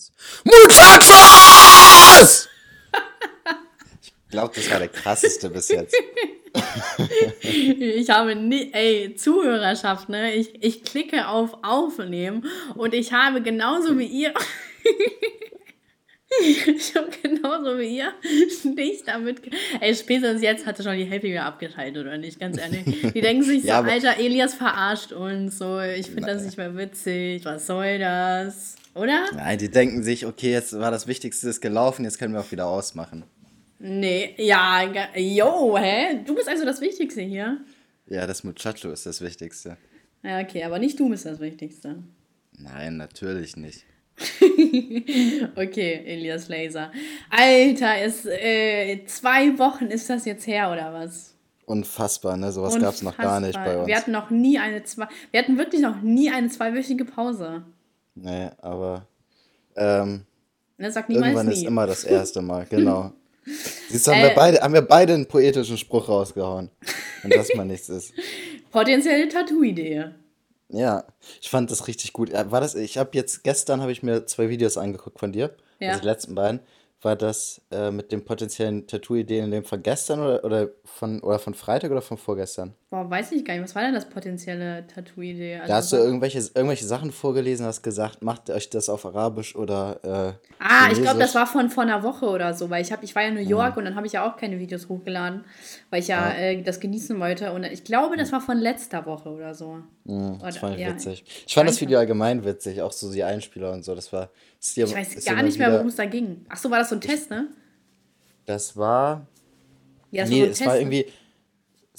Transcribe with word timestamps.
eins. 0.00 0.12
Muchachos! 0.44 2.48
ich 4.02 4.12
glaube, 4.30 4.52
das 4.54 4.70
war 4.70 4.78
der 4.78 4.88
krasseste 4.88 5.50
bis 5.50 5.68
jetzt. 5.68 5.94
ich 7.42 8.08
habe 8.10 8.34
nie, 8.34 8.72
ey, 8.72 9.14
Zuhörerschaft, 9.14 10.08
ne? 10.08 10.34
Ich, 10.34 10.62
ich 10.62 10.84
klicke 10.84 11.28
auf 11.28 11.58
Aufnehmen 11.62 12.46
und 12.74 12.94
ich 12.94 13.12
habe 13.12 13.42
genauso 13.42 13.98
wie 13.98 14.06
ihr. 14.06 14.34
ich 16.42 16.94
habe 16.96 17.10
genauso 17.22 17.78
wie 17.78 17.98
ihr 17.98 18.12
nicht 18.64 19.06
damit. 19.06 19.42
Ey, 19.80 19.94
spätestens 19.94 20.42
jetzt 20.42 20.66
hatte 20.66 20.82
schon 20.82 20.96
die 20.96 21.04
Hälfte 21.04 21.28
wieder 21.28 21.44
abgeschaltet, 21.44 22.04
oder 22.04 22.18
nicht? 22.18 22.40
Ganz 22.40 22.58
ehrlich. 22.58 22.84
Die 22.84 23.20
denken 23.20 23.44
sich 23.44 23.62
so, 23.62 23.68
ja, 23.68 23.82
Alter, 23.82 24.18
Elias 24.18 24.54
verarscht 24.54 25.12
uns, 25.12 25.58
so, 25.58 25.80
ich 25.80 26.06
finde 26.06 26.26
das 26.26 26.44
nicht 26.44 26.56
mehr 26.56 26.76
witzig, 26.76 27.44
was 27.44 27.66
soll 27.66 27.98
das? 27.98 28.79
Oder? 28.94 29.26
Nein, 29.32 29.58
die 29.58 29.70
denken 29.70 30.02
sich, 30.02 30.26
okay, 30.26 30.50
jetzt 30.50 30.78
war 30.78 30.90
das 30.90 31.06
Wichtigste 31.06 31.48
ist 31.48 31.60
gelaufen, 31.60 32.04
jetzt 32.04 32.18
können 32.18 32.34
wir 32.34 32.40
auch 32.40 32.50
wieder 32.50 32.66
ausmachen. 32.66 33.24
Nee, 33.78 34.34
ja, 34.36 34.82
yo, 35.14 35.78
hä? 35.78 36.22
Du 36.26 36.34
bist 36.34 36.48
also 36.48 36.64
das 36.64 36.80
Wichtigste 36.80 37.22
hier. 37.22 37.58
Ja, 38.06 38.26
das 38.26 38.44
Muchacho 38.44 38.90
ist 38.90 39.06
das 39.06 39.20
Wichtigste. 39.20 39.76
Ja, 40.22 40.40
okay, 40.40 40.64
aber 40.64 40.78
nicht 40.78 40.98
du 41.00 41.08
bist 41.08 41.24
das 41.24 41.40
Wichtigste. 41.40 42.02
Nein, 42.58 42.98
natürlich 42.98 43.56
nicht. 43.56 43.84
okay, 45.56 46.02
Elias 46.04 46.48
Laser. 46.48 46.92
Alter, 47.30 48.04
ist, 48.04 48.26
äh, 48.26 49.02
zwei 49.06 49.58
Wochen 49.58 49.86
ist 49.86 50.10
das 50.10 50.26
jetzt 50.26 50.46
her, 50.46 50.70
oder 50.70 50.92
was? 50.92 51.34
Unfassbar, 51.64 52.36
ne? 52.36 52.52
Sowas 52.52 52.78
gab 52.78 52.94
es 52.94 53.02
noch 53.02 53.16
gar 53.16 53.40
nicht 53.40 53.54
bei 53.54 53.78
uns. 53.78 53.86
Wir 53.86 53.96
hatten 53.96 54.10
noch 54.10 54.28
nie 54.30 54.58
eine 54.58 54.82
zwei. 54.82 55.06
Wir 55.30 55.40
hatten 55.40 55.56
wirklich 55.56 55.80
noch 55.80 56.02
nie 56.02 56.30
eine 56.30 56.48
zweiwöchige 56.48 57.04
Pause. 57.04 57.62
Nee, 58.14 58.50
aber 58.60 59.06
ähm, 59.76 60.26
das 60.78 60.94
sagt 60.94 61.10
irgendwann 61.10 61.46
nie. 61.46 61.54
ist 61.54 61.64
immer 61.64 61.86
das 61.86 62.04
erste 62.04 62.42
Mal, 62.42 62.66
genau. 62.68 63.12
Siehst 63.88 64.06
du, 64.06 64.12
haben, 64.12 64.20
äh, 64.20 64.28
wir 64.28 64.34
beide, 64.34 64.60
haben 64.60 64.74
wir 64.74 64.82
beide 64.82 65.14
einen 65.14 65.26
poetischen 65.26 65.78
Spruch 65.78 66.08
rausgehauen. 66.08 66.70
Und 67.22 67.34
das 67.34 67.54
mal 67.54 67.64
nichts 67.64 67.88
ist. 67.88 68.12
Potenzielle 68.70 69.28
Tattoo-Idee. 69.28 70.10
Ja, 70.68 71.04
ich 71.40 71.50
fand 71.50 71.70
das 71.70 71.88
richtig 71.88 72.12
gut. 72.12 72.32
War 72.32 72.60
das, 72.60 72.74
ich 72.74 72.98
habe 72.98 73.10
jetzt, 73.14 73.42
gestern 73.42 73.80
habe 73.80 73.92
ich 73.92 74.02
mir 74.02 74.26
zwei 74.26 74.48
Videos 74.48 74.78
angeguckt 74.78 75.18
von 75.18 75.32
dir. 75.32 75.54
Ja. 75.80 75.90
Also 75.90 76.02
die 76.02 76.06
letzten 76.06 76.34
beiden 76.34 76.60
war 77.02 77.16
das 77.16 77.60
äh, 77.70 77.90
mit 77.90 78.12
dem 78.12 78.24
potenziellen 78.24 78.86
Tattoo-Ideen 78.86 79.46
in 79.46 79.50
dem 79.50 79.64
von 79.64 79.82
gestern 79.82 80.20
oder, 80.20 80.44
oder, 80.44 80.68
von, 80.84 81.20
oder 81.20 81.38
von 81.38 81.54
Freitag 81.54 81.90
oder 81.90 82.02
von 82.02 82.18
vorgestern? 82.18 82.74
Boah, 82.90 83.08
weiß 83.08 83.30
ich 83.30 83.44
gar 83.44 83.54
nicht. 83.54 83.62
Was 83.62 83.76
war 83.76 83.82
denn 83.82 83.94
das 83.94 84.08
potenzielle 84.08 84.84
Tattoo-Idee? 84.88 85.58
Also 85.58 85.68
da 85.68 85.76
hast 85.76 85.92
du 85.92 85.96
irgendwelche, 85.96 86.38
irgendwelche 86.38 86.84
Sachen 86.84 87.12
vorgelesen, 87.12 87.64
hast 87.64 87.82
gesagt, 87.82 88.20
macht 88.20 88.50
euch 88.50 88.68
das 88.68 88.88
auf 88.88 89.06
Arabisch 89.06 89.54
oder. 89.54 90.00
Äh, 90.02 90.58
ah, 90.58 90.88
ich 90.90 91.00
glaube, 91.00 91.20
das 91.20 91.36
war 91.36 91.46
von 91.46 91.70
vor 91.70 91.84
einer 91.84 92.02
Woche 92.02 92.26
oder 92.26 92.52
so, 92.52 92.68
weil 92.68 92.82
ich, 92.82 92.90
hab, 92.90 93.04
ich 93.04 93.14
war 93.14 93.22
ja 93.22 93.28
in 93.28 93.34
New 93.34 93.48
York 93.48 93.74
mhm. 93.74 93.78
und 93.78 93.84
dann 93.84 93.94
habe 93.94 94.08
ich 94.08 94.14
ja 94.14 94.28
auch 94.28 94.36
keine 94.36 94.58
Videos 94.58 94.88
hochgeladen, 94.88 95.44
weil 95.90 96.00
ich 96.00 96.08
ja, 96.08 96.30
ja. 96.30 96.34
Äh, 96.34 96.62
das 96.62 96.80
genießen 96.80 97.20
wollte. 97.20 97.52
Und 97.52 97.62
ich 97.62 97.84
glaube, 97.84 98.16
das 98.16 98.32
war 98.32 98.40
von 98.40 98.58
letzter 98.58 99.06
Woche 99.06 99.28
oder 99.28 99.54
so. 99.54 99.78
Mhm, 100.02 100.40
das 100.40 100.56
fand 100.56 100.74
ich 100.74 100.80
ja, 100.80 100.88
witzig. 100.88 101.24
Ich 101.46 101.54
fand 101.54 101.68
das 101.68 101.80
Video 101.80 101.96
allgemein 101.96 102.44
witzig, 102.44 102.82
auch 102.82 102.90
so 102.90 103.12
die 103.12 103.22
Einspieler 103.22 103.70
und 103.70 103.84
so. 103.84 103.94
Das 103.94 104.12
war. 104.12 104.30
Das 104.58 104.76
ich 104.76 104.92
weiß 104.92 105.24
gar 105.26 105.44
nicht 105.44 105.60
mehr, 105.60 105.72
worum 105.72 105.86
es 105.86 105.94
da 105.94 106.06
ging. 106.06 106.44
Ach 106.48 106.56
so, 106.56 106.68
war 106.68 106.80
das 106.80 106.88
so 106.88 106.96
ein 106.96 107.00
Test, 107.00 107.30
ne? 107.30 107.50
Das 108.46 108.76
war. 108.76 109.28
Ja, 110.10 110.22
das 110.22 110.30
nee, 110.30 110.40
war 110.40 110.46
so 110.46 110.50
es 110.50 110.58
Test, 110.58 110.66
war 110.66 110.74
ne? 110.74 110.80
irgendwie. 110.80 111.06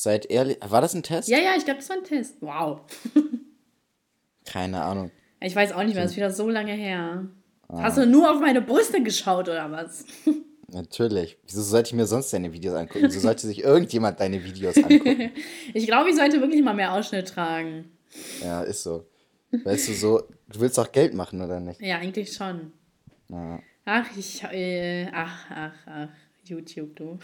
Seid 0.02 0.26
ehrlich. 0.32 0.58
War 0.62 0.82
das 0.82 0.96
ein 0.96 1.04
Test? 1.04 1.30
Ja, 1.30 1.38
ja, 1.38 1.52
ich 1.56 1.64
glaube, 1.64 1.80
das 1.80 1.88
war 1.90 1.98
ein 1.98 2.04
Test. 2.04 2.38
Wow. 2.42 2.82
Keine 4.46 4.82
Ahnung. 4.82 5.12
Ich 5.40 5.56
weiß 5.56 5.74
auch 5.74 5.84
nicht 5.84 5.94
mehr, 5.94 6.02
das 6.02 6.14
ist 6.14 6.18
wieder 6.18 6.32
so 6.32 6.50
lange 6.50 6.74
her. 6.74 7.28
Ah. 7.68 7.84
Hast 7.84 8.00
du 8.00 8.08
nur 8.08 8.32
auf 8.32 8.40
meine 8.40 8.64
Brüste 8.64 9.04
geschaut 9.04 9.48
oder 9.48 9.70
was? 9.70 10.04
Natürlich. 10.70 11.38
Wieso 11.46 11.62
sollte 11.62 11.90
ich 11.90 11.94
mir 11.94 12.08
sonst 12.08 12.34
deine 12.34 12.52
Videos 12.52 12.74
angucken? 12.74 13.06
Wieso 13.06 13.20
sollte 13.20 13.46
sich 13.46 13.64
irgendjemand 13.64 14.20
deine 14.20 14.44
Videos 14.44 14.76
angucken? 14.78 15.34
ich 15.76 15.86
glaube, 15.86 16.10
ich 16.10 16.16
sollte 16.16 16.42
wirklich 16.42 16.64
mal 16.64 16.74
mehr 16.74 16.94
Ausschnitt 16.94 17.28
tragen. 17.28 17.92
Ja, 18.42 18.64
ist 18.64 18.82
so. 18.82 19.06
Weißt 19.52 19.88
du, 19.88 19.94
so, 19.94 20.24
du 20.50 20.62
willst 20.62 20.80
auch 20.80 20.92
Geld 20.92 21.14
machen, 21.14 21.44
oder 21.44 21.60
nicht? 21.60 21.80
Ja, 21.80 21.98
eigentlich 21.98 22.34
schon. 22.34 22.74
Ja. 23.30 23.60
Ach, 23.86 24.08
ich, 24.18 24.42
äh, 24.46 25.12
ach, 25.14 25.46
ach, 25.52 25.74
ach, 25.86 26.10
YouTube, 26.44 26.96
du. 26.96 27.20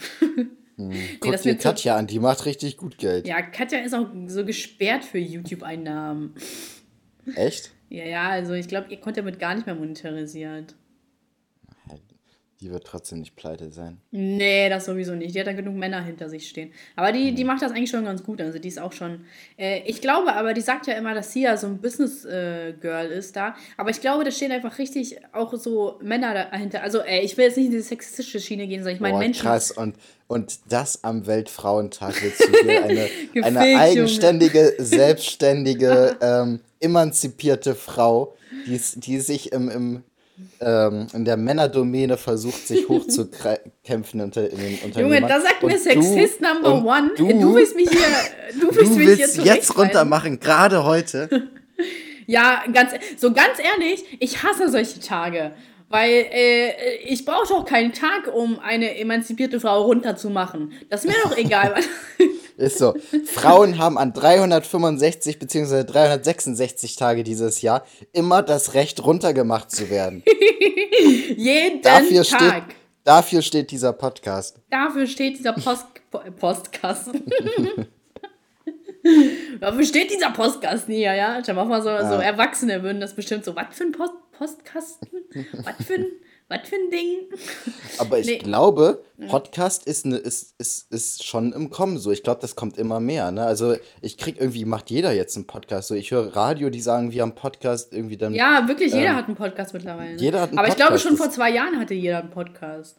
Hm. 0.78 0.92
Guck 1.20 1.32
nee, 1.32 1.38
dir 1.38 1.58
Katja 1.58 1.94
so, 1.94 2.00
an, 2.00 2.08
die 2.08 2.20
macht 2.20 2.46
richtig 2.46 2.78
gut 2.78 2.98
Geld. 2.98 3.28
Ja, 3.28 3.42
Katja 3.42 3.80
ist 3.80 3.94
auch 3.94 4.08
so 4.28 4.46
gesperrt 4.46 5.04
für 5.04 5.18
YouTube-Einnahmen. 5.18 6.36
Echt? 7.36 7.72
Ja, 7.90 8.06
ja, 8.06 8.30
also 8.30 8.54
ich 8.54 8.68
glaube, 8.68 8.88
ihr 8.90 8.98
konnte 9.00 9.22
damit 9.22 9.40
gar 9.40 9.56
nicht 9.56 9.66
mehr 9.66 9.76
monetarisiert. 9.76 10.76
Die 12.60 12.72
wird 12.72 12.86
trotzdem 12.86 13.20
nicht 13.20 13.36
pleite 13.36 13.72
sein. 13.72 13.98
Nee, 14.10 14.68
das 14.68 14.86
sowieso 14.86 15.14
nicht. 15.14 15.36
Die 15.36 15.40
hat 15.40 15.46
da 15.46 15.54
genug 15.54 15.76
Männer 15.76 16.04
hinter 16.04 16.28
sich 16.28 16.50
stehen. 16.50 16.72
Aber 16.96 17.12
die, 17.12 17.36
die 17.36 17.44
mhm. 17.44 17.50
macht 17.50 17.62
das 17.62 17.72
eigentlich 17.72 17.92
schon 17.92 18.04
ganz 18.04 18.24
gut. 18.24 18.42
Also 18.42 18.58
die 18.58 18.68
ist 18.68 18.80
auch 18.80 18.94
schon. 18.94 19.26
Äh, 19.60 19.82
ich 19.86 20.02
glaube 20.02 20.34
aber, 20.34 20.56
die 20.56 20.62
sagt 20.62 20.88
ja 20.88 20.96
immer, 20.96 21.14
dass 21.14 21.32
sie 21.32 21.44
ja 21.44 21.56
so 21.56 21.68
ein 21.68 21.78
Business-Girl 21.78 23.12
äh, 23.12 23.18
ist 23.18 23.36
da. 23.36 23.56
Aber 23.78 23.92
ich 23.92 24.02
glaube, 24.02 24.24
da 24.24 24.32
stehen 24.32 24.52
einfach 24.52 24.80
richtig 24.80 25.20
auch 25.34 25.54
so 25.54 26.00
Männer 26.02 26.34
dahinter. 26.34 26.82
Also, 26.82 27.02
ey, 27.02 27.22
ich 27.22 27.38
will 27.38 27.46
jetzt 27.46 27.58
nicht 27.58 27.68
in 27.68 27.74
diese 27.74 27.84
sexistische 27.84 28.40
Schiene 28.40 28.66
gehen, 28.66 28.80
sondern 28.80 28.96
ich 28.96 29.02
meine 29.02 29.20
Menschen. 29.20 29.44
Krass, 29.44 29.70
und, 29.70 29.96
und 30.26 30.60
das 30.68 31.04
am 31.04 31.28
Weltfrauentag 31.28 32.16
willst 32.24 32.42
du 32.42 32.58
hier 32.64 32.84
eine, 32.84 33.08
eine 33.44 33.60
eigenständige, 33.60 34.74
selbstständige, 34.80 36.18
ähm, 36.22 36.62
emanzipierte 36.80 37.76
Frau, 37.76 38.36
die, 38.66 38.82
die 38.96 39.20
sich 39.20 39.52
im, 39.52 39.70
im 39.70 40.04
ähm, 40.60 41.08
in 41.14 41.26
der 41.26 41.38
Männerdomäne 41.38 42.18
versucht, 42.18 42.68
sich 42.68 42.88
hochzukämpfen 42.90 44.22
unter 44.22 44.50
in 44.50 44.58
den 44.58 44.80
Unternehmen. 44.80 45.14
Junge, 45.14 45.28
da 45.28 45.42
sagt 45.42 45.64
mir 45.64 45.78
Sexist 45.78 46.40
du, 46.40 46.46
Number 46.46 46.86
One. 46.86 47.12
Du, 47.16 47.28
du 47.28 47.56
willst 47.56 47.76
mich 47.76 47.90
hier, 47.90 48.60
du 48.60 48.76
willst, 48.76 48.92
du 48.92 48.98
willst 48.98 49.38
mich 49.38 49.44
hier 49.44 49.56
jetzt 49.56 49.78
runtermachen, 49.78 50.40
gerade 50.40 50.84
heute. 50.84 51.50
ja, 52.28 52.64
ganz, 52.74 52.92
so 53.18 53.34
ganz 53.34 53.60
ehrlich, 53.60 54.04
ich 54.20 54.44
hasse 54.44 54.70
solche 54.70 55.00
Tage. 55.00 55.54
Weil 55.90 56.26
äh, 56.34 56.98
ich 57.06 57.24
brauche 57.24 57.48
doch 57.48 57.66
keinen 57.66 57.94
Tag, 57.94 58.34
um 58.34 58.60
eine 58.60 58.98
emanzipierte 58.98 59.62
Frau 59.62 59.84
runterzumachen. 59.84 60.74
Das 60.90 61.06
ist 61.06 61.12
mir 61.12 61.16
doch 61.24 61.38
egal. 61.38 61.76
Ist 62.58 62.80
so. 62.80 62.96
Frauen 63.26 63.78
haben 63.78 64.00
an 64.00 64.14
365 64.14 65.38
bzw. 65.38 65.84
366 65.84 66.96
Tage 66.96 67.24
dieses 67.24 67.62
Jahr 67.62 67.86
immer 68.14 68.42
das 68.42 68.74
Recht, 68.74 69.06
runtergemacht 69.06 69.70
zu 69.70 69.92
werden. 69.92 70.24
Jeden 71.38 71.84
dafür 71.84 72.24
Tag. 72.24 72.64
Steht, 72.64 72.76
dafür 73.04 73.42
steht 73.44 73.70
dieser 73.70 73.94
Podcast. 73.94 74.60
Dafür 74.72 75.06
steht 75.06 75.38
dieser 75.38 75.54
Post 75.54 75.86
Postkasten. 76.40 77.26
dafür 79.60 79.86
steht 79.86 80.10
dieser 80.10 80.32
Postkasten 80.32 80.96
hier, 80.96 81.14
ja. 81.14 81.42
Schau 81.46 81.54
mal, 81.54 81.82
so, 81.84 81.90
ja. 81.90 82.10
so 82.10 82.16
Erwachsene 82.16 82.82
würden 82.82 83.00
das 83.00 83.14
bestimmt 83.14 83.46
so, 83.46 83.56
was 83.56 83.68
für 83.72 83.84
ein 83.84 83.92
Post 83.92 84.14
Postkasten? 84.32 85.10
was 85.64 85.86
für 85.86 85.96
ein 85.96 86.08
was 86.50 86.70
für 86.70 86.76
ein 86.76 86.90
Ding? 86.90 87.28
Aber 87.98 88.20
ich 88.20 88.28
nee. 88.28 88.38
glaube, 88.38 89.04
Podcast 89.28 89.86
ist, 89.86 90.06
ne, 90.06 90.16
ist, 90.16 90.56
ist, 90.58 90.90
ist 90.94 91.26
schon 91.26 91.52
im 91.52 91.70
Kommen 91.70 91.98
so. 91.98 92.12
Ich 92.12 92.24
glaube, 92.24 92.40
das 92.40 92.56
kommt 92.56 92.78
immer 92.78 93.02
mehr. 93.02 93.32
Ne? 93.32 93.46
Also 93.46 93.76
ich 94.02 94.18
krieg 94.18 94.40
irgendwie, 94.40 94.64
macht 94.64 94.90
jeder 94.90 95.12
jetzt 95.12 95.36
einen 95.36 95.46
Podcast. 95.46 95.90
So, 95.90 95.96
ich 95.96 96.12
höre 96.12 96.36
Radio, 96.38 96.70
die 96.70 96.80
sagen, 96.80 97.12
wir 97.12 97.22
haben 97.22 97.36
Podcast 97.36 97.94
irgendwie 97.94 98.16
dann. 98.16 98.34
Ja, 98.34 98.66
wirklich, 98.68 98.94
jeder 98.94 99.10
ähm, 99.10 99.16
hat 99.18 99.26
einen 99.26 99.36
Podcast 99.36 99.74
mittlerweile. 99.74 100.16
Jeder 100.16 100.40
hat 100.40 100.50
einen 100.50 100.60
Aber 100.60 100.70
Podcast. 100.70 100.80
ich 100.80 100.86
glaube, 100.86 101.00
schon 101.00 101.18
vor 101.18 101.30
zwei 101.32 101.52
Jahren 101.52 101.78
hatte 101.80 101.94
jeder 101.94 102.20
einen 102.20 102.30
Podcast. 102.30 102.98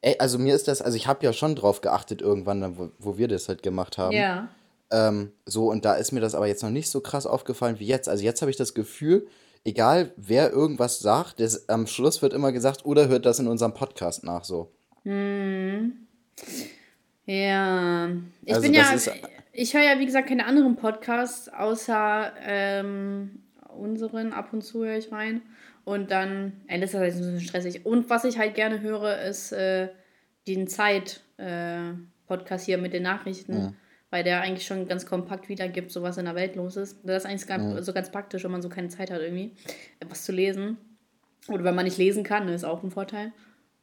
Ey, 0.00 0.14
also 0.18 0.38
mir 0.38 0.54
ist 0.54 0.68
das, 0.68 0.80
also 0.80 0.96
ich 0.96 1.08
habe 1.08 1.24
ja 1.24 1.32
schon 1.32 1.56
drauf 1.56 1.80
geachtet 1.80 2.22
irgendwann, 2.22 2.78
wo, 2.78 2.90
wo 2.98 3.18
wir 3.18 3.26
das 3.26 3.48
halt 3.48 3.64
gemacht 3.64 3.98
haben. 3.98 4.12
Ja. 4.14 4.50
Ähm, 4.92 5.32
so, 5.46 5.68
und 5.68 5.84
da 5.84 5.94
ist 5.94 6.12
mir 6.12 6.20
das 6.20 6.36
aber 6.36 6.46
jetzt 6.46 6.62
noch 6.62 6.70
nicht 6.70 6.90
so 6.90 7.00
krass 7.00 7.26
aufgefallen 7.26 7.80
wie 7.80 7.86
jetzt. 7.86 8.08
Also 8.08 8.22
jetzt 8.22 8.40
habe 8.40 8.52
ich 8.52 8.56
das 8.56 8.74
Gefühl, 8.74 9.26
egal 9.64 10.12
wer 10.16 10.50
irgendwas 10.50 11.00
sagt, 11.00 11.40
das, 11.40 11.68
am 11.68 11.86
Schluss 11.86 12.22
wird 12.22 12.32
immer 12.32 12.52
gesagt, 12.52 12.84
oder 12.84 13.08
hört 13.08 13.26
das 13.26 13.38
in 13.38 13.48
unserem 13.48 13.74
Podcast 13.74 14.24
nach 14.24 14.44
so. 14.44 14.70
Hm. 15.02 16.06
Ja. 17.26 18.10
Ich 18.44 18.54
also 18.54 18.62
bin 18.62 18.74
ja. 18.74 18.94
Ich 19.56 19.72
höre 19.72 19.82
ja, 19.82 19.98
wie 20.00 20.06
gesagt, 20.06 20.28
keine 20.28 20.46
anderen 20.46 20.76
Podcasts, 20.76 21.48
außer 21.48 22.32
ähm, 22.42 23.42
unseren. 23.76 24.32
Ab 24.32 24.52
und 24.52 24.62
zu 24.62 24.84
höre 24.84 24.98
ich 24.98 25.12
rein. 25.12 25.42
Und 25.84 26.10
dann, 26.10 26.60
ey, 26.66 26.80
das 26.80 26.90
ist 26.90 26.96
halt 26.98 27.12
ein 27.12 27.18
bisschen 27.18 27.40
stressig. 27.40 27.86
Und 27.86 28.10
was 28.10 28.24
ich 28.24 28.38
halt 28.38 28.54
gerne 28.54 28.80
höre, 28.80 29.20
ist 29.22 29.52
äh, 29.52 29.90
den 30.48 30.66
Zeit-Podcast 30.66 32.64
äh, 32.64 32.66
hier 32.66 32.78
mit 32.78 32.92
den 32.92 33.04
Nachrichten. 33.04 33.52
Ja 33.52 33.72
weil 34.14 34.22
der 34.22 34.42
eigentlich 34.42 34.64
schon 34.64 34.86
ganz 34.86 35.06
kompakt 35.06 35.48
wiedergibt, 35.48 35.90
so 35.90 36.00
was 36.00 36.18
in 36.18 36.26
der 36.26 36.36
Welt 36.36 36.54
los 36.54 36.76
ist. 36.76 37.00
Das 37.02 37.24
ist 37.24 37.28
eigentlich 37.28 37.48
ja. 37.48 37.82
so 37.82 37.92
ganz 37.92 38.12
praktisch, 38.12 38.44
wenn 38.44 38.52
man 38.52 38.62
so 38.62 38.68
keine 38.68 38.86
Zeit 38.86 39.10
hat, 39.10 39.20
irgendwie 39.20 39.50
was 40.08 40.22
zu 40.22 40.30
lesen. 40.30 40.78
Oder 41.48 41.64
wenn 41.64 41.74
man 41.74 41.84
nicht 41.84 41.98
lesen 41.98 42.22
kann, 42.22 42.46
ist 42.46 42.62
auch 42.62 42.84
ein 42.84 42.92
Vorteil. 42.92 43.32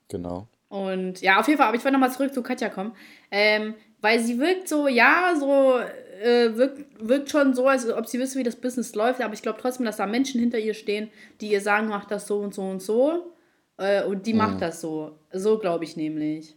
Genau. 0.08 0.48
Und 0.70 1.20
ja, 1.20 1.38
auf 1.38 1.50
jeden 1.50 1.58
Fall, 1.58 1.68
aber 1.68 1.76
ich 1.76 1.84
wollte 1.84 1.98
nochmal 1.98 2.14
zurück 2.14 2.34
zu 2.34 2.44
Katja 2.44 2.70
kommen. 2.70 2.94
Ähm, 3.30 3.74
Weil 4.00 4.22
sie 4.22 4.40
wirkt 4.40 4.70
so, 4.70 4.88
ja, 4.88 5.34
so, 5.38 5.80
äh, 6.24 6.56
wirkt, 6.56 6.86
wirkt 7.06 7.30
schon 7.30 7.54
so, 7.54 7.68
als 7.68 7.92
ob 7.92 8.08
sie 8.08 8.18
wüsste, 8.18 8.40
wie 8.40 8.44
das 8.44 8.56
Business 8.56 8.96
läuft, 8.96 9.20
aber 9.20 9.34
ich 9.34 9.42
glaube 9.42 9.60
trotzdem, 9.60 9.86
dass 9.86 9.98
da 9.98 10.06
Menschen 10.06 10.40
hinter 10.40 10.60
ihr 10.60 10.76
stehen, 10.76 11.10
die 11.42 11.52
ihr 11.52 11.60
sagen, 11.60 11.90
mach 11.90 12.06
das 12.06 12.26
so 12.26 12.40
und 12.40 12.54
so 12.54 12.62
und 12.62 12.82
so. 12.82 13.34
Äh, 13.76 14.06
und 14.06 14.26
die 14.26 14.32
mhm. 14.32 14.38
macht 14.38 14.62
das 14.62 14.80
so. 14.80 15.20
So 15.34 15.58
glaube 15.58 15.84
ich 15.84 15.98
nämlich. 15.98 16.56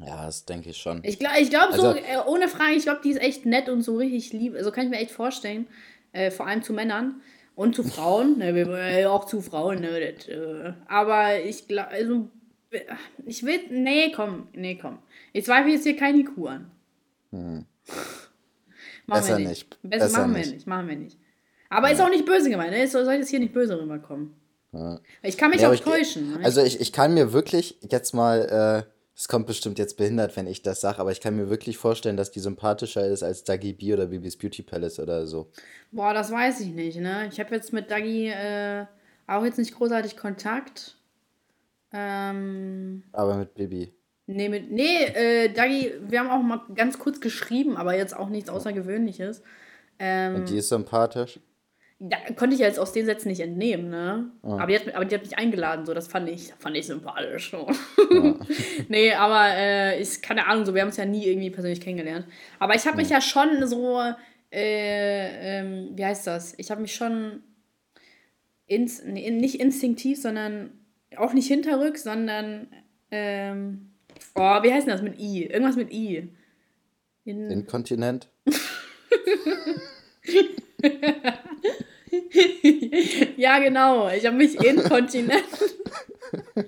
Ja, 0.00 0.26
das 0.26 0.44
denke 0.44 0.70
ich 0.70 0.76
schon. 0.76 1.00
Ich 1.04 1.18
glaube, 1.18 1.38
ich 1.40 1.50
glaub, 1.50 1.70
also, 1.70 1.92
so, 1.92 1.96
äh, 1.96 2.18
ohne 2.26 2.48
Frage, 2.48 2.74
ich 2.74 2.82
glaube, 2.82 3.00
die 3.04 3.10
ist 3.10 3.20
echt 3.20 3.46
nett 3.46 3.68
und 3.68 3.82
so 3.82 3.96
richtig 3.96 4.32
lieb. 4.32 4.54
Also 4.56 4.72
kann 4.72 4.84
ich 4.84 4.90
mir 4.90 4.98
echt 4.98 5.12
vorstellen. 5.12 5.66
Äh, 6.12 6.30
vor 6.30 6.46
allem 6.46 6.62
zu 6.62 6.72
Männern 6.72 7.20
und 7.54 7.76
zu 7.76 7.84
Frauen. 7.84 8.38
ne, 8.38 8.54
wir, 8.54 9.10
auch 9.12 9.26
zu 9.26 9.40
Frauen, 9.40 9.80
ne, 9.80 10.12
das, 10.12 10.28
äh, 10.28 10.72
aber 10.88 11.40
ich 11.40 11.68
glaube, 11.68 11.88
also, 11.90 12.28
ich 13.24 13.44
will, 13.44 13.60
nee, 13.70 14.10
komm, 14.10 14.48
nee, 14.52 14.76
komm. 14.80 14.98
Ich 15.32 15.44
zweifle 15.44 15.72
jetzt 15.72 15.84
hier 15.84 15.96
keine 15.96 16.18
IQ 16.18 16.30
an. 16.46 16.70
Hm. 17.30 17.64
machen 19.06 19.20
Besser 19.20 19.38
wir 19.38 19.48
nicht. 19.48 19.48
nicht. 19.48 19.82
Besser, 19.82 20.04
Besser 20.06 20.18
machen 20.18 20.32
nicht. 20.32 20.46
wir 20.46 20.54
nicht, 20.54 20.66
machen 20.66 20.88
wir 20.88 20.96
nicht. 20.96 21.18
Aber 21.70 21.88
ja. 21.88 21.94
ist 21.94 22.00
auch 22.00 22.10
nicht 22.10 22.26
böse 22.26 22.50
gemeint, 22.50 22.70
ne? 22.70 22.82
Es 22.82 22.92
soll 22.92 23.12
jetzt 23.14 23.30
hier 23.30 23.40
nicht 23.40 23.52
böse 23.52 23.80
rüberkommen. 23.80 24.34
Ja. 24.72 25.00
Ich 25.22 25.36
kann 25.36 25.50
mich 25.50 25.60
ja, 25.60 25.70
auch 25.70 25.76
täuschen. 25.76 26.32
Ich, 26.32 26.38
ne? 26.38 26.44
also 26.44 26.62
ich, 26.62 26.80
ich 26.80 26.92
kann 26.92 27.14
mir 27.14 27.32
wirklich 27.32 27.78
jetzt 27.88 28.12
mal, 28.12 28.86
äh, 28.86 28.93
es 29.16 29.28
kommt 29.28 29.46
bestimmt 29.46 29.78
jetzt 29.78 29.96
behindert, 29.96 30.36
wenn 30.36 30.46
ich 30.46 30.62
das 30.62 30.80
sage, 30.80 30.98
aber 30.98 31.12
ich 31.12 31.20
kann 31.20 31.36
mir 31.36 31.48
wirklich 31.48 31.78
vorstellen, 31.78 32.16
dass 32.16 32.32
die 32.32 32.40
sympathischer 32.40 33.06
ist 33.06 33.22
als 33.22 33.44
Dagi 33.44 33.72
B 33.72 33.92
oder 33.92 34.06
Bibis 34.06 34.36
Beauty 34.36 34.62
Palace 34.62 34.98
oder 34.98 35.26
so. 35.26 35.50
Boah, 35.92 36.12
das 36.12 36.32
weiß 36.32 36.60
ich 36.60 36.72
nicht, 36.72 36.98
ne? 36.98 37.28
Ich 37.30 37.38
habe 37.38 37.54
jetzt 37.54 37.72
mit 37.72 37.90
Dagi 37.90 38.28
äh, 38.28 38.86
auch 39.26 39.44
jetzt 39.44 39.58
nicht 39.58 39.74
großartig 39.74 40.16
Kontakt. 40.16 40.96
Ähm, 41.92 43.04
aber 43.12 43.36
mit 43.36 43.54
Bibi. 43.54 43.94
Nee, 44.26 44.48
mit, 44.48 44.72
nee 44.72 45.04
äh, 45.04 45.52
Dagi, 45.52 45.92
wir 46.00 46.18
haben 46.18 46.30
auch 46.30 46.42
mal 46.42 46.62
ganz 46.74 46.98
kurz 46.98 47.20
geschrieben, 47.20 47.76
aber 47.76 47.96
jetzt 47.96 48.16
auch 48.16 48.28
nichts 48.28 48.50
Außergewöhnliches. 48.50 49.42
Ähm, 50.00 50.34
Und 50.34 50.50
die 50.50 50.58
ist 50.58 50.70
sympathisch? 50.70 51.38
Da 52.00 52.16
konnte 52.36 52.54
ich 52.54 52.60
ja 52.60 52.66
jetzt 52.66 52.78
aus 52.78 52.92
den 52.92 53.06
Sätzen 53.06 53.28
nicht 53.28 53.40
entnehmen, 53.40 53.88
ne? 53.88 54.30
Ja. 54.42 54.50
Aber, 54.56 54.66
die 54.66 54.78
hat, 54.78 54.94
aber 54.94 55.04
die 55.04 55.14
hat 55.14 55.22
mich 55.22 55.38
eingeladen, 55.38 55.86
so, 55.86 55.94
das 55.94 56.08
fand 56.08 56.28
ich, 56.28 56.52
fand 56.58 56.76
ich 56.76 56.86
sympathisch. 56.86 57.52
So. 57.52 57.68
Ja. 58.12 58.34
nee, 58.88 59.12
aber 59.12 59.48
äh, 59.56 60.00
ich, 60.00 60.20
keine 60.20 60.46
Ahnung, 60.46 60.66
so, 60.66 60.74
wir 60.74 60.82
haben 60.82 60.88
es 60.88 60.96
ja 60.96 61.06
nie 61.06 61.26
irgendwie 61.26 61.50
persönlich 61.50 61.80
kennengelernt. 61.80 62.26
Aber 62.58 62.74
ich 62.74 62.86
habe 62.86 62.96
mich 62.96 63.10
ja 63.10 63.20
schon 63.20 63.66
so, 63.66 64.00
äh, 64.50 65.60
ähm, 65.60 65.90
wie 65.94 66.04
heißt 66.04 66.26
das? 66.26 66.54
Ich 66.58 66.70
habe 66.70 66.82
mich 66.82 66.94
schon 66.94 67.42
ins, 68.66 69.04
nee, 69.04 69.30
nicht 69.30 69.60
instinktiv, 69.60 70.20
sondern 70.20 70.72
auch 71.16 71.32
nicht 71.32 71.48
hinterrück, 71.48 71.96
sondern, 71.98 72.66
ähm, 73.10 73.92
oh, 74.34 74.62
wie 74.62 74.72
heißt 74.72 74.86
denn 74.86 74.94
das 74.94 75.02
mit 75.02 75.18
I? 75.18 75.44
Irgendwas 75.44 75.76
mit 75.76 75.92
I. 75.92 76.28
In 77.24 77.50
Inkontinent? 77.50 78.28
ja, 83.36 83.58
genau. 83.58 84.08
Ich 84.10 84.26
habe 84.26 84.36
mich 84.36 84.62
inkontinent. 84.62 85.44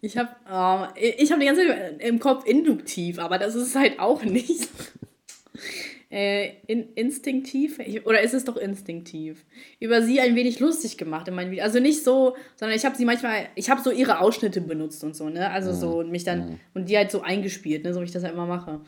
ich 0.00 0.16
habe 0.16 0.30
oh, 0.50 0.86
ich 0.96 1.32
hab 1.32 1.40
die 1.40 1.46
ganze 1.46 1.66
Zeit 1.66 2.02
im 2.02 2.18
Kopf 2.18 2.46
induktiv, 2.46 3.18
aber 3.18 3.38
das 3.38 3.54
ist 3.54 3.74
halt 3.74 3.98
auch 3.98 4.22
nicht. 4.22 4.68
äh, 6.14 6.52
in, 6.68 6.92
instinktiv, 6.94 7.80
oder 8.04 8.20
ist 8.20 8.34
es 8.34 8.44
doch 8.44 8.56
instinktiv, 8.56 9.44
über 9.80 10.00
sie 10.00 10.20
ein 10.20 10.36
wenig 10.36 10.60
lustig 10.60 10.96
gemacht 10.96 11.26
in 11.26 11.34
meinen 11.34 11.50
Videos. 11.50 11.64
Also 11.64 11.80
nicht 11.80 12.04
so, 12.04 12.36
sondern 12.54 12.76
ich 12.76 12.84
habe 12.84 12.96
sie 12.96 13.04
manchmal, 13.04 13.48
ich 13.56 13.68
habe 13.68 13.82
so 13.82 13.90
ihre 13.90 14.20
Ausschnitte 14.20 14.60
benutzt 14.60 15.02
und 15.02 15.16
so, 15.16 15.28
ne? 15.28 15.50
Also 15.50 15.72
so 15.72 15.98
und 15.98 16.12
mich 16.12 16.22
dann, 16.22 16.38
mhm. 16.38 16.60
und 16.74 16.88
die 16.88 16.96
halt 16.96 17.10
so 17.10 17.22
eingespielt, 17.22 17.82
ne? 17.82 17.92
So 17.92 18.00
wie 18.00 18.04
ich 18.04 18.12
das 18.12 18.22
ja 18.22 18.28
immer 18.28 18.46
mache. 18.46 18.80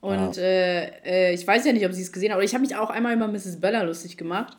Und 0.00 0.36
ja. 0.36 0.42
äh, 0.42 0.90
äh, 1.04 1.34
ich 1.34 1.46
weiß 1.46 1.64
ja 1.64 1.72
nicht, 1.72 1.86
ob 1.86 1.92
sie 1.92 2.02
es 2.02 2.12
gesehen 2.12 2.30
hat, 2.30 2.36
aber 2.36 2.44
ich 2.44 2.54
habe 2.54 2.62
mich 2.62 2.76
auch 2.76 2.90
einmal 2.90 3.14
über 3.14 3.26
Mrs. 3.26 3.60
Bella 3.60 3.82
lustig 3.82 4.16
gemacht. 4.16 4.56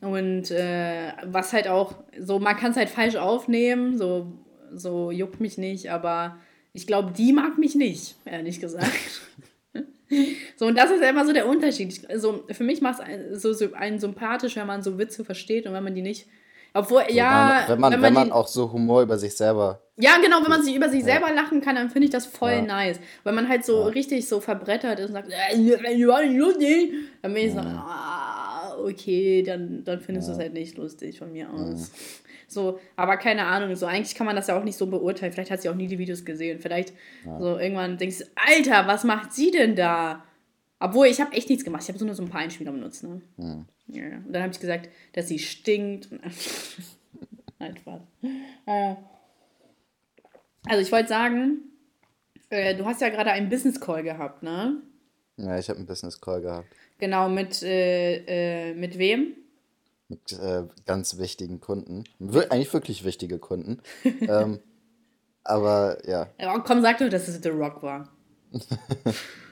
Und 0.00 0.50
äh, 0.50 1.12
was 1.24 1.52
halt 1.52 1.66
auch, 1.68 1.94
so, 2.20 2.38
man 2.38 2.56
kann 2.56 2.72
es 2.72 2.76
halt 2.76 2.90
falsch 2.90 3.16
aufnehmen, 3.16 3.96
so, 3.96 4.32
so 4.72 5.10
juckt 5.10 5.40
mich 5.40 5.56
nicht, 5.56 5.90
aber 5.90 6.36
ich 6.72 6.86
glaube, 6.86 7.12
die 7.12 7.32
mag 7.32 7.56
mich 7.56 7.74
nicht, 7.74 8.16
ehrlich 8.24 8.60
gesagt. 8.60 9.22
so, 10.56 10.66
und 10.66 10.76
das 10.76 10.90
ist 10.90 11.02
immer 11.02 11.24
so 11.24 11.32
der 11.32 11.48
Unterschied. 11.48 11.92
Ich, 11.92 12.10
also, 12.10 12.44
für 12.50 12.64
mich 12.64 12.82
macht 12.82 13.02
es 13.08 13.40
so, 13.40 13.52
so 13.52 13.72
einen 13.72 13.98
sympathisch, 13.98 14.56
wenn 14.56 14.66
man 14.66 14.82
so 14.82 14.98
Witze 14.98 15.24
versteht 15.24 15.66
und 15.66 15.72
wenn 15.72 15.84
man 15.84 15.94
die 15.94 16.02
nicht 16.02 16.26
obwohl, 16.74 17.02
also 17.02 17.14
ja. 17.14 17.64
Wenn 17.68 17.80
man, 17.80 17.92
wenn 17.92 18.00
man, 18.00 18.02
wenn 18.02 18.14
man, 18.14 18.32
auch 18.32 18.48
so 18.48 18.72
Humor 18.72 19.02
über 19.02 19.16
sich 19.16 19.36
selber. 19.36 19.80
Ja, 19.96 20.16
genau, 20.20 20.42
wenn 20.42 20.50
man 20.50 20.62
sich 20.62 20.74
über 20.74 20.88
sich 20.88 21.00
ja. 21.00 21.06
selber 21.06 21.32
lachen 21.32 21.60
kann, 21.60 21.76
dann 21.76 21.88
finde 21.88 22.06
ich 22.06 22.10
das 22.10 22.26
voll 22.26 22.50
ja. 22.50 22.62
nice. 22.62 22.98
Weil 23.22 23.32
man 23.32 23.48
halt 23.48 23.64
so 23.64 23.82
ja. 23.82 23.86
richtig 23.86 24.28
so 24.28 24.40
verbrettert 24.40 24.98
ist 24.98 25.08
und 25.08 25.14
sagt, 25.14 25.30
äh, 25.30 25.56
lustig. 26.26 26.92
Dann 27.22 27.32
bin 27.32 27.46
ich 27.46 27.52
so, 27.52 27.60
ah, 27.60 28.76
okay, 28.84 29.44
dann, 29.44 29.84
dann 29.84 30.00
findest 30.00 30.28
du 30.28 30.32
es 30.32 30.38
halt 30.38 30.52
nicht 30.52 30.76
lustig 30.76 31.18
von 31.18 31.32
mir 31.32 31.48
aus. 31.48 31.92
So, 32.48 32.80
aber 32.96 33.16
keine 33.16 33.46
Ahnung, 33.46 33.74
so 33.76 33.86
eigentlich 33.86 34.16
kann 34.16 34.26
man 34.26 34.36
das 34.36 34.48
ja 34.48 34.58
auch 34.58 34.64
nicht 34.64 34.76
so 34.76 34.86
beurteilen. 34.86 35.32
Vielleicht 35.32 35.50
hat 35.52 35.62
sie 35.62 35.68
auch 35.68 35.74
nie 35.74 35.86
die 35.86 35.98
Videos 35.98 36.24
gesehen. 36.24 36.58
Vielleicht 36.60 36.92
so 37.38 37.58
irgendwann 37.58 37.98
denkst 37.98 38.18
du, 38.18 38.24
Alter, 38.34 38.86
was 38.86 39.04
macht 39.04 39.32
sie 39.32 39.50
denn 39.50 39.76
da? 39.76 40.24
Obwohl, 40.80 41.06
ich 41.06 41.20
habe 41.20 41.32
echt 41.32 41.48
nichts 41.48 41.64
gemacht. 41.64 41.82
Ich 41.82 41.88
habe 41.88 41.98
so 41.98 42.04
nur 42.04 42.14
so 42.14 42.22
ein 42.22 42.28
paar 42.28 42.40
Einspieler 42.40 42.72
benutzt, 42.72 43.04
ne? 43.04 43.20
Mhm. 43.36 43.66
Ja, 43.86 44.04
und 44.04 44.32
dann 44.32 44.42
habe 44.42 44.52
ich 44.52 44.60
gesagt, 44.60 44.88
dass 45.12 45.28
sie 45.28 45.38
stinkt. 45.38 46.08
Einfach. 47.58 48.00
Äh, 48.66 48.96
also 50.66 50.80
ich 50.80 50.90
wollte 50.90 51.08
sagen, 51.08 51.60
äh, 52.50 52.74
du 52.74 52.84
hast 52.84 53.00
ja 53.00 53.08
gerade 53.08 53.30
einen 53.30 53.48
Business 53.48 53.80
Call 53.80 54.02
gehabt, 54.02 54.42
ne? 54.42 54.82
Ja, 55.36 55.58
ich 55.58 55.68
habe 55.68 55.78
einen 55.78 55.86
Business 55.86 56.20
Call 56.20 56.40
gehabt. 56.40 56.68
Genau, 56.98 57.28
mit, 57.28 57.62
äh, 57.62 58.70
äh 58.70 58.74
mit 58.74 58.98
wem? 58.98 59.34
Mit 60.08 60.32
äh, 60.32 60.64
ganz 60.86 61.18
wichtigen 61.18 61.60
Kunden. 61.60 62.04
Wir 62.18 62.52
eigentlich 62.52 62.72
wirklich 62.72 63.04
wichtige 63.04 63.38
Kunden. 63.38 63.80
ähm, 64.04 64.60
aber 65.44 65.98
ja. 66.06 66.28
ja. 66.38 66.58
Komm, 66.60 66.82
sag 66.82 66.98
doch, 66.98 67.08
dass 67.08 67.28
es 67.28 67.42
The 67.42 67.48
Rock 67.50 67.82
war. 67.82 68.10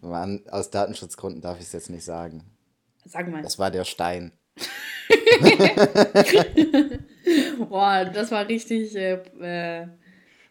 Mann, 0.00 0.42
aus 0.50 0.70
Datenschutzgründen 0.70 1.40
darf 1.40 1.58
ich 1.58 1.66
es 1.66 1.72
jetzt 1.72 1.90
nicht 1.90 2.04
sagen. 2.04 2.44
Sag 3.04 3.28
mal. 3.28 3.42
Das 3.42 3.58
war 3.58 3.70
der 3.70 3.84
Stein. 3.84 4.32
Boah, 7.68 8.04
das 8.04 8.30
war 8.30 8.48
richtig. 8.48 8.94
Äh, 8.96 9.22
äh 9.40 9.86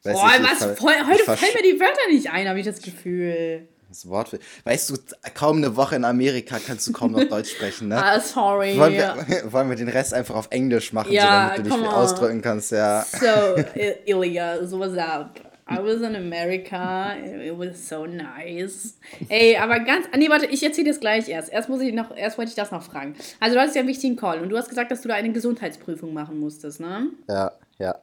Boah, 0.04 0.31
was, 0.40 0.80
voll, 0.80 0.94
heute 1.06 1.24
fallen 1.24 1.54
mir 1.56 1.74
die 1.74 1.80
Wörter 1.80 2.07
nicht 2.10 2.31
ein, 2.31 2.48
habe 2.48 2.60
ich 2.60 2.66
das 2.66 2.81
Gefühl. 2.81 3.68
Das 3.90 4.07
Wort. 4.07 4.38
Weißt 4.66 4.92
du, 4.92 4.98
kaum 5.34 5.57
eine 5.57 5.75
Woche 5.75 5.96
in 5.96 6.06
Amerika 6.06 6.60
kannst 6.66 6.88
du 6.88 6.92
kaum 6.92 7.12
noch 7.12 7.24
Deutsch 7.24 7.51
sprechen, 7.51 7.88
ne? 7.88 7.96
Ah, 8.04 8.19
sorry. 8.19 8.78
Wollen 8.78 8.94
wir, 8.94 9.44
wollen 9.51 9.69
wir 9.69 9.75
den 9.75 9.90
Rest 9.90 10.13
einfach 10.13 10.36
auf 10.36 10.48
Englisch 10.51 10.94
machen, 10.94 11.12
ja, 11.12 11.54
so, 11.56 11.63
damit 11.63 11.74
du 11.74 11.80
dich 11.80 11.90
ausdrücken 11.90 12.42
kannst, 12.42 12.72
ja. 12.72 13.04
So, 13.04 13.63
Ilya, 14.06 14.65
so 14.68 14.77
what's 14.77 14.96
up? 14.96 15.49
I 15.69 15.77
was 15.83 16.01
in 16.01 16.15
America. 16.15 17.15
It 17.15 17.57
was 17.57 17.88
so 17.88 18.05
nice. 18.05 18.97
Ey, 19.27 19.55
aber 19.57 19.79
ganz. 19.79 20.07
Ah, 20.11 20.17
nee, 20.17 20.29
warte, 20.29 20.47
ich 20.47 20.63
erzähle 20.63 20.89
das 20.89 20.99
gleich 20.99 21.29
erst. 21.29 21.51
Erst 21.51 21.69
muss 21.69 21.81
ich 21.81 21.93
noch, 21.93 22.15
erst 22.15 22.38
wollte 22.38 22.49
ich 22.49 22.55
das 22.55 22.71
noch 22.71 22.83
fragen. 22.83 23.15
Also 23.39 23.55
du 23.55 23.61
hattest 23.61 23.75
ja 23.75 23.81
einen 23.81 23.89
wichtigen 23.89 24.15
Call 24.15 24.41
und 24.41 24.49
du 24.49 24.57
hast 24.57 24.69
gesagt, 24.69 24.91
dass 24.91 25.01
du 25.01 25.07
da 25.07 25.15
eine 25.15 25.31
Gesundheitsprüfung 25.31 26.13
machen 26.13 26.39
musstest, 26.39 26.79
ne? 26.79 27.09
Ja, 27.27 27.51
ja. 27.77 27.95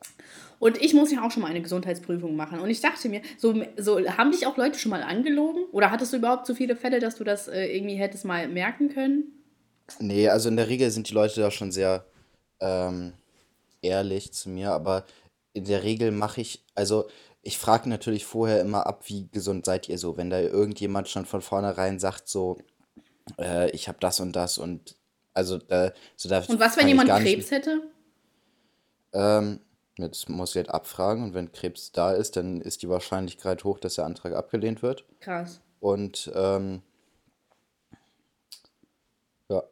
Und 0.59 0.81
ich 0.81 0.95
muss 0.95 1.13
ja 1.13 1.23
auch 1.23 1.31
schon 1.31 1.43
mal 1.43 1.51
eine 1.51 1.61
Gesundheitsprüfung 1.61 2.35
machen. 2.35 2.61
Und 2.61 2.71
ich 2.71 2.81
dachte 2.81 3.09
mir, 3.09 3.21
so, 3.37 3.55
so 3.77 4.01
haben 4.17 4.31
dich 4.31 4.47
auch 4.47 4.57
Leute 4.57 4.79
schon 4.79 4.91
mal 4.91 5.03
angelogen? 5.03 5.65
Oder 5.73 5.91
hattest 5.91 6.13
du 6.13 6.19
überhaupt 6.19 6.47
so 6.47 6.55
viele 6.55 6.77
Fälle, 6.77 6.99
dass 6.99 7.17
du 7.17 7.25
das 7.25 7.49
äh, 7.49 7.67
irgendwie 7.67 7.97
hättest 7.97 8.25
mal 8.25 8.49
merken 8.49 8.89
können? 8.89 9.25
Nee, 9.99 10.29
also 10.29 10.49
in 10.49 10.57
der 10.57 10.69
Regel 10.69 10.91
sind 10.91 11.11
die 11.11 11.15
Leute 11.15 11.41
da 11.41 11.51
schon 11.51 11.73
sehr 11.73 12.07
ähm, 12.61 13.13
ehrlich 13.83 14.33
zu 14.33 14.49
mir, 14.49 14.73
aber 14.73 15.05
in 15.53 15.65
der 15.65 15.85
Regel 15.85 16.11
mache 16.11 16.41
ich, 16.41 16.65
also 16.75 17.07
ich 17.47 17.59
frage 17.59 17.89
natürlich 17.89 18.25
vorher 18.25 18.61
immer 18.61 18.87
ab, 18.87 19.05
wie 19.07 19.29
gesund 19.31 19.65
seid 19.65 19.89
ihr 19.89 19.99
so. 19.99 20.17
Wenn 20.17 20.31
da 20.31 20.41
irgendjemand 20.41 21.09
schon 21.09 21.27
von 21.27 21.43
vornherein 21.43 22.01
sagt, 22.01 22.29
so, 22.29 22.59
äh, 23.39 23.71
ich 23.71 23.87
habe 23.87 23.99
das 24.01 24.19
und 24.19 24.35
das 24.35 24.59
und 24.59 24.97
also 25.33 25.59
äh, 25.69 25.93
so 26.17 26.29
da 26.29 26.43
Und 26.49 26.59
was, 26.59 26.77
wenn 26.77 26.89
jemand 26.89 27.09
Krebs 27.09 27.53
hätte? 27.53 27.83
Ähm, 29.13 29.61
das 29.97 30.29
muss 30.29 30.51
ich 30.51 30.57
halt 30.57 30.71
abfragen 30.71 31.23
und 31.23 31.35
wenn 31.35 31.53
Krebs 31.53 31.93
da 31.93 32.13
ist, 32.13 32.37
dann 32.37 32.61
ist 32.61 32.83
die 32.83 32.89
Wahrscheinlichkeit 32.89 33.63
hoch, 33.63 33.79
dass 33.79 33.95
der 33.95 34.07
Antrag 34.07 34.35
abgelehnt 34.35 34.83
wird. 34.83 35.05
Krass. 35.21 35.61
Und 35.79 36.33
ähm, 36.35 36.83
ja, 39.49 39.63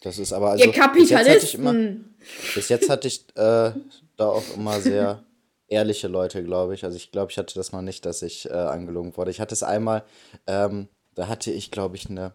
das 0.00 0.18
ist 0.18 0.32
aber 0.32 0.52
also. 0.52 0.64
Ihr 0.64 0.72
Kapitalisten! 0.72 2.16
Bis 2.54 2.70
jetzt 2.70 2.88
hatte 2.88 3.08
ich, 3.08 3.18
immer, 3.18 3.34
bis 3.34 3.38
jetzt 3.38 3.68
hatte 3.68 3.76
ich 3.76 3.76
äh, 3.76 3.98
da 4.16 4.28
auch 4.28 4.54
immer 4.56 4.80
sehr 4.80 5.24
ehrliche 5.68 6.08
Leute, 6.08 6.42
glaube 6.42 6.74
ich. 6.74 6.84
Also 6.84 6.96
ich 6.96 7.12
glaube, 7.12 7.30
ich 7.30 7.38
hatte 7.38 7.54
das 7.54 7.72
noch 7.72 7.82
nicht, 7.82 8.04
dass 8.06 8.22
ich 8.22 8.50
äh, 8.50 8.54
angelogen 8.54 9.16
wurde. 9.16 9.30
Ich 9.30 9.40
hatte 9.40 9.54
es 9.54 9.62
einmal, 9.62 10.04
ähm, 10.46 10.88
da 11.14 11.28
hatte 11.28 11.50
ich, 11.50 11.70
glaube 11.70 11.96
ich, 11.96 12.08
eine 12.08 12.32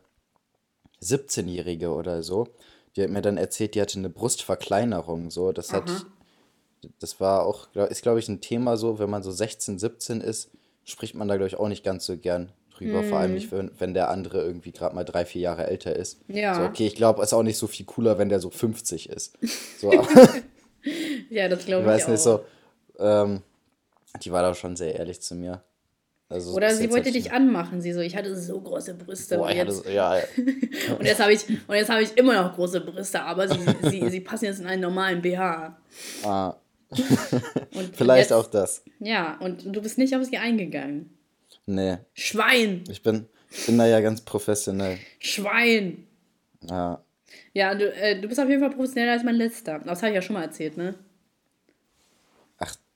17-Jährige 1.01 1.91
oder 1.91 2.23
so. 2.23 2.47
Die 2.95 3.03
hat 3.03 3.09
mir 3.09 3.21
dann 3.21 3.37
erzählt, 3.37 3.75
die 3.75 3.81
hatte 3.81 3.97
eine 3.97 4.09
Brustverkleinerung. 4.09 5.31
So, 5.31 5.51
das 5.51 5.71
Aha. 5.71 5.77
hat, 5.77 6.05
das 6.99 7.19
war 7.19 7.45
auch, 7.45 7.73
ist 7.89 8.03
glaube 8.03 8.19
ich 8.19 8.29
ein 8.29 8.41
Thema 8.41 8.77
so, 8.77 8.99
wenn 8.99 9.09
man 9.09 9.23
so 9.23 9.31
16, 9.31 9.79
17 9.79 10.21
ist, 10.21 10.51
spricht 10.83 11.15
man 11.15 11.27
da, 11.27 11.35
glaube 11.35 11.47
ich, 11.47 11.57
auch 11.57 11.69
nicht 11.69 11.83
ganz 11.83 12.05
so 12.05 12.17
gern 12.17 12.51
drüber. 12.75 13.01
Mm. 13.01 13.09
Vor 13.09 13.17
allem 13.19 13.33
nicht, 13.33 13.51
wenn, 13.51 13.71
wenn 13.79 13.93
der 13.93 14.09
andere 14.09 14.41
irgendwie 14.41 14.71
gerade 14.71 14.93
mal 14.93 15.05
drei, 15.05 15.25
vier 15.25 15.41
Jahre 15.41 15.67
älter 15.67 15.95
ist. 15.95 16.19
Ja. 16.27 16.55
So, 16.55 16.61
okay, 16.63 16.85
ich 16.85 16.95
glaube, 16.95 17.21
es 17.21 17.29
ist 17.29 17.33
auch 17.33 17.43
nicht 17.43 17.57
so 17.57 17.67
viel 17.67 17.85
cooler, 17.85 18.17
wenn 18.17 18.29
der 18.29 18.39
so 18.39 18.49
50 18.49 19.09
ist. 19.09 19.37
So, 19.79 19.91
ja, 21.29 21.47
das 21.47 21.65
glaube 21.65 21.83
ich, 21.83 21.87
ich 21.87 21.93
weiß 21.93 22.05
auch. 22.05 22.09
nicht 22.09 22.21
so. 22.21 22.45
Ähm, 22.99 23.41
die 24.21 24.31
war 24.31 24.41
da 24.41 24.53
schon 24.53 24.75
sehr 24.75 24.95
ehrlich 24.95 25.21
zu 25.21 25.35
mir. 25.35 25.63
Also 26.29 26.53
Oder 26.53 26.73
sie 26.73 26.89
wollte 26.89 27.11
dich 27.11 27.31
anmachen. 27.31 27.79
Sie 27.81 27.93
so, 27.93 27.99
ich 27.99 28.15
hatte 28.15 28.35
so 28.35 28.59
große 28.59 28.95
Brüste. 28.95 29.37
Boah, 29.37 29.49
und 29.49 29.55
jetzt, 29.55 29.85
ja, 29.85 30.17
ja. 30.17 30.23
und 30.97 31.05
jetzt 31.05 31.21
habe 31.21 31.31
ich, 31.31 31.45
hab 31.67 32.01
ich 32.01 32.17
immer 32.17 32.41
noch 32.41 32.55
große 32.55 32.81
Brüste, 32.81 33.21
aber 33.21 33.47
sie, 33.47 33.59
sie, 33.83 34.09
sie 34.09 34.19
passen 34.19 34.45
jetzt 34.45 34.59
in 34.59 34.65
einen 34.65 34.81
normalen 34.81 35.21
BH. 35.21 35.77
Ah. 36.23 36.55
Vielleicht 37.93 38.29
jetzt, 38.29 38.33
auch 38.33 38.47
das. 38.47 38.83
Ja, 38.99 39.37
und 39.41 39.75
du 39.75 39.81
bist 39.81 39.97
nicht 39.97 40.15
auf 40.15 40.23
sie 40.23 40.37
eingegangen. 40.37 41.15
Nee. 41.65 41.97
Schwein! 42.13 42.83
Ich 42.89 43.03
bin, 43.03 43.27
ich 43.51 43.65
bin 43.67 43.77
da 43.77 43.85
ja 43.85 43.99
ganz 43.99 44.21
professionell. 44.21 44.97
Schwein! 45.19 46.07
Ja. 46.61 47.03
Ja, 47.53 47.75
du, 47.75 47.91
äh, 47.93 48.19
du 48.19 48.27
bist 48.27 48.39
auf 48.39 48.49
jeden 48.49 48.61
Fall 48.61 48.71
professioneller 48.71 49.13
als 49.13 49.23
mein 49.23 49.35
letzter. 49.35 49.79
Das 49.79 50.01
habe 50.01 50.09
ich 50.09 50.15
ja 50.15 50.21
schon 50.21 50.35
mal 50.35 50.43
erzählt, 50.43 50.77
ne? 50.77 50.95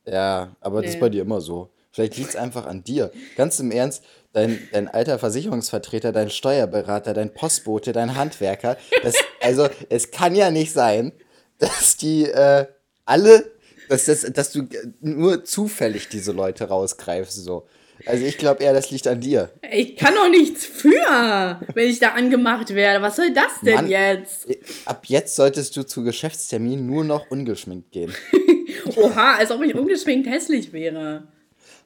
Ja, 0.08 0.56
aber 0.62 0.80
nee. 0.80 0.86
das 0.86 0.96
ist 0.96 1.02
bei 1.02 1.10
dir 1.10 1.22
immer 1.22 1.42
so. 1.42 1.70
Vielleicht 1.92 2.18
liegt 2.18 2.30
es 2.30 2.36
einfach 2.36 2.66
an 2.66 2.84
dir. 2.84 3.12
Ganz 3.36 3.60
im 3.60 3.72
Ernst, 3.72 4.04
dein, 4.32 4.60
dein 4.72 4.88
alter 4.88 5.20
Versicherungsvertreter, 5.20 6.12
dein 6.12 6.30
Steuerberater, 6.30 7.14
dein 7.14 7.34
Postbote, 7.34 7.92
dein 7.92 8.16
Handwerker. 8.16 8.78
Das, 9.04 9.16
also, 9.42 9.68
es 9.90 10.12
kann 10.12 10.36
ja 10.36 10.52
nicht 10.52 10.72
sein, 10.72 11.12
dass 11.58 11.98
die 11.98 12.26
äh, 12.26 12.68
alle, 13.06 13.52
dass, 13.90 14.06
das, 14.06 14.22
dass 14.22 14.52
du 14.52 14.68
nur 15.02 15.44
zufällig 15.44 16.08
diese 16.10 16.32
Leute 16.32 16.66
rausgreifst. 16.66 17.44
So. 17.44 17.68
Also 18.06 18.26
ich 18.26 18.38
glaube 18.38 18.64
eher, 18.64 18.74
das 18.74 18.92
liegt 18.92 19.08
an 19.08 19.20
dir. 19.20 19.50
Ich 19.72 19.96
kann 19.96 20.14
doch 20.16 20.30
nichts 20.30 20.66
für, 20.66 21.60
wenn 21.74 21.90
ich 21.90 22.00
da 22.00 22.10
angemacht 22.10 22.74
werde. 22.74 23.02
Was 23.02 23.16
soll 23.16 23.32
das 23.32 23.60
denn 23.64 23.76
Mann, 23.76 23.90
jetzt? 23.90 24.48
Ab 24.86 25.06
jetzt 25.08 25.36
solltest 25.36 25.76
du 25.76 25.84
zu 25.84 26.04
Geschäftstermin 26.04 26.86
nur 26.86 27.04
noch 27.04 27.30
ungeschminkt 27.30 27.92
gehen. 27.92 28.14
Oha, 28.96 29.36
als 29.36 29.52
ob 29.52 29.64
ich 29.64 29.76
ungeschminkt 29.76 30.30
hässlich 30.30 30.72
wäre. 30.74 31.28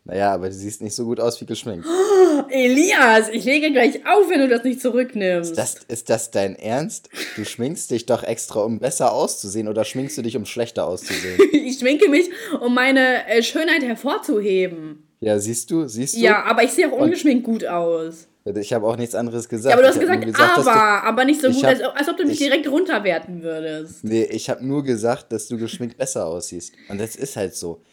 Naja, 0.04 0.34
aber 0.34 0.48
du 0.48 0.54
siehst 0.54 0.82
nicht 0.82 0.96
so 0.96 1.06
gut 1.06 1.20
aus 1.20 1.40
wie 1.42 1.46
geschminkt. 1.46 1.86
Oh, 1.88 2.44
Elias, 2.50 3.30
ich 3.30 3.46
lege 3.46 3.72
gleich 3.72 4.06
auf, 4.06 4.30
wenn 4.30 4.40
du 4.40 4.48
das 4.48 4.64
nicht 4.64 4.82
zurücknimmst. 4.82 5.52
Ist 5.52 5.58
das, 5.58 5.76
ist 5.88 6.10
das 6.10 6.32
dein 6.32 6.56
Ernst? 6.56 7.10
Du 7.36 7.46
schminkst 7.46 7.92
dich 7.92 8.08
doch 8.08 8.24
extra, 8.24 8.62
um 8.62 8.80
besser 8.80 9.14
auszusehen 9.14 9.68
oder 9.68 9.86
schminkst 9.86 10.18
du 10.18 10.24
dich, 10.24 10.36
um 10.36 10.46
schlechter 10.46 10.88
auszusehen? 10.88 11.40
ich 11.52 11.78
schminke 11.78 12.10
mich, 12.10 12.32
um 12.60 12.74
meine 12.74 13.28
äh, 13.28 13.44
Schönheit 13.44 13.84
hervorzuheben. 13.84 15.08
Ja, 15.22 15.38
siehst 15.38 15.70
du, 15.70 15.88
siehst 15.88 16.16
du? 16.16 16.20
Ja, 16.20 16.44
aber 16.44 16.64
ich 16.64 16.72
sehe 16.72 16.92
auch 16.92 16.98
ungeschminkt 16.98 17.48
Und 17.48 17.54
gut 17.54 17.66
aus. 17.66 18.28
Ich 18.44 18.74
habe 18.74 18.88
auch 18.88 18.98
nichts 18.98 19.14
anderes 19.14 19.48
gesagt. 19.48 19.70
Ja, 19.70 19.76
aber 19.76 19.84
du 19.84 19.90
hast 19.90 20.00
gesagt, 20.00 20.26
gesagt, 20.26 20.58
aber, 20.58 20.64
du, 20.64 21.08
aber 21.08 21.26
nicht 21.26 21.42
so 21.42 21.52
gut, 21.52 21.64
hab, 21.64 21.70
als, 21.70 21.82
als, 21.82 22.10
ob 22.10 22.18
du 22.18 22.24
mich 22.24 22.42
ich, 22.42 22.48
direkt 22.48 22.68
runterwerten 22.68 23.44
würdest. 23.44 24.04
Nee, 24.04 24.24
ich 24.24 24.50
habe 24.50 24.66
nur 24.66 24.84
gesagt, 24.84 25.32
dass 25.32 25.48
du 25.48 25.60
geschminkt 25.60 25.96
besser 25.96 26.26
aussiehst. 26.26 26.74
Und 26.90 27.00
das 27.00 27.16
ist 27.16 27.36
halt 27.36 27.56
so. 27.56 27.84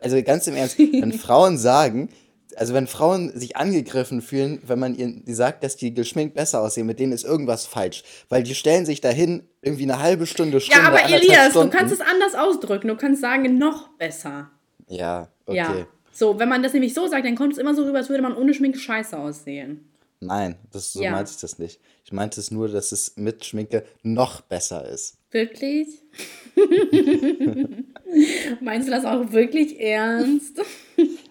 Also 0.00 0.22
ganz 0.22 0.46
im 0.46 0.54
Ernst, 0.54 0.78
wenn 0.78 1.12
Frauen 1.18 1.58
sagen, 1.58 2.08
also 2.54 2.72
wenn 2.72 2.86
Frauen 2.86 3.36
sich 3.36 3.56
angegriffen 3.56 4.22
fühlen, 4.22 4.62
wenn 4.64 4.78
man 4.78 4.94
ihnen 4.94 5.24
sagt, 5.26 5.64
dass 5.64 5.74
die 5.74 5.92
geschminkt 5.92 6.36
besser 6.36 6.62
aussehen, 6.62 6.86
mit 6.86 7.00
denen 7.00 7.10
ist 7.12 7.24
irgendwas 7.24 7.66
falsch. 7.66 8.04
Weil 8.28 8.44
die 8.44 8.54
stellen 8.54 8.86
sich 8.86 9.00
dahin 9.00 9.42
irgendwie 9.60 9.82
eine 9.82 9.98
halbe 9.98 10.26
Stunde, 10.26 10.60
Stunde 10.60 10.80
Ja, 10.80 10.86
aber 10.86 11.02
Elias, 11.04 11.50
Stunden. 11.50 11.72
du 11.72 11.76
kannst 11.76 11.92
es 11.92 12.00
anders 12.00 12.36
ausdrücken. 12.36 12.86
Du 12.86 12.96
kannst 12.96 13.20
sagen, 13.20 13.58
noch 13.58 13.88
besser. 13.98 14.50
Ja, 14.88 15.28
okay. 15.46 15.56
Ja. 15.56 15.86
So, 16.16 16.38
wenn 16.38 16.48
man 16.48 16.62
das 16.62 16.72
nämlich 16.72 16.94
so 16.94 17.06
sagt, 17.06 17.26
dann 17.26 17.36
kommt 17.36 17.52
es 17.52 17.58
immer 17.58 17.74
so 17.74 17.84
rüber, 17.84 17.98
als 17.98 18.08
würde 18.08 18.22
man 18.22 18.34
ohne 18.34 18.54
Schminke 18.54 18.78
scheiße 18.78 19.18
aussehen. 19.18 19.86
Nein, 20.20 20.56
das, 20.72 20.94
so 20.94 21.02
ja. 21.02 21.10
meinte 21.10 21.30
ich 21.30 21.36
das 21.36 21.58
nicht. 21.58 21.78
Ich 22.06 22.12
meinte 22.12 22.40
es 22.40 22.50
nur, 22.50 22.68
dass 22.68 22.90
es 22.90 23.18
mit 23.18 23.44
Schminke 23.44 23.84
noch 24.02 24.40
besser 24.40 24.88
ist. 24.88 25.18
Wirklich? 25.30 25.88
Meinst 28.62 28.88
du 28.88 28.92
das 28.92 29.04
auch 29.04 29.30
wirklich 29.32 29.78
ernst? 29.78 30.62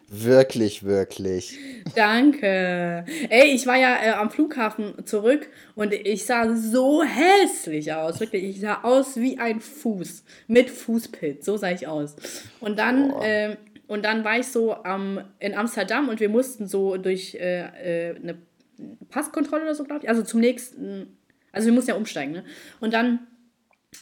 Wirklich, 0.08 0.84
wirklich. 0.84 1.58
Danke. 1.96 3.06
Ey, 3.30 3.56
ich 3.56 3.66
war 3.66 3.78
ja 3.78 3.98
äh, 4.04 4.12
am 4.12 4.30
Flughafen 4.30 5.04
zurück 5.06 5.50
und 5.74 5.94
ich 5.94 6.26
sah 6.26 6.56
so 6.56 7.02
hässlich 7.02 7.92
aus. 7.92 8.20
Wirklich, 8.20 8.44
ich 8.44 8.60
sah 8.60 8.84
aus 8.84 9.16
wie 9.16 9.40
ein 9.40 9.62
Fuß 9.62 10.24
mit 10.46 10.70
Fußpilz. 10.70 11.44
So 11.44 11.58
sah 11.58 11.72
ich 11.72 11.88
aus. 11.88 12.16
Und 12.60 12.78
dann, 12.78 13.10
äh, 13.22 13.58
und 13.88 14.04
dann 14.04 14.24
war 14.24 14.40
ich 14.40 14.48
so 14.48 14.76
ähm, 14.86 15.22
in 15.40 15.54
Amsterdam 15.54 16.10
und 16.10 16.20
wir 16.20 16.30
mussten 16.30 16.68
so 16.68 16.98
durch 16.98 17.36
äh, 17.36 18.10
äh, 18.10 18.16
eine 18.16 18.38
Passkontrolle 19.10 19.64
oder 19.64 19.76
so, 19.76 19.84
glaube 19.84 20.04
ich. 20.04 20.10
Also 20.10 20.24
zum 20.24 20.40
nächsten. 20.40 21.18
Also 21.52 21.68
wir 21.68 21.74
mussten 21.74 21.92
ja 21.92 21.96
umsteigen, 21.96 22.34
ne? 22.34 22.44
Und 22.80 22.94
dann 22.94 23.28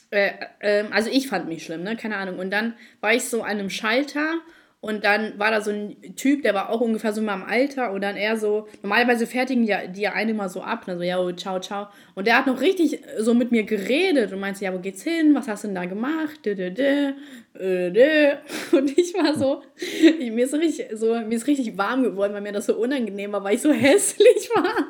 äh, 0.09 0.31
äh, 0.59 0.85
also 0.91 1.09
ich 1.11 1.27
fand 1.27 1.47
mich 1.47 1.65
schlimm, 1.65 1.83
ne? 1.83 1.95
Keine 1.95 2.17
Ahnung. 2.17 2.39
Und 2.39 2.51
dann 2.51 2.73
war 3.01 3.13
ich 3.13 3.25
so 3.25 3.43
an 3.43 3.51
einem 3.51 3.69
Schalter 3.69 4.39
und 4.83 5.05
dann 5.05 5.39
war 5.39 5.49
da 5.49 5.61
so 5.61 5.71
ein 5.71 5.95
Typ, 6.17 6.41
der 6.41 6.53
war 6.53 6.69
auch 6.69 6.81
ungefähr 6.81 7.13
so 7.13 7.21
in 7.21 7.25
meinem 7.25 7.43
Alter 7.43 7.93
und 7.93 8.01
dann 8.01 8.17
eher 8.17 8.35
so, 8.35 8.67
normalerweise 8.81 9.25
fertigen 9.25 9.65
die, 9.65 9.73
die 9.95 10.01
ja 10.01 10.11
eine 10.11 10.33
mal 10.33 10.49
so 10.49 10.59
ab, 10.59 10.87
ne? 10.87 10.97
so, 10.97 11.03
ja, 11.03 11.21
oh, 11.21 11.31
ciao, 11.31 11.61
ciao. 11.61 11.87
Und 12.15 12.27
der 12.27 12.37
hat 12.37 12.47
noch 12.47 12.59
richtig 12.59 12.99
so 13.17 13.33
mit 13.33 13.49
mir 13.51 13.63
geredet 13.63 14.33
und 14.33 14.41
meinte, 14.41 14.65
ja, 14.65 14.73
wo 14.73 14.79
geht's 14.79 15.03
hin? 15.03 15.33
Was 15.35 15.47
hast 15.47 15.63
du 15.63 15.69
denn 15.69 15.75
da 15.75 15.85
gemacht? 15.85 16.45
Und 16.45 16.57
ich 18.97 19.13
war 19.13 19.37
so, 19.37 19.61
ich, 20.19 20.31
mir, 20.33 20.43
ist 20.43 20.53
richtig, 20.53 20.87
so, 20.95 21.13
mir 21.13 21.35
ist 21.35 21.47
richtig 21.47 21.77
warm 21.77 22.03
geworden, 22.03 22.33
weil 22.33 22.41
mir 22.41 22.51
das 22.51 22.65
so 22.65 22.75
unangenehm 22.75 23.31
war, 23.31 23.41
weil 23.41 23.55
ich 23.55 23.61
so 23.61 23.71
hässlich 23.71 24.49
war. 24.53 24.87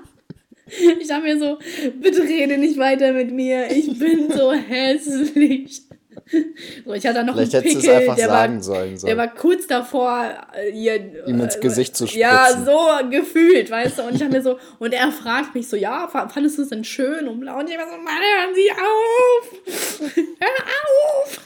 Ich 1.00 1.08
dachte 1.08 1.22
mir 1.22 1.38
so, 1.38 1.60
bitte 2.02 2.24
rede 2.24 2.58
nicht 2.58 2.80
weiter 2.80 3.14
mit 3.14 3.32
mir. 3.32 3.70
Ich 3.70 4.00
bin 4.00 4.32
so 4.32 4.52
hässlich. 4.70 5.84
So, 6.86 6.94
ich 6.94 7.06
hatte 7.06 7.24
noch 7.24 7.36
Vielleicht 7.36 7.56
einen 7.56 7.64
Pickel, 7.64 7.90
einfach 7.90 8.16
der, 8.16 8.28
sagen 8.28 8.56
war, 8.56 8.64
sollen, 8.64 8.98
so. 8.98 9.08
der 9.08 9.18
war 9.18 9.34
kurz 9.34 9.68
davor, 9.68 10.34
äh, 10.54 10.70
ihr, 10.70 11.28
ihm 11.28 11.40
ins 11.40 11.60
Gesicht 11.60 11.96
zu 11.96 12.08
spritzen. 12.08 12.22
Ja, 12.22 12.48
so 12.66 13.10
gefühlt, 13.10 13.70
weißt 13.72 14.00
du. 14.00 14.04
Und 14.04 14.14
ich 14.14 14.20
dachte 14.20 14.34
mir 14.34 14.42
so, 14.42 14.58
und 14.80 14.94
er 14.94 15.12
fragt 15.12 15.56
mich 15.56 15.68
so, 15.68 15.76
ja, 15.76 16.08
fandest 16.08 16.58
du 16.58 16.64
es 16.64 16.70
denn 16.70 16.84
schön 16.84 17.28
und 17.28 17.40
blau? 17.40 17.60
Und 17.60 17.70
ich 17.70 17.78
war 17.78 17.86
so, 17.86 17.98
Mann, 17.98 18.16
hören 18.16 18.56
Sie 18.56 18.72
auf! 18.72 20.16
Hör 20.40 20.66
auf! 21.14 21.40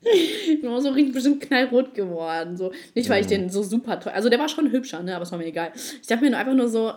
Ich 0.00 0.60
bin 0.60 0.70
auch 0.70 0.80
so 0.80 0.90
richtig 0.90 1.12
bestimmt 1.12 1.40
knallrot 1.40 1.94
geworden. 1.94 2.56
So. 2.56 2.72
Nicht, 2.94 3.08
weil 3.08 3.20
ich 3.20 3.26
den 3.26 3.50
so 3.50 3.62
super 3.62 3.98
toll. 4.00 4.12
Also 4.12 4.28
der 4.28 4.38
war 4.38 4.48
schon 4.48 4.70
hübscher, 4.70 5.02
ne? 5.02 5.14
Aber 5.14 5.24
es 5.24 5.32
war 5.32 5.38
mir 5.38 5.46
egal. 5.46 5.72
Ich 5.74 6.06
dachte 6.06 6.24
mir 6.24 6.30
nur 6.30 6.38
einfach 6.38 6.54
nur 6.54 6.68
so, 6.68 6.92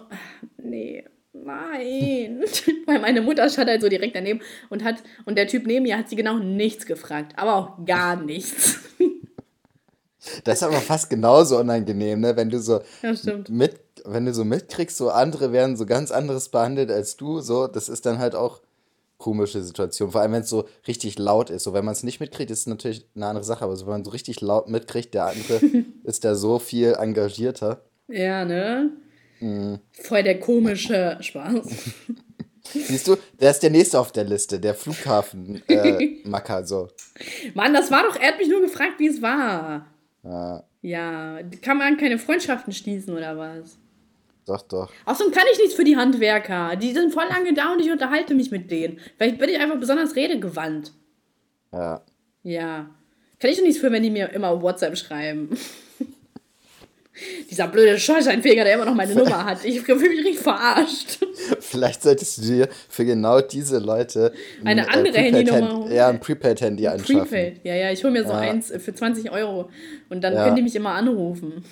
nee, 0.57 1.03
nein. 1.33 2.43
Weil 2.85 2.99
meine 2.99 3.21
Mutter 3.21 3.49
stand 3.49 3.69
halt 3.69 3.81
so 3.81 3.89
direkt 3.89 4.15
daneben 4.15 4.41
und 4.69 4.83
hat, 4.83 5.03
und 5.25 5.37
der 5.37 5.47
Typ 5.47 5.65
neben 5.65 5.83
mir 5.83 5.97
hat 5.97 6.09
sie 6.09 6.15
genau 6.15 6.37
nichts 6.37 6.85
gefragt, 6.85 7.33
aber 7.37 7.55
auch 7.55 7.85
gar 7.85 8.15
nichts. 8.15 8.79
Das 10.43 10.59
ist 10.59 10.63
aber 10.63 10.77
fast 10.77 11.09
genauso 11.09 11.57
unangenehm, 11.57 12.19
ne? 12.19 12.35
Wenn 12.35 12.51
du 12.51 12.59
so 12.59 12.81
ja, 13.01 13.13
mit, 13.49 13.79
wenn 14.05 14.27
du 14.27 14.33
so 14.35 14.45
mitkriegst, 14.45 14.95
so 14.95 15.09
andere 15.09 15.51
werden 15.51 15.75
so 15.75 15.87
ganz 15.87 16.11
anderes 16.11 16.49
behandelt 16.49 16.91
als 16.91 17.17
du, 17.17 17.39
so, 17.39 17.65
das 17.65 17.89
ist 17.89 18.05
dann 18.05 18.19
halt 18.19 18.35
auch 18.35 18.61
komische 19.21 19.63
Situation. 19.63 20.11
Vor 20.11 20.21
allem, 20.21 20.33
wenn 20.33 20.41
es 20.41 20.49
so 20.49 20.67
richtig 20.87 21.17
laut 21.17 21.49
ist. 21.49 21.63
So, 21.63 21.73
wenn 21.73 21.85
man 21.85 21.93
es 21.93 22.03
nicht 22.03 22.19
mitkriegt, 22.19 22.51
ist 22.51 22.61
es 22.61 22.67
natürlich 22.67 23.05
eine 23.15 23.27
andere 23.27 23.45
Sache. 23.45 23.63
Aber 23.63 23.75
so, 23.75 23.85
wenn 23.85 23.93
man 23.93 24.03
so 24.03 24.11
richtig 24.11 24.41
laut 24.41 24.67
mitkriegt, 24.67 25.13
der 25.13 25.27
andere 25.27 25.61
ist 26.03 26.25
da 26.25 26.35
so 26.35 26.59
viel 26.59 26.95
engagierter. 26.99 27.81
Ja, 28.07 28.43
ne? 28.43 28.89
Mhm. 29.41 29.79
Voll 29.91 30.23
der 30.23 30.39
komische 30.39 31.17
Spaß. 31.19 31.67
Siehst 32.63 33.07
du, 33.07 33.17
der 33.39 33.51
ist 33.51 33.61
der 33.63 33.71
nächste 33.71 33.99
auf 33.99 34.11
der 34.11 34.23
Liste, 34.23 34.59
der 34.59 34.75
Flughafen-Macker. 34.75 36.59
Äh, 36.59 36.65
so. 36.65 36.87
Mann, 37.53 37.73
das 37.73 37.91
war 37.91 38.03
doch, 38.03 38.15
er 38.15 38.29
hat 38.29 38.37
mich 38.37 38.47
nur 38.47 38.61
gefragt, 38.61 38.93
wie 38.99 39.07
es 39.07 39.21
war. 39.21 39.87
Ja. 40.23 40.63
Ja, 40.83 41.39
kann 41.61 41.77
man 41.77 41.97
keine 41.97 42.17
Freundschaften 42.17 42.73
schließen 42.73 43.15
oder 43.15 43.37
was? 43.37 43.77
Doch, 44.45 44.61
doch. 44.63 44.91
Außerdem 45.05 45.31
kann 45.31 45.43
ich 45.51 45.59
nichts 45.59 45.75
für 45.75 45.83
die 45.83 45.97
Handwerker. 45.97 46.75
Die 46.75 46.93
sind 46.93 47.13
voll 47.13 47.27
lange 47.29 47.53
da 47.53 47.73
und 47.73 47.79
ich 47.79 47.91
unterhalte 47.91 48.33
mich 48.33 48.49
mit 48.51 48.71
denen. 48.71 48.99
Vielleicht 49.17 49.37
bin 49.37 49.49
ich 49.49 49.59
einfach 49.59 49.79
besonders 49.79 50.15
redegewandt. 50.15 50.93
Ja. 51.71 52.01
Ja. 52.43 52.89
Kann 53.39 53.51
ich 53.51 53.57
doch 53.57 53.63
nichts 53.63 53.79
für, 53.79 53.91
wenn 53.91 54.03
die 54.03 54.09
mir 54.09 54.29
immer 54.33 54.61
WhatsApp 54.61 54.97
schreiben. 54.97 55.49
Dieser 57.49 57.67
blöde 57.67 57.99
Schornsteinfeger, 57.99 58.63
der 58.63 58.75
immer 58.75 58.85
noch 58.85 58.95
meine 58.95 59.13
Nummer 59.13 59.45
hat. 59.45 59.63
Ich 59.65 59.81
fühle 59.81 59.99
mich 59.99 60.19
richtig 60.19 60.39
verarscht. 60.39 61.19
Vielleicht 61.59 62.03
solltest 62.03 62.37
du 62.37 62.41
dir 62.41 62.69
für 62.89 63.05
genau 63.05 63.41
diese 63.41 63.79
Leute 63.79 64.33
eine 64.63 64.87
ein, 64.87 64.97
andere 64.97 65.17
äh, 65.17 65.31
Handynummer 65.31 65.77
holen. 65.77 65.91
Ja, 65.91 66.07
ein 66.09 66.19
Prepaid-Handy 66.19 66.87
anschaffen. 66.87 67.27
Prepaid, 67.27 67.61
ja, 67.63 67.75
ja. 67.75 67.91
Ich 67.91 68.03
hole 68.03 68.13
mir 68.13 68.23
so 68.23 68.31
ja. 68.31 68.39
eins 68.39 68.71
für 68.77 68.93
20 68.93 69.31
Euro 69.31 69.69
und 70.09 70.23
dann 70.23 70.33
ja. 70.33 70.43
können 70.43 70.55
die 70.55 70.61
mich 70.61 70.75
immer 70.75 70.91
anrufen. 70.91 71.63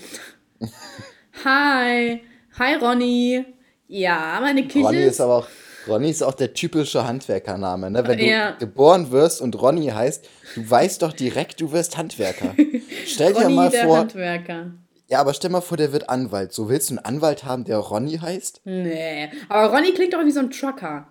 Hi, 1.44 2.22
hi 2.58 2.76
Ronny. 2.76 3.46
Ja, 3.88 4.40
meine 4.42 4.68
Küche 4.68 4.86
Ronny 4.86 5.04
ist 5.04 5.22
aber 5.22 5.38
auch 5.38 5.48
Ronny 5.88 6.10
ist 6.10 6.22
auch 6.22 6.34
der 6.36 6.54
typische 6.54 7.08
Handwerkername. 7.08 7.90
Ne? 7.90 8.06
Wenn 8.06 8.20
ja. 8.20 8.52
du 8.52 8.60
geboren 8.60 9.12
wirst 9.12 9.42
und 9.42 9.60
Ronny 9.60 9.88
heißt, 9.88 10.28
du 10.56 10.70
weißt 10.70 11.02
doch 11.02 11.14
direkt, 11.14 11.62
du 11.62 11.72
wirst 11.72 11.98
Handwerker. 11.98 12.54
Stell 13.06 13.34
dir 13.34 13.50
mal 13.50 13.70
der 13.70 13.86
vor. 13.86 13.98
Handwerker 14.00 14.72
Ja, 15.10 15.22
aber 15.22 15.34
stell 15.34 15.50
mal 15.50 15.62
vor, 15.62 15.76
der 15.76 15.92
wird 15.92 16.08
Anwalt. 16.08 16.54
So 16.54 16.70
willst 16.70 16.90
du 16.90 16.94
einen 16.94 17.06
Anwalt 17.06 17.44
haben, 17.44 17.64
der 17.64 17.78
Ronny 17.80 18.18
heißt? 18.18 18.62
Nee. 18.66 19.30
Aber 19.50 19.76
Ronny 19.76 19.92
klingt 19.94 20.14
doch 20.14 20.24
wie 20.24 20.32
so 20.32 20.40
ein 20.40 20.52
Trucker. 20.52 21.08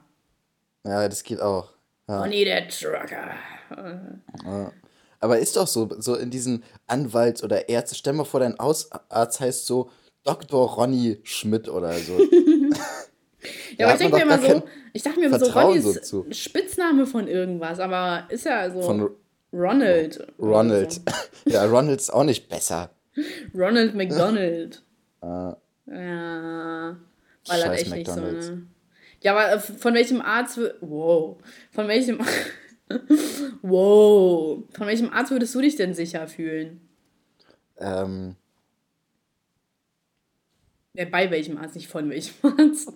Ja, 0.85 1.09
das 1.09 1.25
geht 1.25 1.41
auch. 1.41 1.71
Ja. 2.09 2.21
Ronny 2.21 2.45
der 2.45 2.69
Trucker. 2.69 3.35
Ja. 4.45 4.73
Aber 5.19 5.39
ist 5.41 5.57
doch 5.57 5.67
so, 5.67 5.89
so 5.99 6.15
in 6.15 6.31
diesen 6.31 6.63
Anwalts- 6.87 7.43
oder 7.43 7.69
Ärzte, 7.69 7.97
stell 7.97 8.13
mal 8.13 8.25
vor, 8.25 8.39
dein 8.39 8.57
Hausarzt 8.57 9.41
heißt 9.41 9.67
so 9.67 9.91
Dr. 10.23 10.69
Ronny 10.75 11.19
Schmidt 11.25 11.69
oder 11.69 11.93
so. 11.95 12.19
ja, 13.79 13.87
aber 13.87 13.95
ich 13.95 13.99
denke 13.99 14.17
mir 14.17 14.23
immer 14.23 14.39
so, 14.41 14.63
ich 14.93 15.03
dachte 15.03 15.19
mir 15.19 15.37
so, 15.37 15.47
Ronny 15.47 15.79
ist 15.79 16.05
so 16.07 16.25
Spitzname 16.31 17.05
von 17.05 17.27
irgendwas, 17.27 17.81
aber 17.81 18.29
ist 18.29 18.45
ja 18.45 18.71
so 18.71 18.81
von 18.81 19.11
Ronald. 19.53 20.25
Ronald. 20.39 20.93
So. 20.93 21.01
ja, 21.47 21.65
Ronald 21.65 21.99
ist 21.99 22.13
auch 22.13 22.25
nicht 22.25 22.49
besser. 22.49 22.91
Ronald 23.55 23.95
McDonald. 23.95 24.83
Uh, 25.23 25.27
ja. 25.87 26.97
Weil 27.47 27.61
er 27.63 27.73
echt 27.73 27.91
McDonald's. 27.91 28.35
nicht 28.35 28.45
so, 28.45 28.53
ne? 28.55 28.67
Ja, 29.21 29.33
aber 29.33 29.53
äh, 29.53 29.59
von 29.59 29.95
welchem 29.95 30.21
Arzt. 30.21 30.61
Wow. 30.81 31.39
Von 31.73 31.89
welchem. 31.89 32.21
wow. 33.63 34.63
Von 34.71 34.87
welchem 34.87 35.11
Arzt 35.11 35.31
würdest 35.31 35.55
du 35.55 35.61
dich 35.61 35.77
denn 35.77 35.95
sicher 35.95 36.27
fühlen? 36.29 36.81
Ähm. 37.79 38.37
Ja, 40.95 41.05
bei 41.05 41.31
welchem 41.31 41.59
Arzt, 41.59 41.77
nicht 41.77 41.89
von 41.89 42.11
welchem 42.11 42.35
Arzt. 42.59 42.93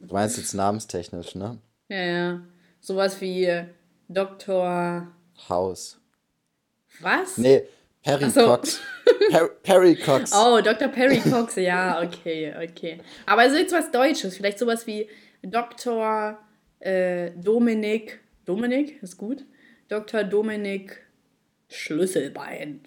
Du 0.00 0.14
meinst 0.14 0.36
jetzt 0.36 0.54
namenstechnisch, 0.54 1.34
ne? 1.34 1.58
Ja, 1.88 2.04
ja. 2.04 2.40
Sowas 2.80 3.20
wie 3.20 3.64
Dr. 4.08 5.08
House. 5.48 5.98
Was? 7.00 7.38
Nee, 7.38 7.62
Perry 8.04 8.30
so. 8.30 8.44
Cox. 8.44 8.80
Per 9.30 9.48
Perry 9.62 9.96
Cox. 9.96 10.30
Oh, 10.34 10.60
Dr. 10.60 10.88
Perry 10.88 11.20
Cox, 11.20 11.56
ja, 11.56 12.02
okay, 12.02 12.54
okay. 12.62 12.98
Aber 13.26 13.46
ist 13.46 13.56
jetzt 13.56 13.72
was 13.72 13.90
Deutsches, 13.90 14.36
vielleicht 14.36 14.58
sowas 14.58 14.86
wie 14.86 15.08
Dr. 15.42 16.38
Äh, 16.80 17.30
Dominik. 17.30 18.20
Dominik, 18.44 19.02
ist 19.02 19.16
gut. 19.16 19.44
Dr. 19.88 20.22
Dominik 20.24 21.00
Schlüsselbein. 21.68 22.80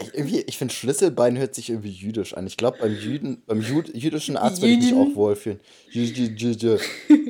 Ich, 0.00 0.14
irgendwie, 0.14 0.40
ich 0.42 0.56
finde, 0.56 0.72
Schlüsselbein 0.72 1.36
hört 1.38 1.54
sich 1.54 1.70
irgendwie 1.70 1.90
jüdisch 1.90 2.34
an. 2.34 2.46
Ich 2.46 2.56
glaube, 2.56 2.78
beim, 2.80 2.94
Jüden, 2.94 3.42
beim 3.46 3.60
Jud, 3.60 3.94
jüdischen 3.94 4.36
Arzt 4.36 4.62
würde 4.62 4.74
ich 4.74 4.78
mich 4.80 4.94
auch 4.94 5.14
wohlfühlen. 5.14 5.60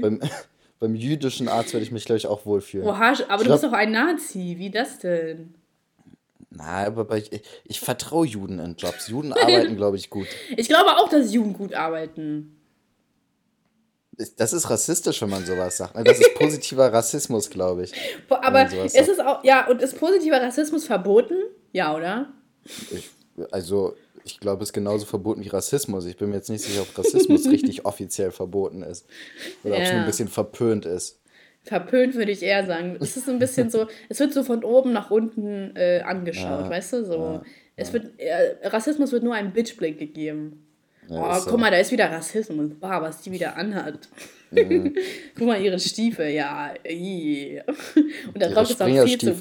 beim, 0.01 0.21
beim 0.81 0.95
jüdischen 0.95 1.47
Arzt 1.47 1.75
würde 1.75 1.85
ich 1.85 1.93
mich, 1.93 2.07
glaube 2.07 2.17
ich, 2.17 2.27
auch 2.27 2.47
wohlfühlen. 2.47 2.89
Oha, 2.89 3.13
aber 3.29 3.43
ich 3.43 3.47
du 3.47 3.53
bist 3.53 3.65
doch 3.65 3.73
ein 3.73 3.93
Nazi. 3.93 4.55
Wie 4.59 4.71
das 4.71 4.99
denn? 4.99 5.55
Na, 6.49 6.87
aber 6.87 7.17
ich, 7.17 7.31
ich, 7.33 7.43
ich 7.65 7.81
vertraue 7.81 8.27
Juden 8.27 8.59
in 8.59 8.75
Jobs. 8.77 9.09
Juden 9.09 9.33
arbeiten, 9.33 9.77
glaube 9.77 9.99
ich, 9.99 10.11
gut. 10.11 10.27
Ich 10.57 10.69
glaube 10.69 10.97
auch, 10.97 11.09
dass 11.09 11.33
Juden 11.33 11.53
gut 11.53 11.75
arbeiten. 11.75 12.57
Das 14.37 14.53
ist 14.53 14.69
rassistisch, 14.69 15.23
wenn 15.23 15.31
man 15.31 15.47
sowas 15.47 15.77
sagt. 15.77 15.95
Ne? 15.95 16.05
Das 16.05 16.19
ist 16.19 16.35
positiver 16.35 16.93
Rassismus, 16.93 17.49
glaube 17.49 17.85
ich. 17.85 17.93
Aber 18.29 18.71
ist 18.85 18.97
es 18.97 19.19
auch, 19.19 19.45
ja, 19.45 19.67
und 19.69 19.81
ist 19.81 19.99
positiver 19.99 20.43
Rassismus 20.43 20.87
verboten? 20.87 21.37
Ja, 21.73 21.95
oder? 21.95 22.33
Ich, 22.91 23.11
also, 23.51 23.97
ich 24.25 24.41
glaube, 24.41 24.63
es 24.63 24.71
ist 24.71 24.73
genauso 24.73 25.07
verboten 25.07 25.43
wie 25.45 25.49
Rassismus. 25.49 26.07
Ich 26.07 26.17
bin 26.17 26.31
mir 26.31 26.37
jetzt 26.37 26.51
nicht 26.51 26.63
sicher, 26.63 26.83
ob 26.83 26.97
Rassismus 26.97 27.47
richtig 27.51 27.85
offiziell 27.85 28.31
verboten 28.31 28.83
ist. 28.83 29.07
Oder 29.65 29.75
ja. 29.75 29.81
ob 29.81 29.85
es 29.85 29.91
nur 29.93 30.01
ein 30.01 30.07
bisschen 30.07 30.29
verpönt 30.29 30.87
ist. 30.87 31.21
Verpönt 31.63 32.15
würde 32.15 32.33
ich 32.33 32.43
eher 32.43 32.67
sagen. 32.67 32.97
Es 33.01 33.17
ist 33.17 33.29
ein 33.29 33.39
bisschen 33.39 33.71
so, 33.71 33.87
es 34.09 34.21
wird 34.21 34.33
so 34.33 34.43
von 34.43 34.65
oben 34.65 34.93
nach 34.93 35.11
unten 35.11 35.77
äh, 35.77 36.01
angeschaut, 36.01 36.65
ja, 36.65 36.71
weißt 36.71 36.93
du? 36.95 37.05
So. 37.05 37.15
Ja, 37.15 37.43
es 37.77 37.93
wird, 37.93 38.19
äh, 38.19 38.67
Rassismus 38.69 39.13
wird 39.13 39.23
nur 39.23 39.35
ein 39.35 39.53
Bitchblick 39.53 39.99
gegeben. 39.99 40.67
Ja, 41.11 41.39
oh, 41.39 41.41
guck 41.41 41.51
so. 41.51 41.59
mal, 41.59 41.73
da 41.73 41.79
ist 41.79 41.91
wieder 41.91 42.09
Rassismus. 42.09 42.71
Boah, 42.79 43.03
was 43.03 43.21
die 43.21 43.33
wieder 43.33 43.57
anhat. 43.57 44.09
Mhm. 44.53 44.95
guck 45.37 45.47
mal, 45.47 45.61
ihre 45.61 45.81
Stiefel, 45.81 46.29
ja. 46.29 46.73
Und 48.33 48.41
der 48.41 48.51
ihre 48.51 48.55
Rock 48.55 48.71
ist 48.71 48.81
auch 48.81 48.87
viel 48.87 49.19
zu 49.19 49.35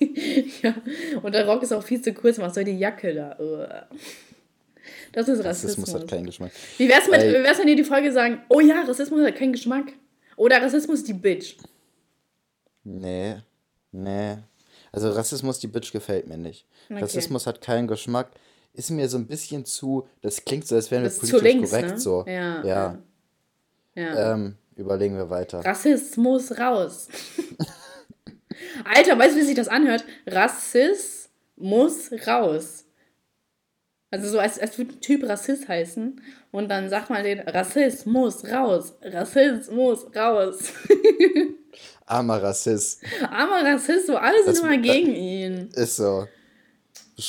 ja. 0.62 0.74
Und 1.22 1.34
der 1.34 1.46
Rock 1.46 1.62
ist 1.64 1.72
auch 1.72 1.82
viel 1.82 2.00
zu 2.00 2.14
kurz. 2.14 2.38
Was 2.38 2.54
soll 2.54 2.64
die 2.64 2.78
Jacke 2.78 3.14
da? 3.14 3.86
Das 5.12 5.28
ist 5.28 5.44
Rassismus. 5.44 5.88
Rassismus 5.88 5.94
hat 5.94 6.08
keinen 6.08 6.24
Geschmack. 6.24 6.50
Wie 6.78 6.88
wär's, 6.88 7.10
mit, 7.10 7.20
wie 7.20 7.44
wär's, 7.44 7.58
wenn 7.58 7.66
die 7.66 7.76
die 7.76 7.84
Folge 7.84 8.10
sagen, 8.10 8.40
oh 8.48 8.60
ja, 8.60 8.80
Rassismus 8.80 9.22
hat 9.22 9.36
keinen 9.36 9.52
Geschmack? 9.52 9.92
Oder 10.36 10.62
Rassismus 10.62 11.04
die 11.04 11.12
Bitch? 11.12 11.56
Nee. 12.84 13.36
Nee. 13.90 14.38
Also 14.90 15.10
Rassismus 15.10 15.58
die 15.58 15.66
Bitch 15.66 15.92
gefällt 15.92 16.26
mir 16.26 16.38
nicht. 16.38 16.66
Okay. 16.88 17.02
Rassismus 17.02 17.46
hat 17.46 17.60
keinen 17.60 17.86
Geschmack 17.86 18.30
ist 18.74 18.90
mir 18.90 19.08
so 19.08 19.18
ein 19.18 19.26
bisschen 19.26 19.64
zu, 19.64 20.06
das 20.20 20.44
klingt 20.44 20.66
so, 20.66 20.74
als 20.74 20.90
wären 20.90 21.04
wir 21.04 21.10
politisch 21.10 21.42
links, 21.42 21.70
korrekt 21.70 21.90
ne? 21.90 21.98
so. 22.00 22.24
Ja. 22.26 22.64
ja. 22.64 22.98
ja. 23.94 24.32
Ähm, 24.32 24.56
überlegen 24.76 25.16
wir 25.16 25.28
weiter. 25.28 25.64
Rassismus 25.64 26.58
raus. 26.58 27.08
Alter, 28.84 29.18
weißt 29.18 29.36
du, 29.36 29.40
wie 29.40 29.44
sich 29.44 29.56
das 29.56 29.68
anhört? 29.68 30.04
Rassismus 30.26 32.10
raus. 32.26 32.84
Also 34.10 34.28
so, 34.28 34.38
als, 34.38 34.58
als 34.58 34.76
würde 34.76 34.92
ein 34.92 35.00
Typ 35.00 35.26
Rassist 35.26 35.68
heißen 35.68 36.20
und 36.50 36.68
dann 36.70 36.90
sagt 36.90 37.08
man 37.08 37.24
den 37.24 37.40
Rassismus 37.40 38.44
raus. 38.44 38.94
Rassismus 39.02 40.06
raus. 40.14 40.72
Armer 42.06 42.42
Rassist. 42.42 43.02
Armer 43.30 43.64
Rassist, 43.64 44.06
so 44.06 44.16
alle 44.16 44.36
sind 44.44 44.58
das, 44.58 44.60
immer 44.60 44.76
gegen 44.76 45.14
ihn. 45.14 45.70
Ist 45.74 45.96
so. 45.96 46.26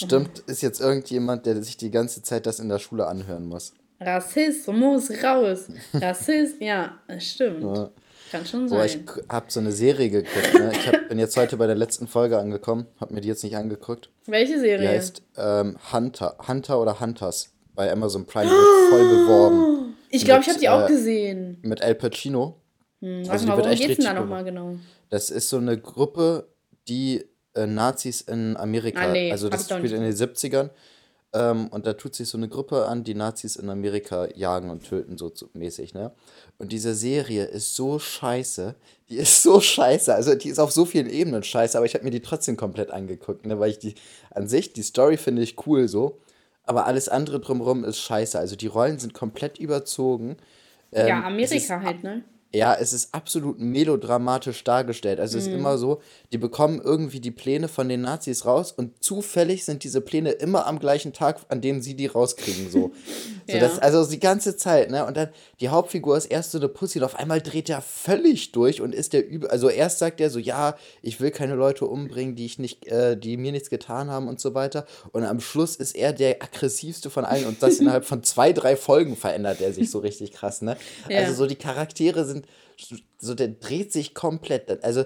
Bestimmt 0.02 0.40
ist 0.48 0.62
jetzt 0.62 0.82
irgendjemand, 0.82 1.46
der 1.46 1.62
sich 1.62 1.78
die 1.78 1.92
ganze 1.92 2.24
Zeit 2.24 2.46
das 2.46 2.60
in 2.60 2.70
der 2.70 2.80
Schule 2.80 3.06
anhören 3.08 3.46
muss. 3.46 3.74
Rassismus 4.00 5.12
raus. 5.24 5.68
Rassismus, 5.94 6.60
ja, 6.60 6.98
das 7.08 7.24
stimmt. 7.24 7.64
Ja. 7.64 7.90
Kann 8.32 8.46
schon 8.46 8.68
sein. 8.68 8.78
Boah, 8.80 8.86
ich 8.86 9.00
habe 9.30 9.46
so 9.50 9.60
eine 9.60 9.72
Serie 9.72 10.10
geguckt. 10.10 10.54
Ne? 10.56 10.72
Ich 10.74 10.88
hab, 10.88 11.08
bin 11.08 11.20
jetzt 11.20 11.38
heute 11.38 11.58
bei 11.58 11.68
der 11.68 11.76
letzten 11.76 12.08
Folge 12.08 12.40
angekommen. 12.40 12.88
Habe 13.00 13.14
mir 13.14 13.22
die 13.22 13.28
jetzt 13.28 13.44
nicht 13.44 13.56
angeguckt. 13.56 14.10
Welche 14.26 14.60
Serie? 14.60 14.80
Die 14.80 14.88
heißt 14.88 15.22
ähm, 15.38 15.78
Hunter. 15.92 16.38
Hunter 16.48 16.82
oder 16.82 17.00
Hunters. 17.00 17.52
Bei 17.76 17.92
Amazon 17.92 18.26
Prime 18.26 18.50
wird 18.50 18.90
voll 18.90 19.08
beworben. 19.08 19.96
Ich 20.10 20.26
glaube, 20.26 20.42
ich 20.42 20.50
habe 20.50 20.60
die 20.60 20.70
auch 20.70 20.86
äh, 20.86 20.92
gesehen. 20.92 21.60
Mit 21.62 21.82
Al 21.82 21.94
Pacino. 21.94 22.60
Hm, 23.02 23.30
also 23.30 23.46
mal, 23.46 23.56
die 23.56 23.62
wird 23.62 23.74
echt 23.74 23.88
geht's 23.88 23.98
denn 23.98 24.16
da 24.16 24.20
nochmal 24.20 24.44
genau? 24.44 24.78
Das 25.10 25.30
ist 25.30 25.50
so 25.50 25.58
eine 25.58 25.78
Gruppe, 25.78 26.48
die 26.88 27.26
äh, 27.56 27.66
Nazis 27.68 28.22
in 28.22 28.58
Amerika. 28.58 29.02
Ah, 29.02 29.12
nee, 29.12 29.32
also 29.32 29.50
das 29.50 29.66
spielt 29.66 29.92
in 29.92 30.02
den 30.02 30.14
70ern. 30.14 30.70
Ähm, 31.36 31.68
und 31.70 31.88
da 31.88 31.94
tut 31.94 32.14
sich 32.14 32.30
so 32.30 32.38
eine 32.38 32.48
Gruppe 32.48 32.86
an, 32.86 33.04
die 33.04 33.16
Nazis 33.16 33.56
in 33.56 33.70
Amerika 33.70 34.28
jagen 34.36 34.70
und 34.70 34.88
töten, 34.88 35.18
so 35.18 35.32
mäßig, 35.54 35.96
ne? 35.96 36.12
Und 36.60 36.72
diese 36.72 36.94
Serie 36.94 37.46
ist 37.46 37.76
so 37.76 37.98
scheiße. 37.98 38.76
Die 39.10 39.16
ist 39.16 39.42
so 39.42 39.60
scheiße. 39.60 40.14
Also 40.14 40.36
die 40.36 40.50
ist 40.50 40.60
auf 40.60 40.72
so 40.72 40.86
vielen 40.86 41.10
Ebenen 41.10 41.42
scheiße, 41.42 41.76
aber 41.76 41.88
ich 41.88 41.96
habe 41.96 42.04
mir 42.04 42.12
die 42.12 42.22
trotzdem 42.22 42.56
komplett 42.56 42.92
angeguckt, 42.92 43.48
ne? 43.48 43.60
Weil 43.60 43.72
ich 43.72 43.80
die 43.80 43.96
an 44.30 44.48
sich, 44.48 44.74
die 44.74 44.84
Story 44.84 45.18
finde 45.18 45.42
ich 45.42 45.66
cool 45.66 45.88
so. 45.88 46.20
Aber 46.66 46.86
alles 46.86 47.10
andere 47.10 47.40
drumherum 47.40 47.84
ist 47.84 48.00
scheiße. 48.00 48.38
Also 48.38 48.56
die 48.56 48.68
Rollen 48.68 49.00
sind 49.00 49.16
komplett 49.16 49.58
überzogen. 49.58 50.38
Ähm, 50.92 51.08
ja, 51.08 51.24
Amerika 51.24 51.82
halt, 51.82 52.04
ne? 52.04 52.24
Ja, 52.56 52.76
es 52.76 52.94
ist 52.94 53.16
absolut 53.16 53.60
melodramatisch 53.60 54.64
dargestellt. 54.64 55.20
Also 55.20 55.40
es 55.40 55.46
ist 55.46 55.50
mhm. 55.50 55.58
immer 55.58 55.80
so, 55.80 56.02
die 56.32 56.38
bekommen 56.38 56.80
irgendwie 56.84 57.20
die 57.20 57.32
Pläne 57.32 57.68
von 57.68 57.90
den 57.90 58.02
Nazis 58.02 58.46
raus 58.46 58.72
und 58.72 59.04
zufällig 59.04 59.66
sind 59.66 59.84
diese 59.84 60.02
Pläne 60.02 60.32
immer 60.34 60.68
am 60.68 60.78
gleichen 60.78 61.14
Tag, 61.14 61.40
an 61.50 61.62
dem 61.62 61.82
sie 61.82 61.96
die 61.96 62.06
rauskriegen. 62.06 62.70
So. 62.70 62.92
so 63.48 63.54
ja. 63.54 63.60
das, 63.60 63.80
also 63.80 64.08
die 64.08 64.20
ganze 64.20 64.56
Zeit, 64.56 64.92
ne? 64.92 65.04
Und 65.08 65.18
dann 65.18 65.30
die 65.62 65.70
Hauptfigur 65.70 66.16
ist 66.16 66.28
erst 66.28 66.52
so 66.52 66.60
eine 66.60 66.70
Pussy 66.70 67.00
und 67.00 67.06
auf 67.06 67.16
einmal 67.16 67.42
dreht 67.42 67.70
er 67.70 67.82
völlig 67.82 68.52
durch 68.52 68.82
und 68.82 68.94
ist 68.94 69.14
der 69.14 69.28
übel. 69.28 69.50
Also 69.50 69.70
erst 69.70 69.98
sagt 69.98 70.22
er 70.22 70.30
so, 70.30 70.38
ja, 70.38 70.76
ich 71.02 71.20
will 71.20 71.32
keine 71.32 71.56
Leute 71.56 71.86
umbringen, 71.86 72.36
die 72.36 72.46
ich 72.46 72.60
nicht, 72.60 72.86
äh, 72.86 73.18
die 73.18 73.36
mir 73.36 73.52
nichts 73.52 73.72
getan 73.72 74.12
haben 74.12 74.28
und 74.28 74.40
so 74.40 74.54
weiter. 74.54 74.86
Und 75.12 75.24
am 75.24 75.40
Schluss 75.40 75.76
ist 75.76 75.96
er 75.96 76.14
der 76.14 76.44
aggressivste 76.44 77.10
von 77.10 77.26
allen 77.26 77.46
und 77.46 77.64
das 77.64 77.78
innerhalb 77.80 78.06
von 78.06 78.22
zwei, 78.22 78.54
drei 78.54 78.76
Folgen 78.76 79.16
verändert 79.16 79.60
er 79.60 79.74
sich 79.74 79.90
so 79.90 79.98
richtig 79.98 80.34
krass, 80.34 80.62
ne? 80.62 80.78
Ja. 81.10 81.20
Also 81.20 81.34
so 81.34 81.46
die 81.48 81.56
Charaktere 81.56 82.26
sind 82.26 82.43
so 83.20 83.34
der 83.34 83.50
dreht 83.50 83.92
sich 83.92 84.14
komplett. 84.14 84.84
Also 84.84 85.06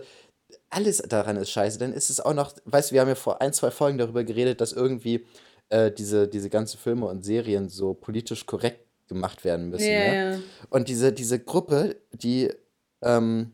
alles 0.70 0.98
daran 0.98 1.38
ist 1.38 1.52
scheiße. 1.52 1.80
Dann 1.80 1.94
ist 1.94 2.10
es 2.10 2.20
auch 2.20 2.34
noch, 2.34 2.54
weißt 2.66 2.92
du, 2.92 2.94
wir 2.94 3.02
haben 3.02 3.08
ja 3.08 3.16
vor 3.16 3.42
ein, 3.42 3.54
zwei 3.54 3.72
Folgen 3.72 3.98
darüber 3.98 4.24
geredet, 4.24 4.62
dass 4.62 4.74
irgendwie 4.74 5.26
äh, 5.70 5.92
diese, 5.92 6.28
diese 6.28 6.50
ganzen 6.50 6.78
Filme 6.78 7.06
und 7.08 7.24
Serien 7.24 7.70
so 7.70 7.94
politisch 7.94 8.46
korrekt 8.46 8.82
gemacht 9.08 9.44
werden 9.46 9.70
müssen. 9.70 9.88
Yeah, 9.88 10.38
ne? 10.38 10.44
Und 10.70 10.90
diese, 10.90 11.14
diese 11.14 11.40
Gruppe, 11.40 11.96
die 12.12 12.52
ähm, 13.02 13.52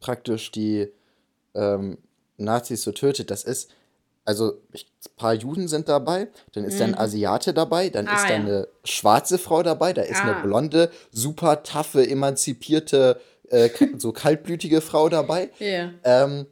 praktisch 0.00 0.50
die 0.50 0.88
ähm, 1.54 1.98
Nazis 2.36 2.82
so 2.82 2.92
tötet, 2.92 3.30
das 3.30 3.44
ist, 3.44 3.70
also 4.24 4.60
ein 4.72 4.80
paar 5.16 5.34
Juden 5.34 5.68
sind 5.68 5.88
dabei, 5.88 6.28
dann 6.52 6.64
ist 6.64 6.74
mhm. 6.74 6.78
da 6.78 6.84
ein 6.84 6.90
mhm. 6.90 6.98
Asiate 6.98 7.54
dabei, 7.54 7.90
dann 7.90 8.08
ah, 8.08 8.14
ist 8.14 8.24
da 8.24 8.30
ja. 8.30 8.34
eine 8.36 8.68
schwarze 8.84 9.38
Frau 9.38 9.62
dabei, 9.62 9.92
da 9.92 10.02
ist 10.02 10.20
ah. 10.20 10.32
eine 10.32 10.42
blonde, 10.42 10.90
super 11.10 11.62
taffe, 11.62 12.08
emanzipierte, 12.08 13.20
äh, 13.50 13.70
so 13.98 14.12
kaltblütige 14.12 14.80
Frau 14.80 15.08
dabei. 15.08 15.50
Yeah. 15.60 15.92
Ähm, 16.04 16.46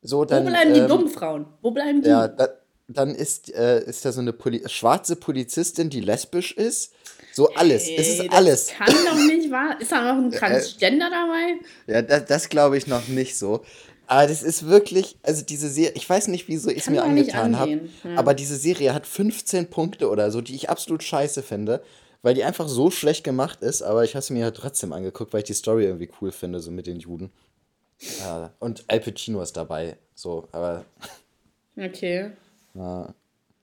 So, 0.00 0.24
dann, 0.24 0.44
Wo 0.44 0.50
bleiben 0.50 0.74
die 0.74 0.80
ähm, 0.80 0.88
dummen 0.88 1.08
Frauen? 1.08 1.46
Wo 1.60 1.70
bleiben 1.72 2.02
die? 2.02 2.08
Ja, 2.08 2.28
da, 2.28 2.48
dann 2.86 3.14
ist, 3.14 3.52
äh, 3.54 3.82
ist 3.84 4.04
da 4.04 4.12
so 4.12 4.20
eine 4.20 4.32
Poli 4.32 4.62
schwarze 4.66 5.16
Polizistin, 5.16 5.90
die 5.90 6.00
lesbisch 6.00 6.52
ist. 6.52 6.94
So 7.32 7.52
alles. 7.54 7.86
Ey, 7.86 7.96
es 7.96 8.08
ist 8.20 8.32
alles. 8.32 8.68
Kann 8.68 8.94
doch 9.06 9.16
nicht 9.16 9.50
wahr. 9.50 9.80
Ist 9.80 9.92
da 9.92 10.00
noch 10.02 10.22
ein 10.22 10.32
äh, 10.32 10.36
Transgender 10.36 11.08
äh, 11.08 11.10
dabei? 11.10 11.92
Ja, 11.92 12.02
das, 12.02 12.24
das 12.26 12.48
glaube 12.48 12.78
ich 12.78 12.86
noch 12.86 13.06
nicht 13.08 13.36
so. 13.36 13.62
Aber 14.10 14.26
das 14.26 14.42
ist 14.42 14.66
wirklich, 14.66 15.18
also 15.22 15.44
diese 15.44 15.68
Serie, 15.68 15.92
ich 15.94 16.08
weiß 16.08 16.28
nicht, 16.28 16.48
wieso 16.48 16.70
ich 16.70 16.78
es 16.78 16.88
mir 16.88 17.04
angetan 17.04 17.58
habe, 17.58 17.82
ja. 18.04 18.16
aber 18.16 18.32
diese 18.32 18.56
Serie 18.56 18.94
hat 18.94 19.06
15 19.06 19.68
Punkte 19.68 20.08
oder 20.08 20.30
so, 20.30 20.40
die 20.40 20.54
ich 20.54 20.70
absolut 20.70 21.02
scheiße 21.02 21.42
finde, 21.42 21.82
weil 22.22 22.32
die 22.32 22.42
einfach 22.42 22.68
so 22.68 22.90
schlecht 22.90 23.22
gemacht 23.22 23.60
ist, 23.60 23.82
aber 23.82 24.04
ich 24.04 24.14
habe 24.14 24.22
sie 24.22 24.32
mir 24.32 24.44
halt 24.44 24.56
trotzdem 24.56 24.94
angeguckt, 24.94 25.34
weil 25.34 25.40
ich 25.40 25.46
die 25.46 25.52
Story 25.52 25.84
irgendwie 25.84 26.08
cool 26.22 26.32
finde, 26.32 26.60
so 26.60 26.70
mit 26.70 26.86
den 26.86 27.00
Juden. 27.00 27.30
Ja, 28.20 28.54
und 28.60 28.82
Al 28.88 29.00
Pacino 29.00 29.42
ist 29.42 29.58
dabei, 29.58 29.98
so, 30.14 30.48
aber. 30.52 30.86
Okay. 31.76 32.32
Ja. 32.74 33.14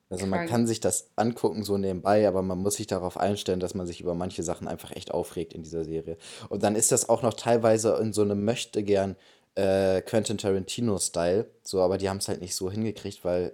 Also 0.10 0.26
man 0.26 0.48
kann 0.48 0.68
sich 0.68 0.80
das 0.80 1.10
angucken 1.18 1.64
so 1.64 1.78
nebenbei, 1.78 2.26
aber 2.28 2.42
man 2.42 2.60
muss 2.60 2.76
sich 2.76 2.88
darauf 2.88 3.18
einstellen, 3.18 3.60
dass 3.60 3.74
man 3.74 3.88
sich 3.88 4.00
über 4.00 4.16
manche 4.16 4.44
Sachen 4.44 4.70
einfach 4.70 4.96
echt 4.96 5.12
aufregt 5.12 5.54
in 5.54 5.64
dieser 5.64 5.84
Serie. 5.84 6.18
Und 6.48 6.64
dann 6.64 6.76
ist 6.76 6.94
das 6.94 7.10
auch 7.10 7.24
noch 7.24 7.34
teilweise 7.34 7.98
in 8.02 8.14
so 8.14 8.22
einem 8.22 8.46
möchte 8.46 8.84
gern 8.84 9.18
äh, 9.56 10.02
Quentin 10.02 10.38
Tarantino-Style. 10.38 11.50
So, 11.64 11.82
aber 11.82 11.98
die 11.98 12.10
haben 12.10 12.18
es 12.18 12.28
halt 12.28 12.42
nicht 12.42 12.56
so 12.56 12.70
hingekriegt, 12.70 13.24
weil 13.24 13.54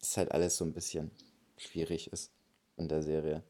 es 0.00 0.16
halt 0.16 0.32
alles 0.32 0.56
so 0.56 0.64
ein 0.64 0.72
bisschen 0.72 1.10
schwierig 1.56 2.12
ist 2.12 2.30
in 2.76 2.88
der 2.88 3.02
Serie. 3.02 3.42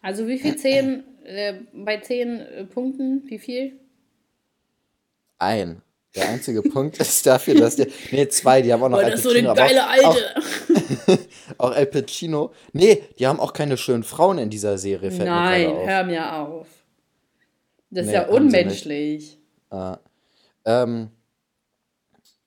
Also 0.00 0.26
wie 0.26 0.38
viel 0.38 0.56
zehn, 0.56 1.04
äh, 1.24 1.54
bei 1.72 1.98
zehn 1.98 2.40
äh, 2.40 2.64
Punkten, 2.64 3.22
wie 3.26 3.38
viel? 3.38 3.78
Ein. 5.38 5.82
Der 6.14 6.28
einzige 6.28 6.60
Punkt 6.60 6.98
ist 6.98 7.24
dafür, 7.26 7.54
dass 7.54 7.76
der. 7.76 7.86
Nee, 8.10 8.28
zwei, 8.28 8.60
die 8.60 8.72
haben 8.72 8.82
auch 8.82 8.88
noch 8.90 9.00
Boah, 9.00 9.10
das 9.10 9.20
ist 9.20 9.22
so 9.22 9.30
eine 9.30 9.54
geile 9.54 9.86
Alte. 9.86 10.36
Auch, 10.36 11.18
auch 11.58 11.70
Al 11.70 11.86
Pacino. 11.86 12.52
Nee, 12.72 13.02
die 13.18 13.26
haben 13.26 13.40
auch 13.40 13.54
keine 13.54 13.78
schönen 13.78 14.02
Frauen 14.02 14.36
in 14.38 14.50
dieser 14.50 14.76
Serie, 14.76 15.10
Nein, 15.10 15.70
mir 15.70 15.86
hör 15.86 16.04
mir 16.04 16.36
auf. 16.36 16.66
Das 17.90 18.02
ist 18.02 18.08
nee, 18.08 18.14
ja 18.14 18.28
unmenschlich. 18.28 19.38
Ah. 19.70 19.98
Ähm, 20.64 21.10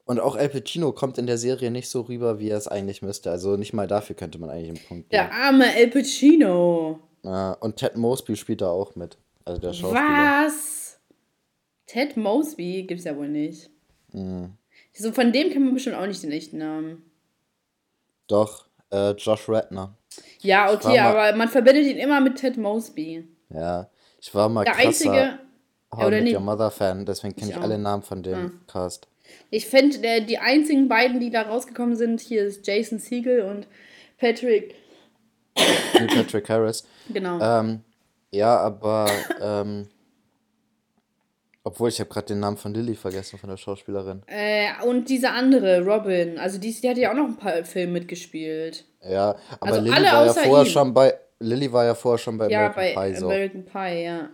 und 0.05 0.19
auch 0.19 0.35
Al 0.35 0.49
Pacino 0.49 0.91
kommt 0.91 1.17
in 1.17 1.25
der 1.25 1.37
Serie 1.37 1.71
nicht 1.71 1.89
so 1.89 2.01
rüber, 2.01 2.39
wie 2.39 2.49
er 2.49 2.57
es 2.57 2.67
eigentlich 2.67 3.01
müsste. 3.01 3.31
Also 3.31 3.57
nicht 3.57 3.73
mal 3.73 3.87
dafür 3.87 4.15
könnte 4.15 4.37
man 4.37 4.49
eigentlich 4.49 4.69
einen 4.69 4.87
Punkt 4.87 5.09
geben. 5.09 5.11
Der 5.11 5.33
arme 5.33 5.65
Al 5.65 5.87
Pacino. 5.87 6.99
Ja, 7.23 7.53
und 7.53 7.77
Ted 7.77 7.97
Mosby 7.97 8.35
spielt 8.35 8.61
da 8.61 8.69
auch 8.69 8.95
mit. 8.95 9.17
Also 9.45 9.59
der 9.59 9.73
Schauspieler. 9.73 10.45
Was? 10.45 10.99
Ted 11.87 12.17
Mosby 12.17 12.83
gibt's 12.83 13.03
ja 13.03 13.15
wohl 13.17 13.29
nicht. 13.29 13.69
Mhm. 14.11 14.53
So 14.93 15.11
von 15.11 15.31
dem 15.31 15.49
kennt 15.49 15.65
man 15.65 15.73
bestimmt 15.73 15.95
auch 15.95 16.05
nicht 16.05 16.23
den 16.23 16.31
echten 16.31 16.59
Namen. 16.59 17.03
Doch, 18.27 18.67
äh, 18.91 19.11
Josh 19.11 19.49
Redner. 19.49 19.97
Ja, 20.41 20.71
okay, 20.71 20.99
aber 20.99 21.35
man 21.35 21.49
verbindet 21.49 21.85
ihn 21.85 21.97
immer 21.97 22.21
mit 22.21 22.37
Ted 22.37 22.57
Mosby. 22.57 23.27
Ja, 23.49 23.89
ich 24.21 24.33
war 24.33 24.49
mal 24.49 24.63
der 24.63 24.73
krasser, 24.73 24.87
einzige, 24.87 25.39
How 25.97 26.11
ja, 26.11 26.19
I 26.19 26.35
Your 26.35 26.41
Mother 26.41 26.71
Fan, 26.71 27.05
deswegen 27.05 27.35
kenne 27.35 27.51
ich, 27.51 27.57
ich 27.57 27.61
alle 27.61 27.77
Namen 27.77 28.03
von 28.03 28.23
dem 28.23 28.33
ja. 28.33 28.51
Cast. 28.67 29.07
Ich 29.49 29.65
finde, 29.67 30.21
die 30.21 30.37
einzigen 30.37 30.87
beiden, 30.87 31.19
die 31.19 31.29
da 31.29 31.43
rausgekommen 31.43 31.95
sind, 31.95 32.21
hier 32.21 32.43
ist 32.45 32.65
Jason 32.65 32.99
Siegel 32.99 33.41
und 33.41 33.67
Patrick. 34.17 34.75
Patrick 35.55 36.49
Harris. 36.49 36.85
Genau. 37.09 37.39
Ähm, 37.41 37.81
ja, 38.31 38.57
aber 38.57 39.07
ähm, 39.41 39.87
obwohl 41.63 41.89
ich 41.89 41.99
habe 41.99 42.09
gerade 42.09 42.27
den 42.27 42.39
Namen 42.39 42.57
von 42.57 42.73
Lilly 42.73 42.95
vergessen, 42.95 43.39
von 43.39 43.49
der 43.49 43.57
Schauspielerin. 43.57 44.21
Äh, 44.27 44.67
und 44.85 45.09
diese 45.09 45.31
andere, 45.31 45.83
Robin, 45.83 46.37
also 46.37 46.59
die, 46.59 46.71
die 46.71 46.89
hat 46.89 46.97
ja 46.97 47.11
auch 47.11 47.15
noch 47.15 47.25
ein 47.25 47.37
paar 47.37 47.63
Filme 47.63 47.93
mitgespielt. 47.93 48.85
Ja, 49.01 49.35
aber 49.59 49.71
also 49.71 49.81
Lilly 49.81 50.03
war 50.03 50.25
ja 50.25 50.33
vorher 50.33 50.65
ihm. 50.65 50.69
schon 50.69 50.93
bei 50.93 51.15
Lilly 51.39 51.71
war 51.71 51.85
ja 51.85 51.95
vorher 51.95 52.17
schon 52.17 52.37
bei 52.37 52.49
ja, 52.49 52.67
American 52.67 52.95
bei 52.95 53.11
Pie. 53.11 53.17
So. 53.17 53.25
American 53.25 53.65
Pie, 53.65 54.03
ja. 54.03 54.29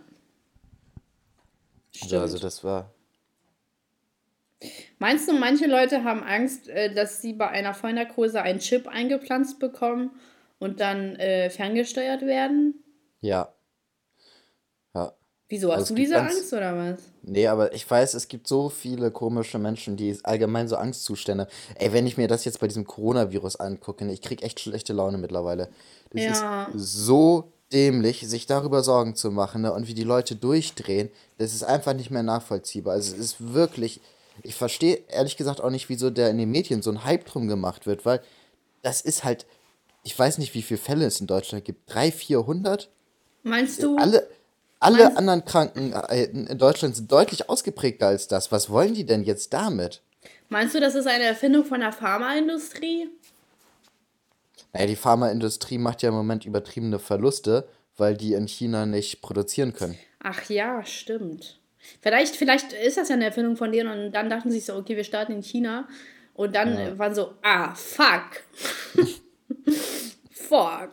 Stimmt. 1.94 2.14
Also 2.14 2.38
das 2.38 2.64
war. 2.64 2.92
Meinst 4.98 5.28
du, 5.28 5.32
manche 5.32 5.66
Leute 5.66 6.04
haben 6.04 6.22
Angst, 6.22 6.68
äh, 6.68 6.94
dass 6.94 7.20
sie 7.20 7.32
bei 7.32 7.48
einer 7.48 7.74
Vollnarkose 7.74 8.42
einen 8.42 8.60
Chip 8.60 8.86
eingepflanzt 8.86 9.58
bekommen 9.58 10.10
und 10.58 10.80
dann 10.80 11.16
äh, 11.16 11.50
ferngesteuert 11.50 12.22
werden? 12.22 12.82
Ja. 13.20 13.52
Ja. 14.94 15.12
Wieso, 15.48 15.70
hast 15.70 15.78
also 15.78 15.94
du 15.94 16.00
diese 16.00 16.20
Angst 16.20 16.52
oder 16.52 16.76
was? 16.76 17.00
Nee, 17.22 17.46
aber 17.46 17.72
ich 17.74 17.88
weiß, 17.88 18.14
es 18.14 18.28
gibt 18.28 18.46
so 18.46 18.68
viele 18.68 19.10
komische 19.10 19.58
Menschen, 19.58 19.96
die 19.96 20.16
allgemein 20.22 20.68
so 20.68 20.76
Angstzustände. 20.76 21.48
Ey, 21.74 21.92
wenn 21.92 22.06
ich 22.06 22.16
mir 22.16 22.28
das 22.28 22.44
jetzt 22.44 22.60
bei 22.60 22.68
diesem 22.68 22.84
Coronavirus 22.84 23.56
angucke, 23.56 24.08
ich 24.10 24.22
krieg 24.22 24.42
echt 24.42 24.60
schlechte 24.60 24.92
Laune 24.92 25.18
mittlerweile. 25.18 25.68
Das 26.10 26.22
ja. 26.22 26.64
ist 26.74 26.92
so 26.92 27.52
dämlich, 27.72 28.20
sich 28.28 28.46
darüber 28.46 28.82
Sorgen 28.82 29.14
zu 29.14 29.30
machen 29.30 29.62
ne? 29.62 29.72
und 29.72 29.88
wie 29.88 29.94
die 29.94 30.04
Leute 30.04 30.36
durchdrehen, 30.36 31.10
das 31.38 31.54
ist 31.54 31.64
einfach 31.64 31.94
nicht 31.94 32.10
mehr 32.10 32.22
nachvollziehbar. 32.22 32.94
Also 32.94 33.14
es 33.14 33.18
ist 33.18 33.52
wirklich, 33.54 34.00
ich 34.42 34.54
verstehe 34.54 35.00
ehrlich 35.08 35.36
gesagt 35.36 35.60
auch 35.60 35.70
nicht, 35.70 35.88
wieso 35.88 36.10
der 36.10 36.30
in 36.30 36.38
den 36.38 36.50
Medien 36.50 36.82
so 36.82 36.90
ein 36.90 37.04
Hype 37.04 37.24
drum 37.24 37.48
gemacht 37.48 37.86
wird, 37.86 38.04
weil 38.04 38.20
das 38.82 39.00
ist 39.00 39.24
halt, 39.24 39.46
ich 40.04 40.18
weiß 40.18 40.38
nicht, 40.38 40.54
wie 40.54 40.62
viele 40.62 40.78
Fälle 40.78 41.06
es 41.06 41.20
in 41.20 41.26
Deutschland 41.26 41.64
gibt, 41.64 41.92
300, 41.92 42.14
400? 42.14 42.90
Meinst 43.44 43.82
du? 43.82 43.96
Alle, 43.96 44.28
alle 44.78 45.04
meinst 45.04 45.18
anderen 45.18 45.44
Kranken 45.44 45.92
äh, 45.92 46.24
in 46.24 46.58
Deutschland 46.58 46.96
sind 46.96 47.10
deutlich 47.10 47.48
ausgeprägter 47.48 48.08
als 48.08 48.28
das. 48.28 48.52
Was 48.52 48.70
wollen 48.70 48.94
die 48.94 49.06
denn 49.06 49.24
jetzt 49.24 49.52
damit? 49.52 50.02
Meinst 50.48 50.74
du, 50.74 50.80
das 50.80 50.94
ist 50.94 51.06
eine 51.06 51.24
Erfindung 51.24 51.64
von 51.64 51.80
der 51.80 51.92
Pharmaindustrie? 51.92 53.08
Naja, 54.72 54.86
die 54.86 54.96
Pharmaindustrie 54.96 55.78
macht 55.78 56.02
ja 56.02 56.08
im 56.08 56.14
Moment 56.14 56.46
übertriebene 56.46 56.98
Verluste, 56.98 57.68
weil 57.96 58.16
die 58.16 58.32
in 58.32 58.46
China 58.46 58.86
nicht 58.86 59.20
produzieren 59.20 59.72
können. 59.74 59.98
Ach 60.20 60.48
ja, 60.48 60.84
stimmt. 60.84 61.58
Vielleicht, 62.00 62.36
vielleicht 62.36 62.72
ist 62.72 62.96
das 62.96 63.08
ja 63.08 63.16
eine 63.16 63.26
Erfindung 63.26 63.56
von 63.56 63.72
denen 63.72 64.06
und 64.06 64.12
dann 64.12 64.30
dachten 64.30 64.50
sie 64.50 64.60
so, 64.60 64.74
okay, 64.76 64.96
wir 64.96 65.04
starten 65.04 65.32
in 65.32 65.42
China. 65.42 65.88
Und 66.34 66.54
dann 66.54 66.78
ja. 66.78 66.98
waren 66.98 67.14
so, 67.14 67.34
ah, 67.42 67.74
fuck. 67.74 68.42
fuck. 70.30 70.90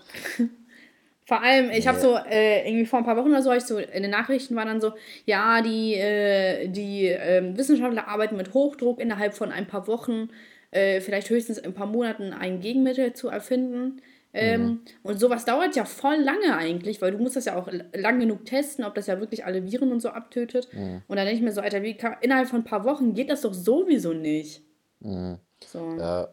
Vor 1.26 1.42
allem, 1.44 1.70
ich 1.70 1.88
habe 1.88 2.00
so, 2.00 2.18
äh, 2.18 2.68
irgendwie 2.68 2.88
vor 2.88 3.00
ein 3.00 3.06
paar 3.06 3.16
Wochen 3.16 3.30
oder 3.30 3.44
so, 3.44 3.54
ich 3.54 3.64
so, 3.64 3.78
in 3.78 4.02
den 4.02 4.12
Nachrichten 4.12 4.56
war 4.56 4.66
dann 4.66 4.82
so, 4.82 4.94
ja, 5.26 5.62
die, 5.62 5.94
äh, 5.94 6.68
die 6.70 7.08
äh, 7.08 7.56
Wissenschaftler 7.56 8.08
arbeiten 8.08 8.36
mit 8.36 8.54
Hochdruck 8.54 9.00
innerhalb 9.00 9.36
von 9.36 9.52
ein 9.52 9.68
paar 9.68 9.88
Wochen 9.88 10.30
äh, 10.72 11.02
vielleicht 11.02 11.30
höchstens 11.30 11.58
in 11.58 11.66
ein 11.66 11.74
paar 11.74 11.88
Monaten 11.88 12.34
ein 12.34 12.60
Gegenmittel 12.60 13.14
zu 13.14 13.30
erfinden. 13.30 14.02
Ähm, 14.32 14.62
mhm. 14.62 14.80
Und 15.02 15.20
sowas 15.20 15.46
dauert 15.46 15.76
ja 15.76 15.86
voll 15.86 16.18
lange 16.18 16.56
eigentlich, 16.56 17.02
weil 17.02 17.12
du 17.12 17.18
musst 17.18 17.36
das 17.36 17.46
ja 17.46 17.56
auch 17.56 17.68
lang 17.94 18.20
genug 18.20 18.46
testen, 18.46 18.86
ob 18.86 18.94
das 18.94 19.08
ja 19.08 19.20
wirklich 19.20 19.46
alle 19.46 19.66
Viren 19.66 19.92
und 19.92 20.02
so 20.02 20.10
abtötet. 20.10 20.68
Mhm. 20.72 21.02
Und 21.08 21.18
dann 21.18 21.26
denke 21.26 21.38
ich 21.38 21.42
mir 21.42 21.52
so, 21.52 21.62
Alter, 21.62 21.82
wie 21.82 21.96
kann, 21.96 22.16
innerhalb 22.22 22.48
von 22.48 22.62
ein 22.62 22.66
paar 22.66 22.86
Wochen 22.86 23.16
geht 23.16 23.32
das 23.32 23.42
doch 23.42 23.54
sowieso 23.54 24.14
nicht. 24.14 24.62
Mhm. 25.00 25.40
So. 25.66 25.96
Ja. 25.98 26.30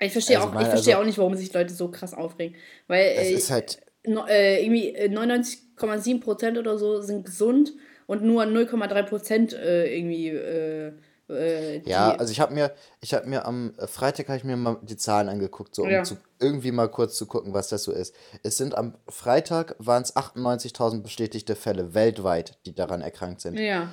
Ich 0.00 0.12
verstehe 0.12 0.38
also 0.40 0.50
auch, 0.50 0.60
ich 0.60 0.66
also, 0.66 0.92
auch 0.94 1.04
nicht, 1.04 1.18
warum 1.18 1.34
sich 1.36 1.52
Leute 1.52 1.72
so 1.72 1.88
krass 1.88 2.14
aufregen. 2.14 2.56
Weil 2.88 3.14
es 3.16 3.28
äh, 3.28 3.34
ist 3.34 3.50
halt 3.50 3.80
no, 4.04 4.26
äh, 4.26 4.64
irgendwie 4.64 4.96
99,7% 4.96 6.54
äh, 6.54 6.58
oder 6.58 6.78
so 6.78 7.00
sind 7.00 7.24
gesund 7.24 7.74
und 8.06 8.22
nur 8.22 8.42
0,3% 8.42 9.56
äh, 9.56 9.96
irgendwie 9.96 10.28
äh, 10.28 10.92
äh, 11.28 11.78
ja, 11.88 12.14
also 12.16 12.32
ich 12.32 12.40
habe 12.40 12.52
mir, 12.52 12.74
ich 13.00 13.14
habe 13.14 13.26
mir 13.26 13.46
am 13.46 13.74
Freitag 13.86 14.28
habe 14.28 14.36
ich 14.36 14.44
mir 14.44 14.56
mal 14.56 14.78
die 14.82 14.96
Zahlen 14.96 15.28
angeguckt, 15.28 15.74
so 15.74 15.82
um 15.82 15.90
ja. 15.90 16.02
zu, 16.02 16.16
irgendwie 16.38 16.70
mal 16.70 16.88
kurz 16.88 17.16
zu 17.16 17.26
gucken, 17.26 17.54
was 17.54 17.68
das 17.68 17.84
so 17.84 17.92
ist. 17.92 18.14
Es 18.42 18.58
sind 18.58 18.76
am 18.76 18.94
Freitag 19.08 19.74
waren 19.78 20.02
es 20.02 20.14
98.000 20.14 21.02
bestätigte 21.02 21.56
Fälle 21.56 21.94
weltweit, 21.94 22.58
die 22.66 22.74
daran 22.74 23.00
erkrankt 23.00 23.40
sind. 23.40 23.58
Ja. 23.58 23.88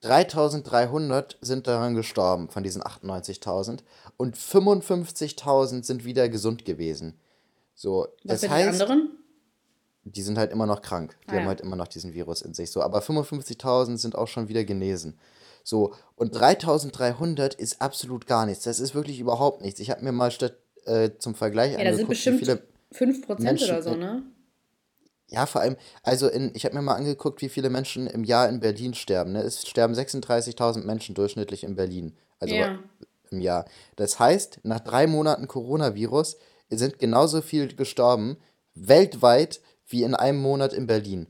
3300 0.00 1.38
sind 1.40 1.66
daran 1.66 1.94
gestorben 1.94 2.50
von 2.50 2.62
diesen 2.62 2.82
98.000 2.82 3.80
und 4.18 4.36
55.000 4.36 5.82
sind 5.82 6.04
wieder 6.04 6.28
gesund 6.28 6.64
gewesen. 6.64 7.18
So, 7.74 8.08
was 8.22 8.42
das 8.42 8.50
heißt, 8.50 8.78
die 8.78 8.82
anderen? 8.82 9.18
Die 10.04 10.22
sind 10.22 10.36
halt 10.36 10.52
immer 10.52 10.66
noch 10.66 10.82
krank. 10.82 11.16
Die 11.24 11.30
ah, 11.30 11.32
haben 11.34 11.42
ja. 11.42 11.48
halt 11.48 11.62
immer 11.62 11.76
noch 11.76 11.88
diesen 11.88 12.12
Virus 12.12 12.42
in 12.42 12.52
sich. 12.52 12.70
So, 12.70 12.82
aber 12.82 13.00
55.000 13.00 13.96
sind 13.96 14.16
auch 14.16 14.28
schon 14.28 14.48
wieder 14.48 14.64
genesen. 14.64 15.18
So, 15.64 15.94
und 16.14 16.34
3300 16.34 17.54
ist 17.54 17.80
absolut 17.80 18.26
gar 18.26 18.46
nichts. 18.46 18.64
Das 18.64 18.78
ist 18.78 18.94
wirklich 18.94 19.18
überhaupt 19.18 19.62
nichts. 19.62 19.80
Ich 19.80 19.90
habe 19.90 20.04
mir 20.04 20.12
mal 20.12 20.30
statt 20.30 20.58
äh, 20.84 21.10
zum 21.18 21.34
Vergleich 21.34 21.72
ja, 21.72 21.78
angeguckt, 21.78 21.92
da 21.92 21.96
sind 21.96 22.08
bestimmt 22.08 22.40
wie 22.40 22.44
viele 22.44 23.16
5% 23.24 23.42
Menschen, 23.42 23.70
oder 23.70 23.82
so, 23.82 23.94
ne? 23.94 24.22
Ja, 25.28 25.46
vor 25.46 25.62
allem, 25.62 25.76
also 26.02 26.28
in, 26.28 26.52
ich 26.54 26.66
habe 26.66 26.76
mir 26.76 26.82
mal 26.82 26.94
angeguckt, 26.94 27.40
wie 27.40 27.48
viele 27.48 27.70
Menschen 27.70 28.06
im 28.06 28.24
Jahr 28.24 28.48
in 28.48 28.60
Berlin 28.60 28.92
sterben. 28.92 29.32
Ne? 29.32 29.40
Es 29.40 29.66
sterben 29.66 29.94
36.000 29.94 30.84
Menschen 30.84 31.14
durchschnittlich 31.14 31.64
in 31.64 31.74
Berlin. 31.76 32.14
Also 32.38 32.54
ja. 32.54 32.78
im 33.30 33.40
Jahr. 33.40 33.64
Das 33.96 34.18
heißt, 34.18 34.60
nach 34.64 34.80
drei 34.80 35.06
Monaten 35.06 35.48
Coronavirus 35.48 36.36
sind 36.68 36.98
genauso 36.98 37.40
viel 37.40 37.74
gestorben 37.74 38.36
weltweit 38.74 39.60
wie 39.86 40.02
in 40.02 40.14
einem 40.14 40.40
Monat 40.40 40.72
in 40.72 40.86
Berlin. 40.86 41.26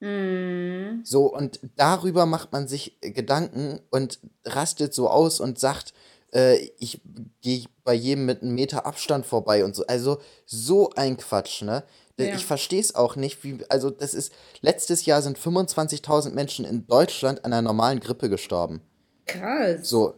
Mm. 0.00 1.02
So, 1.04 1.26
und 1.26 1.60
darüber 1.76 2.26
macht 2.26 2.52
man 2.52 2.68
sich 2.68 2.98
Gedanken 3.00 3.80
und 3.90 4.18
rastet 4.44 4.94
so 4.94 5.08
aus 5.08 5.40
und 5.40 5.58
sagt, 5.58 5.92
äh, 6.32 6.56
ich 6.78 7.00
gehe 7.42 7.64
bei 7.84 7.94
jedem 7.94 8.26
mit 8.26 8.42
einem 8.42 8.54
Meter 8.54 8.86
Abstand 8.86 9.26
vorbei 9.26 9.64
und 9.64 9.74
so. 9.74 9.86
Also 9.86 10.20
so 10.46 10.90
ein 10.96 11.16
Quatsch, 11.16 11.62
ne? 11.62 11.84
Ja. 12.18 12.34
Ich 12.34 12.44
verstehe 12.44 12.80
es 12.80 12.94
auch 12.94 13.16
nicht, 13.16 13.44
wie, 13.44 13.64
also 13.70 13.88
das 13.88 14.12
ist, 14.12 14.32
letztes 14.60 15.06
Jahr 15.06 15.22
sind 15.22 15.38
25.000 15.38 16.32
Menschen 16.32 16.66
in 16.66 16.86
Deutschland 16.86 17.46
an 17.46 17.52
einer 17.54 17.62
normalen 17.62 17.98
Grippe 17.98 18.28
gestorben. 18.28 18.82
Krass. 19.24 19.88
So. 19.88 20.14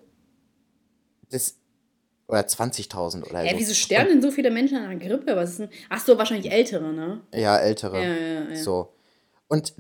Das, 1.31 1.55
oder 2.27 2.41
20.000 2.41 3.31
oder 3.31 3.45
so. 3.45 3.57
wieso 3.57 3.75
sterben 3.75 4.09
denn 4.09 4.23
so 4.23 4.33
viele 4.33 4.51
Menschen 4.51 4.79
an 4.79 4.85
einer 4.85 4.99
Grippe? 4.99 5.37
Was 5.37 5.51
ist 5.51 5.59
denn, 5.61 5.69
ach 5.91 6.05
so, 6.05 6.19
wahrscheinlich 6.19 6.51
Ältere, 6.51 6.93
ne? 6.93 7.21
Ja, 7.33 7.59
Ältere. 7.59 8.03
Ja, 8.03 8.15
ja, 8.15 8.51
ja. 8.51 8.57
So. 8.57 8.93
Und 9.53 9.75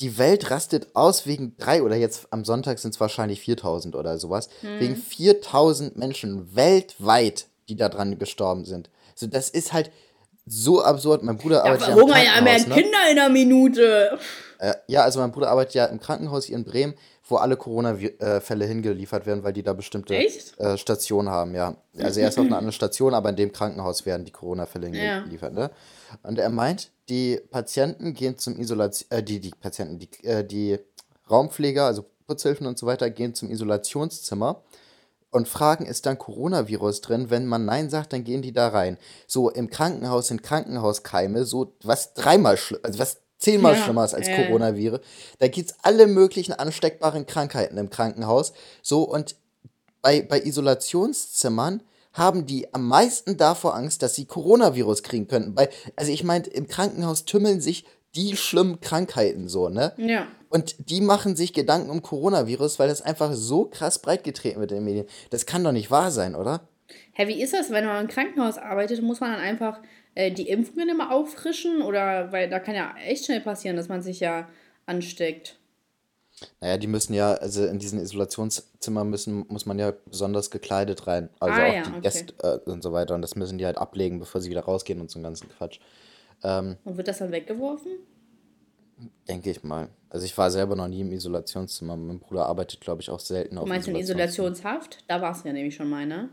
die 0.00 0.16
Welt 0.16 0.50
rastet 0.50 0.96
aus 0.96 1.26
wegen 1.26 1.58
drei 1.58 1.82
oder 1.82 1.94
jetzt 1.94 2.26
am 2.30 2.46
Sonntag 2.46 2.78
sind 2.78 2.94
es 2.94 3.00
wahrscheinlich 3.00 3.40
4000 3.40 3.96
oder 3.96 4.16
sowas, 4.16 4.48
hm. 4.62 4.80
wegen 4.80 4.96
4000 4.96 5.98
Menschen 5.98 6.56
weltweit, 6.56 7.48
die 7.68 7.76
daran 7.76 8.18
gestorben 8.18 8.64
sind. 8.64 8.88
So, 9.14 9.26
das 9.26 9.50
ist 9.50 9.74
halt 9.74 9.90
so 10.46 10.82
absurd. 10.82 11.22
Mein 11.22 11.36
Bruder 11.36 11.56
ja, 11.56 11.64
arbeitet 11.64 11.88
ja 11.88 11.94
im 11.94 12.08
Krankenhaus. 12.08 12.44
Mehr 12.44 12.76
ne? 12.76 12.82
Kinder 12.82 12.98
in 13.10 13.18
einer 13.18 13.28
Minute. 13.28 14.18
Äh, 14.58 14.72
ja, 14.86 15.02
also 15.02 15.20
mein 15.20 15.32
Bruder 15.32 15.50
arbeitet 15.50 15.74
ja 15.74 15.84
im 15.84 16.00
Krankenhaus 16.00 16.46
hier 16.46 16.56
in 16.56 16.64
Bremen, 16.64 16.94
wo 17.26 17.36
alle 17.36 17.56
Corona-Fälle 17.56 18.66
hingeliefert 18.66 19.26
werden, 19.26 19.42
weil 19.44 19.54
die 19.54 19.62
da 19.62 19.72
bestimmte 19.72 20.14
äh, 20.14 20.76
Stationen 20.76 21.30
haben, 21.30 21.54
ja. 21.54 21.76
Also 21.98 22.20
er 22.20 22.28
ist 22.28 22.38
auf 22.38 22.44
einer 22.44 22.58
anderen 22.58 22.72
Station, 22.72 23.14
aber 23.14 23.30
in 23.30 23.36
dem 23.36 23.52
Krankenhaus 23.52 24.04
werden 24.04 24.26
die 24.26 24.32
Corona-Fälle 24.32 24.88
hingeliefert, 24.88 25.54
ja. 25.54 25.60
ne? 25.68 25.70
Und 26.22 26.38
er 26.38 26.50
meint, 26.50 26.90
die 27.08 27.40
Patienten 27.50 28.14
gehen 28.14 28.36
zum 28.36 28.58
Isolation, 28.58 29.10
äh, 29.10 29.22
die, 29.22 29.40
die 29.40 29.50
Patienten, 29.50 29.98
die, 29.98 30.08
äh, 30.24 30.44
die 30.44 30.78
Raumpfleger, 31.30 31.86
also 31.86 32.04
Putzhilfen 32.26 32.66
und 32.66 32.78
so 32.78 32.86
weiter, 32.86 33.08
gehen 33.10 33.34
zum 33.34 33.50
Isolationszimmer 33.50 34.62
und 35.30 35.48
fragen, 35.48 35.86
ist 35.86 36.06
dann 36.06 36.18
Coronavirus 36.18 37.00
drin? 37.00 37.30
Wenn 37.30 37.46
man 37.46 37.64
Nein 37.64 37.90
sagt, 37.90 38.12
dann 38.12 38.24
gehen 38.24 38.42
die 38.42 38.52
da 38.52 38.68
rein. 38.68 38.98
So 39.26 39.50
im 39.50 39.68
Krankenhaus 39.68 40.28
sind 40.28 40.42
Krankenhauskeime, 40.42 41.44
so 41.44 41.74
was 41.82 42.14
dreimal 42.14 42.56
schlimm, 42.56 42.80
also 42.82 42.98
was 42.98 43.23
zehnmal 43.44 43.74
ja, 43.74 43.82
schlimmer 43.82 44.04
ist 44.04 44.14
als 44.14 44.28
äh. 44.28 44.44
Coronavirus. 44.44 45.00
Da 45.38 45.48
gibt 45.48 45.70
es 45.70 45.76
alle 45.82 46.06
möglichen 46.06 46.52
ansteckbaren 46.52 47.26
Krankheiten 47.26 47.76
im 47.76 47.90
Krankenhaus. 47.90 48.52
So 48.82 49.02
und 49.02 49.36
bei, 50.02 50.22
bei 50.22 50.40
Isolationszimmern 50.40 51.82
haben 52.12 52.46
die 52.46 52.72
am 52.72 52.86
meisten 52.86 53.36
davor 53.36 53.74
Angst, 53.74 54.02
dass 54.02 54.14
sie 54.14 54.24
Coronavirus 54.24 55.02
kriegen 55.02 55.26
könnten. 55.26 55.56
Weil, 55.56 55.68
also 55.96 56.12
ich 56.12 56.24
meine, 56.24 56.46
im 56.46 56.68
Krankenhaus 56.68 57.24
tümmeln 57.24 57.60
sich 57.60 57.84
die 58.14 58.36
schlimmen 58.36 58.80
Krankheiten 58.80 59.48
so, 59.48 59.68
ne? 59.68 59.92
Ja. 59.96 60.28
Und 60.48 60.88
die 60.88 61.00
machen 61.00 61.34
sich 61.34 61.52
Gedanken 61.52 61.90
um 61.90 62.02
Coronavirus, 62.02 62.78
weil 62.78 62.86
das 62.86 63.02
einfach 63.02 63.32
so 63.32 63.64
krass 63.64 63.98
breitgetreten 63.98 64.60
wird 64.60 64.70
in 64.70 64.78
den 64.78 64.84
Medien. 64.84 65.06
Das 65.30 65.46
kann 65.46 65.64
doch 65.64 65.72
nicht 65.72 65.90
wahr 65.90 66.12
sein, 66.12 66.36
oder? 66.36 66.68
Hä, 67.12 67.26
wie 67.26 67.42
ist 67.42 67.52
das, 67.52 67.70
wenn 67.70 67.84
man 67.84 68.04
im 68.04 68.08
Krankenhaus 68.08 68.58
arbeitet, 68.58 69.02
muss 69.02 69.20
man 69.20 69.32
dann 69.32 69.40
einfach 69.40 69.80
äh, 70.14 70.30
die 70.30 70.48
Impfungen 70.48 70.88
immer 70.88 71.12
auffrischen? 71.12 71.82
Oder, 71.82 72.32
weil 72.32 72.48
da 72.48 72.60
kann 72.60 72.74
ja 72.74 72.94
echt 73.06 73.26
schnell 73.26 73.40
passieren, 73.40 73.76
dass 73.76 73.88
man 73.88 74.02
sich 74.02 74.20
ja 74.20 74.48
ansteckt. 74.86 75.56
Naja, 76.60 76.78
die 76.78 76.86
müssen 76.86 77.14
ja, 77.14 77.34
also 77.34 77.64
in 77.64 77.78
diesen 77.78 78.00
Isolationszimmern 78.00 79.08
müssen, 79.08 79.46
muss 79.48 79.66
man 79.66 79.78
ja 79.78 79.92
besonders 80.06 80.50
gekleidet 80.50 81.06
rein. 81.06 81.28
Also 81.38 81.60
ah, 81.60 81.64
auch 81.64 81.72
ja, 81.72 81.82
die 81.82 81.90
okay. 81.90 82.00
Gäste 82.00 82.34
äh, 82.42 82.70
und 82.70 82.82
so 82.82 82.92
weiter. 82.92 83.14
Und 83.14 83.22
das 83.22 83.36
müssen 83.36 83.58
die 83.58 83.66
halt 83.66 83.78
ablegen, 83.78 84.18
bevor 84.18 84.40
sie 84.40 84.50
wieder 84.50 84.62
rausgehen 84.62 85.00
und 85.00 85.10
so 85.10 85.18
einen 85.18 85.24
ganzen 85.24 85.48
Quatsch. 85.48 85.78
Ähm, 86.42 86.76
und 86.84 86.96
wird 86.96 87.08
das 87.08 87.18
dann 87.18 87.30
weggeworfen? 87.30 87.92
Denke 89.28 89.50
ich 89.50 89.62
mal. 89.62 89.88
Also 90.08 90.26
ich 90.26 90.36
war 90.36 90.50
selber 90.50 90.76
noch 90.76 90.88
nie 90.88 91.00
im 91.00 91.12
Isolationszimmer. 91.12 91.96
Mein 91.96 92.20
Bruder 92.20 92.46
arbeitet, 92.46 92.80
glaube 92.80 93.02
ich, 93.02 93.10
auch 93.10 93.20
selten 93.20 93.58
auf 93.58 93.64
Du 93.64 93.68
meinst 93.68 93.88
in 93.88 93.96
Isolationshaft? 93.96 95.04
Da 95.08 95.20
warst 95.20 95.44
du 95.44 95.48
ja 95.48 95.54
nämlich 95.54 95.74
schon 95.74 95.88
mal, 95.88 96.06
ne? 96.06 96.28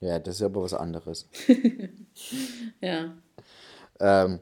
Ja, 0.00 0.18
das 0.18 0.36
ist 0.36 0.42
aber 0.42 0.62
was 0.62 0.74
anderes. 0.74 1.28
ja. 2.80 3.14
Ähm, 4.00 4.40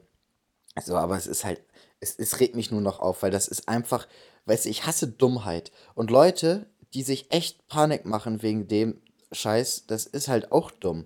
also, 0.75 0.95
aber 0.95 1.17
es 1.17 1.27
ist 1.27 1.45
halt, 1.45 1.61
es, 1.99 2.17
es 2.17 2.39
regt 2.39 2.55
mich 2.55 2.71
nur 2.71 2.81
noch 2.81 2.99
auf, 2.99 3.23
weil 3.23 3.31
das 3.31 3.47
ist 3.47 3.67
einfach, 3.69 4.07
weißt 4.45 4.65
du, 4.65 4.69
ich 4.69 4.85
hasse 4.85 5.07
Dummheit. 5.07 5.71
Und 5.93 6.11
Leute, 6.11 6.67
die 6.93 7.03
sich 7.03 7.31
echt 7.31 7.67
Panik 7.67 8.05
machen 8.05 8.41
wegen 8.41 8.67
dem 8.67 9.01
Scheiß, 9.31 9.85
das 9.87 10.05
ist 10.05 10.27
halt 10.27 10.51
auch 10.51 10.71
dumm. 10.71 11.05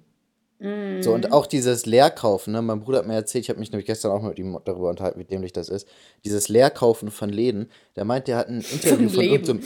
Mm. 0.59 1.01
So, 1.01 1.13
und 1.13 1.31
auch 1.31 1.47
dieses 1.47 1.85
Leerkaufen, 1.85 2.51
ne? 2.51 2.61
Mein 2.61 2.81
Bruder 2.81 2.99
hat 2.99 3.07
mir 3.07 3.13
erzählt, 3.13 3.45
ich 3.45 3.49
habe 3.49 3.59
mich 3.59 3.71
nämlich 3.71 3.85
gestern 3.85 4.11
auch 4.11 4.21
mit 4.21 4.37
ihm 4.37 4.59
darüber 4.65 4.89
unterhalten, 4.89 5.19
wie 5.19 5.23
dämlich 5.23 5.53
das 5.53 5.69
ist. 5.69 5.87
Dieses 6.25 6.49
Leerkaufen 6.49 7.11
von 7.11 7.29
Läden, 7.29 7.71
der 7.95 8.03
meint, 8.03 8.27
der 8.27 8.37
hat 8.37 8.49
ein 8.49 8.61
Interview 8.71 9.07
von, 9.07 9.15
von 9.15 9.23
irgendeinem. 9.23 9.61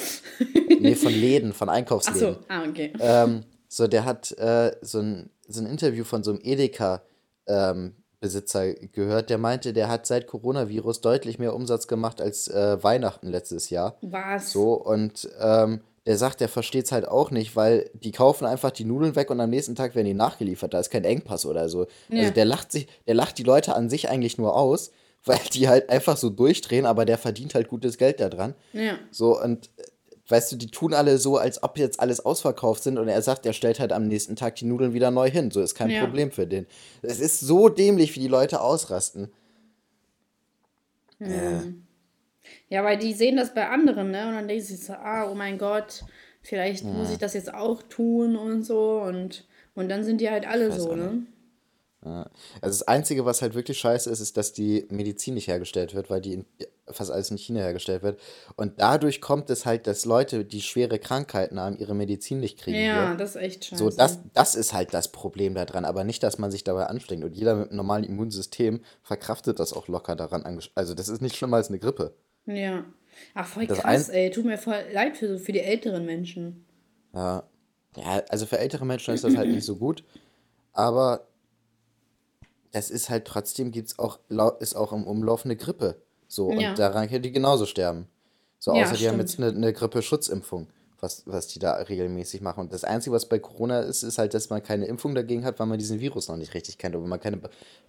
nee, 0.79 0.95
von 0.95 1.13
Läden, 1.13 1.53
von 1.53 1.69
Einkaufsläden. 1.69 2.37
Ach 2.47 2.57
so, 2.57 2.67
ah, 2.67 2.69
okay. 2.69 2.93
Ähm, 2.99 3.43
so, 3.73 3.87
der 3.87 4.05
hat 4.05 4.31
äh, 4.33 4.75
so, 4.81 4.99
ein, 4.99 5.31
so 5.47 5.61
ein 5.61 5.65
Interview 5.65 6.03
von 6.03 6.23
so 6.23 6.31
einem 6.31 6.41
Edeka 6.43 7.01
ähm, 7.47 7.95
Besitzer 8.19 8.71
gehört, 8.73 9.31
der 9.31 9.39
meinte, 9.39 9.73
der 9.73 9.89
hat 9.89 10.05
seit 10.05 10.27
Coronavirus 10.27 11.01
deutlich 11.01 11.39
mehr 11.39 11.55
Umsatz 11.55 11.87
gemacht 11.87 12.21
als 12.21 12.47
äh, 12.47 12.81
Weihnachten 12.83 13.27
letztes 13.27 13.71
Jahr. 13.71 13.97
Was? 14.01 14.51
So, 14.51 14.73
und 14.73 15.27
ähm, 15.41 15.81
der 16.05 16.17
sagt, 16.17 16.39
der 16.39 16.49
versteht 16.49 16.85
es 16.85 16.91
halt 16.91 17.07
auch 17.07 17.31
nicht, 17.31 17.55
weil 17.55 17.89
die 17.95 18.11
kaufen 18.11 18.45
einfach 18.45 18.69
die 18.69 18.85
Nudeln 18.85 19.15
weg 19.15 19.31
und 19.31 19.41
am 19.41 19.49
nächsten 19.49 19.73
Tag 19.73 19.95
werden 19.95 20.05
die 20.05 20.13
nachgeliefert. 20.13 20.73
Da 20.73 20.79
ist 20.79 20.91
kein 20.91 21.03
Engpass 21.03 21.45
oder 21.45 21.67
so. 21.67 21.87
Ja. 22.09 22.21
Also 22.21 22.33
der 22.33 22.45
lacht 22.45 22.71
sich, 22.71 22.87
der 23.07 23.15
lacht 23.15 23.39
die 23.39 23.43
Leute 23.43 23.75
an 23.75 23.89
sich 23.89 24.07
eigentlich 24.07 24.37
nur 24.37 24.55
aus, 24.55 24.91
weil 25.25 25.39
die 25.51 25.67
halt 25.67 25.89
einfach 25.89 26.15
so 26.15 26.29
durchdrehen, 26.29 26.85
aber 26.85 27.05
der 27.05 27.17
verdient 27.17 27.55
halt 27.55 27.69
gutes 27.69 27.97
Geld 27.97 28.19
daran. 28.19 28.53
Ja. 28.71 28.99
So, 29.09 29.41
und 29.41 29.71
weißt 30.33 30.51
du, 30.51 30.55
die 30.55 30.71
tun 30.71 30.95
alle 30.95 31.19
so, 31.19 31.37
als 31.37 31.61
ob 31.61 31.77
jetzt 31.77 31.99
alles 31.99 32.25
ausverkauft 32.25 32.81
sind 32.81 32.97
und 32.97 33.07
er 33.07 33.21
sagt, 33.21 33.45
er 33.45 33.53
stellt 33.53 33.79
halt 33.79 33.93
am 33.93 34.07
nächsten 34.07 34.35
Tag 34.35 34.55
die 34.55 34.65
Nudeln 34.65 34.93
wieder 34.93 35.11
neu 35.11 35.29
hin. 35.29 35.51
So 35.51 35.61
ist 35.61 35.75
kein 35.75 35.91
ja. 35.91 36.03
Problem 36.03 36.31
für 36.31 36.47
den. 36.47 36.65
Es 37.03 37.19
ist 37.19 37.39
so 37.39 37.69
dämlich, 37.69 38.15
wie 38.15 38.21
die 38.21 38.27
Leute 38.27 38.61
ausrasten. 38.61 39.31
Hm. 41.19 41.31
Äh. 41.31 41.61
Ja, 42.67 42.83
weil 42.83 42.97
die 42.97 43.13
sehen 43.13 43.37
das 43.37 43.53
bei 43.53 43.69
anderen, 43.69 44.09
ne? 44.09 44.27
Und 44.27 44.33
dann 44.33 44.47
denken 44.47 44.63
sie 44.63 44.75
so, 44.75 44.93
ah, 44.93 45.29
oh 45.29 45.35
mein 45.35 45.59
Gott, 45.59 46.03
vielleicht 46.41 46.83
ja. 46.83 46.89
muss 46.89 47.11
ich 47.11 47.19
das 47.19 47.35
jetzt 47.35 47.53
auch 47.53 47.83
tun 47.83 48.35
und 48.35 48.63
so. 48.63 49.01
Und, 49.01 49.45
und 49.75 49.87
dann 49.87 50.03
sind 50.03 50.19
die 50.19 50.31
halt 50.31 50.47
alle 50.47 50.71
so, 50.71 50.95
ne? 50.95 51.27
Also 52.03 52.33
das 52.61 52.87
Einzige, 52.87 53.23
was 53.23 53.41
halt 53.41 53.53
wirklich 53.53 53.77
scheiße 53.77 54.09
ist, 54.09 54.19
ist, 54.19 54.35
dass 54.35 54.51
die 54.51 54.87
Medizin 54.89 55.35
nicht 55.35 55.47
hergestellt 55.47 55.93
wird, 55.93 56.09
weil 56.09 56.19
die 56.19 56.33
in, 56.33 56.45
fast 56.87 57.11
alles 57.11 57.31
in 57.31 57.37
China 57.37 57.61
hergestellt 57.61 58.03
wird. 58.03 58.19
Und 58.55 58.79
dadurch 58.79 59.21
kommt 59.21 59.49
es 59.49 59.65
halt, 59.65 59.87
dass 59.87 60.05
Leute, 60.05 60.45
die 60.45 60.61
schwere 60.61 60.99
Krankheiten 60.99 61.59
haben, 61.59 61.77
ihre 61.77 61.95
Medizin 61.95 62.39
nicht 62.39 62.59
kriegen. 62.59 62.77
Ja, 62.77 63.09
hier. 63.09 63.17
das 63.17 63.31
ist 63.31 63.41
echt 63.41 63.65
scheiße. 63.65 63.83
So, 63.83 63.89
das, 63.89 64.19
das 64.33 64.55
ist 64.55 64.73
halt 64.73 64.93
das 64.93 65.11
Problem 65.11 65.55
daran, 65.55 65.85
aber 65.85 66.03
nicht, 66.03 66.23
dass 66.23 66.37
man 66.37 66.51
sich 66.51 66.63
dabei 66.63 66.87
anstrengt. 66.87 67.23
Und 67.23 67.35
jeder 67.35 67.55
mit 67.55 67.69
einem 67.69 67.77
normalen 67.77 68.03
Immunsystem 68.03 68.81
verkraftet 69.01 69.59
das 69.59 69.73
auch 69.73 69.87
locker 69.87 70.15
daran. 70.15 70.59
Also 70.75 70.93
das 70.93 71.09
ist 71.09 71.21
nicht 71.21 71.35
schlimmer 71.35 71.57
als 71.57 71.69
eine 71.69 71.79
Grippe. 71.79 72.13
Ja. 72.45 72.85
Ach, 73.33 73.47
voll 73.47 73.67
das 73.67 73.79
krass, 73.79 74.09
ey. 74.09 74.31
Tut 74.31 74.45
mir 74.45 74.57
voll 74.57 74.75
leid 74.91 75.17
für, 75.17 75.37
für 75.37 75.51
die 75.51 75.61
älteren 75.61 76.05
Menschen. 76.05 76.65
Ja. 77.13 77.43
Ja, 77.95 78.23
also 78.29 78.45
für 78.47 78.57
ältere 78.57 78.85
Menschen 78.85 79.13
ist 79.13 79.23
das 79.23 79.37
halt 79.37 79.49
nicht 79.49 79.65
so 79.65 79.75
gut. 79.75 80.03
Aber 80.71 81.27
es 82.71 82.89
ist 82.89 83.09
halt 83.09 83.25
trotzdem, 83.25 83.71
gibt's 83.71 83.99
auch, 83.99 84.19
ist 84.59 84.75
auch 84.75 84.91
im 84.91 85.05
Umlauf 85.05 85.45
eine 85.45 85.55
Grippe. 85.55 86.01
So, 86.33 86.51
ja. 86.51 86.71
und 86.71 86.79
daran 86.79 87.07
können 87.07 87.21
die 87.21 87.31
genauso 87.31 87.65
sterben. 87.67 88.07
So, 88.57 88.71
außer 88.71 88.79
ja, 88.79 88.93
die 88.93 89.09
haben 89.09 89.19
jetzt 89.19 89.37
eine, 89.37 89.49
eine 89.49 89.71
Grippe-Schutzimpfung, 89.71 90.67
was, 90.99 91.23
was 91.27 91.47
die 91.47 91.59
da 91.59 91.73
regelmäßig 91.75 92.41
machen. 92.41 92.61
Und 92.61 92.73
das 92.73 92.83
Einzige, 92.83 93.13
was 93.13 93.27
bei 93.29 93.37
Corona 93.37 93.81
ist, 93.81 94.01
ist 94.01 94.17
halt, 94.17 94.33
dass 94.33 94.49
man 94.49 94.63
keine 94.63 94.85
Impfung 94.85 95.13
dagegen 95.13 95.45
hat, 95.45 95.59
weil 95.59 95.67
man 95.67 95.77
diesen 95.77 95.99
Virus 95.99 96.29
noch 96.29 96.37
nicht 96.37 96.55
richtig 96.55 96.79
kennt 96.79 96.95
oder 96.95 97.05
man 97.05 97.19
keine 97.19 97.39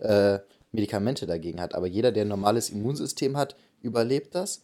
äh, 0.01 0.41
Medikamente 0.73 1.27
dagegen 1.27 1.61
hat. 1.61 1.75
Aber 1.75 1.87
jeder, 1.87 2.13
der 2.13 2.27
ein 2.27 2.29
normales 2.29 2.69
Immunsystem 2.69 3.37
hat, 3.37 3.57
überlebt 3.81 4.35
das. 4.35 4.63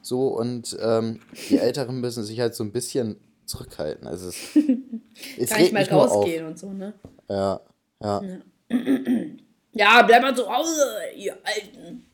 So, 0.00 0.28
und 0.28 0.78
ähm, 0.80 1.20
die 1.50 1.58
Älteren 1.58 2.00
müssen 2.00 2.24
sich 2.24 2.40
halt 2.40 2.54
so 2.54 2.64
ein 2.64 2.72
bisschen 2.72 3.16
zurückhalten. 3.44 4.06
Also 4.06 4.28
es, 4.28 4.56
es 5.38 5.50
Gar 5.50 5.58
nicht 5.58 5.72
mal 5.72 5.82
rausgehen 5.84 6.46
und 6.46 6.58
so, 6.58 6.72
ne? 6.72 6.94
Ja, 7.28 7.60
ja. 8.02 8.22
ja. 8.22 8.38
Ja, 9.72 10.02
bleib 10.02 10.22
mal 10.22 10.34
zu 10.34 10.48
Hause, 10.48 10.82
ihr 11.14 11.36
Alten. 11.44 12.04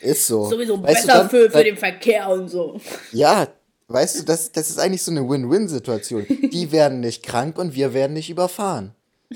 Ist 0.00 0.26
so. 0.26 0.44
Sowieso 0.48 0.82
weißt 0.82 1.06
besser 1.06 1.18
dann, 1.20 1.30
für, 1.30 1.50
für 1.50 1.64
den 1.64 1.76
Verkehr 1.76 2.28
und 2.30 2.48
so. 2.48 2.80
Ja, 3.12 3.48
weißt 3.88 4.20
du, 4.20 4.24
das, 4.24 4.52
das 4.52 4.70
ist 4.70 4.78
eigentlich 4.78 5.02
so 5.02 5.10
eine 5.10 5.28
Win-Win-Situation. 5.28 6.26
Die 6.28 6.72
werden 6.72 7.00
nicht 7.00 7.24
krank 7.24 7.58
und 7.58 7.74
wir 7.74 7.92
werden 7.92 8.14
nicht 8.14 8.30
überfahren. 8.30 8.94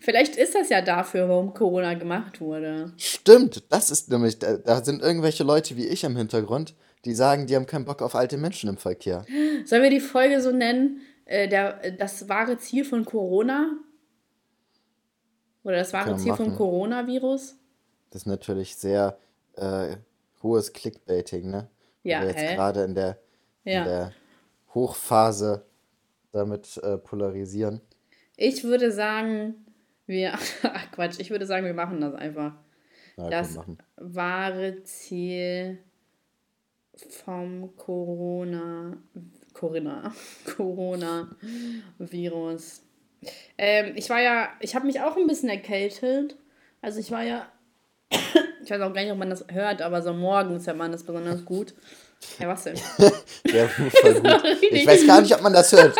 Vielleicht 0.00 0.36
ist 0.36 0.54
das 0.54 0.68
ja 0.68 0.82
dafür, 0.82 1.28
warum 1.28 1.54
Corona 1.54 1.94
gemacht 1.94 2.40
wurde. 2.40 2.92
Stimmt, 2.96 3.62
das 3.70 3.90
ist 3.90 4.10
nämlich, 4.10 4.38
da, 4.38 4.56
da, 4.56 4.84
sind 4.84 5.00
irgendwelche 5.00 5.44
Leute 5.44 5.76
wie 5.76 5.86
ich 5.86 6.02
im 6.04 6.16
Hintergrund, 6.16 6.74
die 7.04 7.14
sagen, 7.14 7.46
die 7.46 7.54
haben 7.54 7.66
keinen 7.66 7.84
Bock 7.84 8.02
auf 8.02 8.14
alte 8.14 8.36
Menschen 8.36 8.68
im 8.68 8.76
Verkehr. 8.76 9.24
Sollen 9.64 9.82
wir 9.82 9.90
die 9.90 10.00
Folge 10.00 10.40
so 10.42 10.50
nennen, 10.50 11.00
äh, 11.24 11.48
der, 11.48 11.92
das 11.92 12.28
wahre 12.28 12.58
Ziel 12.58 12.84
von 12.84 13.04
Corona? 13.04 13.76
Oder 15.64 15.76
das 15.76 15.92
wahre 15.92 16.16
Ziel 16.16 16.34
vom 16.34 16.56
Coronavirus? 16.56 17.56
Das 18.12 18.22
ist 18.22 18.26
natürlich 18.26 18.76
sehr 18.76 19.18
äh, 19.56 19.96
hohes 20.42 20.72
Clickbaiting, 20.72 21.50
ne? 21.50 21.68
Ja, 22.02 22.20
wir 22.20 22.28
jetzt 22.28 22.54
gerade 22.54 22.84
in 22.84 22.94
der, 22.94 23.18
ja. 23.64 23.80
in 23.80 23.84
der 23.88 24.12
Hochphase 24.74 25.64
damit 26.32 26.76
äh, 26.82 26.98
polarisieren. 26.98 27.80
Ich 28.36 28.64
würde 28.64 28.92
sagen, 28.92 29.64
wir. 30.06 30.34
Ach 30.62 30.90
Quatsch, 30.92 31.20
ich 31.20 31.30
würde 31.30 31.46
sagen, 31.46 31.64
wir 31.64 31.72
machen 31.74 32.02
das 32.02 32.14
einfach. 32.14 32.52
Ja, 33.16 33.30
das 33.30 33.58
wahre 33.96 34.82
Ziel 34.84 35.78
vom 37.24 37.74
Corona. 37.76 38.98
Corinna. 39.54 40.12
Corona-Virus. 40.56 41.38
Ähm, 43.56 43.92
ich 43.96 44.10
war 44.10 44.20
ja, 44.20 44.48
ich 44.60 44.74
habe 44.74 44.86
mich 44.86 45.00
auch 45.00 45.16
ein 45.16 45.26
bisschen 45.26 45.48
erkältet. 45.48 46.36
Also 46.80 46.98
ich 47.00 47.10
war 47.10 47.22
ja, 47.22 47.51
ich 48.64 48.70
weiß 48.70 48.80
auch 48.80 48.92
gar 48.92 49.02
nicht, 49.02 49.12
ob 49.12 49.18
man 49.18 49.30
das 49.30 49.44
hört, 49.50 49.82
aber 49.82 50.02
so 50.02 50.12
morgens 50.12 50.66
hört 50.66 50.76
man 50.76 50.92
das 50.92 51.02
besonders 51.02 51.44
gut. 51.44 51.74
Ja, 52.38 52.48
was 52.48 52.64
denn? 52.64 52.76
ja, 53.46 53.68
voll 53.68 54.14
gut. 54.14 54.42
Ich 54.70 54.86
weiß 54.86 55.06
gar 55.06 55.20
nicht, 55.20 55.34
ob 55.34 55.42
man 55.42 55.52
das 55.52 55.72
hört. 55.72 55.96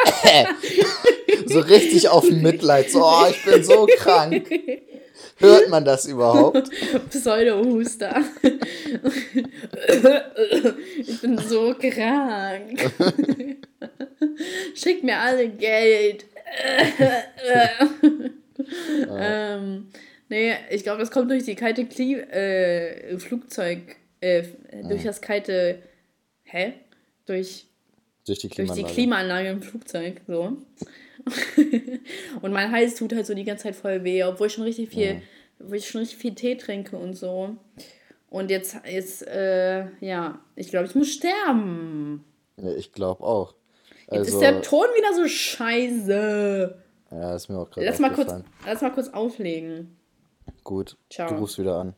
so 1.47 1.61
richtig 1.61 2.09
auf 2.09 2.31
Mitleid. 2.31 2.91
So, 2.91 3.05
oh, 3.05 3.27
ich 3.29 3.45
bin 3.45 3.65
so 3.65 3.87
krank. 3.99 4.49
Hört 5.39 5.69
man 5.69 5.85
das 5.85 6.07
überhaupt? 6.07 6.71
Pseudo-Huster. 7.11 8.23
ich 10.99 11.21
bin 11.21 11.39
so 11.39 11.75
krank. 11.75 12.93
Schickt 14.75 15.03
mir 15.03 15.19
alle 15.19 15.49
Geld. 15.49 16.27
ähm, 19.19 19.89
nee, 20.33 20.55
ich 20.71 20.83
glaube, 20.83 20.99
das 20.99 21.11
kommt 21.11 21.31
durch 21.31 21.45
die 21.45 21.55
kalte 21.55 21.85
Kli 21.85 22.15
äh, 22.15 23.19
Flugzeug, 23.19 23.97
äh, 24.21 24.43
durch 24.89 25.05
das 25.05 25.21
kalte, 25.21 25.83
hä? 26.45 26.73
Durch, 27.27 27.67
durch, 28.27 28.39
die 28.41 28.49
Klimaanlage. 28.49 28.81
durch 28.81 28.89
die 28.89 28.95
Klimaanlage 28.95 29.49
im 29.51 29.63
Flugzeug, 29.63 30.21
so. 30.27 30.57
und 32.43 32.53
mein 32.53 32.73
Hals 32.73 32.97
tut 32.97 33.13
halt 33.15 33.27
so 33.27 33.35
die 33.35 33.45
ganze 33.45 33.65
Zeit 33.65 33.77
voll 33.77 34.03
weh, 34.03 34.25
obwohl 34.25 34.47
ich 34.47 34.55
schon 34.55 34.65
richtig 34.65 34.89
viel, 34.89 35.07
ja. 35.07 35.21
obwohl 35.61 35.77
ich 35.77 35.89
schon 35.89 36.01
richtig 36.01 36.19
viel 36.19 36.35
Tee 36.35 36.57
trinke 36.57 36.97
und 36.97 37.15
so. 37.15 37.57
Und 38.31 38.51
jetzt, 38.51 38.77
jetzt 38.91 39.27
äh, 39.27 39.85
ja, 40.01 40.41
ich 40.57 40.71
glaube, 40.71 40.87
ich 40.87 40.95
muss 40.95 41.13
sterben. 41.13 42.25
Ja, 42.57 42.75
ich 42.75 42.93
glaube 42.93 43.23
auch. 43.23 43.55
Also, 44.09 44.25
jetzt 44.25 44.33
ist 44.33 44.41
der 44.41 44.63
Ton 44.63 44.87
wieder 44.97 45.15
so 45.15 45.29
scheiße. 45.29 46.75
Ja, 47.11 47.35
ist 47.37 47.51
mir 47.51 47.59
auch 47.59 47.71
gerade 47.71 47.87
lass 47.87 47.99
mal 47.99 48.13
kurz 48.13 48.33
Lass 48.65 48.81
mal 48.81 48.91
kurz 48.91 49.09
auflegen. 49.09 49.99
Gut, 50.65 50.97
Ciao. 51.11 51.29
du 51.29 51.37
rufst 51.37 51.59
wieder 51.59 51.77
an. 51.77 51.95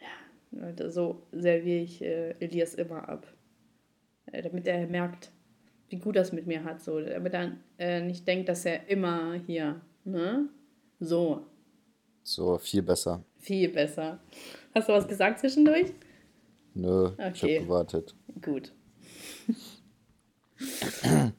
Ja, 0.00 0.60
Leute, 0.60 0.90
so 0.90 1.22
serviere 1.32 1.82
ich 1.82 2.02
äh, 2.02 2.30
Elias 2.38 2.74
immer 2.74 3.08
ab. 3.08 3.26
Äh, 4.26 4.42
damit 4.42 4.66
er 4.66 4.86
merkt, 4.86 5.30
wie 5.88 5.98
gut 5.98 6.16
das 6.16 6.32
mit 6.32 6.46
mir 6.46 6.64
hat, 6.64 6.80
so, 6.80 7.00
damit 7.00 7.34
er 7.34 7.56
äh, 7.78 8.00
nicht 8.00 8.26
denkt, 8.26 8.48
dass 8.48 8.64
er 8.64 8.88
immer 8.88 9.34
hier, 9.46 9.80
ne? 10.04 10.48
So. 11.00 11.46
So, 12.22 12.58
viel 12.58 12.82
besser. 12.82 13.22
Viel 13.38 13.68
besser. 13.68 14.18
Hast 14.74 14.88
du 14.88 14.92
was 14.92 15.06
gesagt 15.06 15.38
zwischendurch? 15.40 15.92
Nö, 16.74 17.06
okay. 17.06 17.30
ich 17.32 17.42
habe 17.42 17.58
gewartet. 17.60 18.14
Gut. 18.42 18.72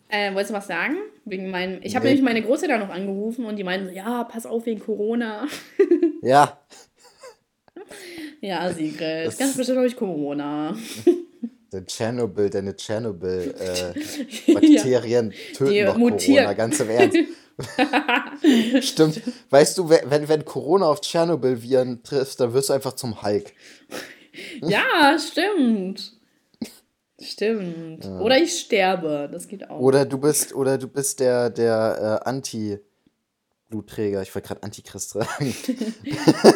äh, 0.10 0.34
wolltest 0.34 0.52
du 0.52 0.56
was 0.56 0.68
sagen? 0.68 0.96
Wegen 1.26 1.50
meinem, 1.50 1.80
ich 1.82 1.96
habe 1.96 2.06
nee. 2.06 2.12
nämlich 2.12 2.26
meine 2.26 2.44
Großeltern 2.44 2.80
noch 2.80 2.90
angerufen 2.90 3.46
und 3.46 3.58
die 3.58 3.64
meinten 3.64 3.88
so, 3.88 3.94
ja, 3.94 4.24
pass 4.24 4.46
auf 4.46 4.66
wegen 4.66 4.80
Corona. 4.80 5.48
ja. 6.22 6.60
Ja, 8.42 8.72
Sigrid, 8.72 9.28
das 9.28 9.38
ganz 9.38 9.58
bestimmt 9.58 9.78
habe 9.78 9.88
ich 9.88 9.96
Corona. 9.96 10.76
Der 11.74 11.86
Tschernobyl, 11.86 12.50
deine 12.50 12.78
Tschernobyl-Bakterien 12.78 15.32
äh, 15.32 15.36
töten 15.54 15.72
Die 15.72 15.84
noch 15.84 15.98
mutieren. 15.98 16.46
Corona, 16.46 16.54
ganz 16.54 16.80
im 16.80 16.90
Ernst. 16.90 17.18
Stimmt. 18.88 19.20
Weißt 19.50 19.78
du, 19.78 19.90
wenn, 19.90 20.30
wenn 20.30 20.46
Corona 20.46 20.86
auf 20.86 21.02
Tschernobyl-Viren 21.02 22.04
trifft, 22.04 22.40
dann 22.40 22.54
wirst 22.54 22.70
du 22.70 22.74
einfach 22.74 22.94
zum 22.94 23.22
Hulk. 23.22 23.52
ja, 24.62 25.18
stimmt. 25.20 26.17
Stimmt. 27.20 28.06
Ja. 28.06 28.20
Oder 28.20 28.38
ich 28.38 28.60
sterbe, 28.60 29.30
das 29.32 29.48
geht 29.48 29.70
auch. 29.70 29.80
Oder 29.80 30.06
du 30.06 30.18
bist, 30.20 30.54
oder 30.54 30.78
du 30.78 30.88
bist 30.88 31.20
der, 31.20 31.50
der 31.50 32.22
äh, 32.24 32.30
Anti- 32.30 32.80
Blutträger, 33.70 34.22
ich 34.22 34.34
wollte 34.34 34.48
gerade 34.48 34.64
Antichrist 34.64 35.10
sagen. 35.10 35.54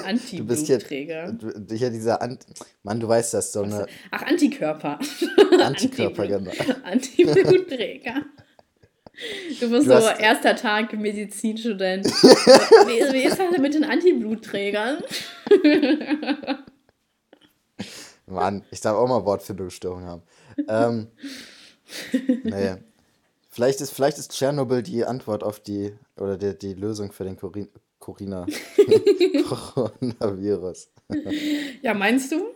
Anti-Blutträger. 0.06 1.34
Du 1.34 1.48
bist 1.48 1.78
hier 1.80 1.90
dieser 1.90 2.22
Ant 2.22 2.46
Mann, 2.84 3.02
du 3.02 3.08
weißt 3.08 3.34
das, 3.34 3.52
so 3.52 3.64
eine. 3.64 3.86
Ach, 4.12 4.22
Antikörper. 4.22 4.98
Antikörper, 5.62 6.26
genau. 6.28 6.52
Anti-Blutträger. 6.84 8.22
Du 9.60 9.70
bist 9.70 9.88
du 9.88 10.02
so 10.02 10.08
erster 10.08 10.56
Tag 10.56 10.94
Medizinstudent. 10.94 12.06
wie, 12.08 13.14
wie 13.14 13.24
ist 13.24 13.38
das 13.38 13.58
mit 13.58 13.74
den 13.74 13.84
Anti-Blutträgern? 13.84 15.04
Mann, 18.26 18.64
ich 18.72 18.80
darf 18.80 18.96
auch 18.96 19.08
mal 19.08 19.26
Wortfindungsstörungen 19.26 20.08
haben. 20.08 20.22
Ähm, 20.68 21.08
naja. 22.44 22.78
Vielleicht 23.50 23.82
ist, 23.82 23.92
vielleicht 23.92 24.18
ist 24.18 24.32
Tschernobyl 24.32 24.82
die 24.82 25.04
Antwort 25.04 25.44
auf 25.44 25.60
die, 25.60 25.94
oder 26.18 26.38
die, 26.38 26.58
die 26.58 26.74
Lösung 26.74 27.12
für 27.12 27.26
den 27.26 27.36
Corin 27.36 27.68
Corina 28.00 28.48
Coronavirus. 29.48 30.90
ja, 31.82 31.94
meinst 31.94 32.32
du? 32.32 32.56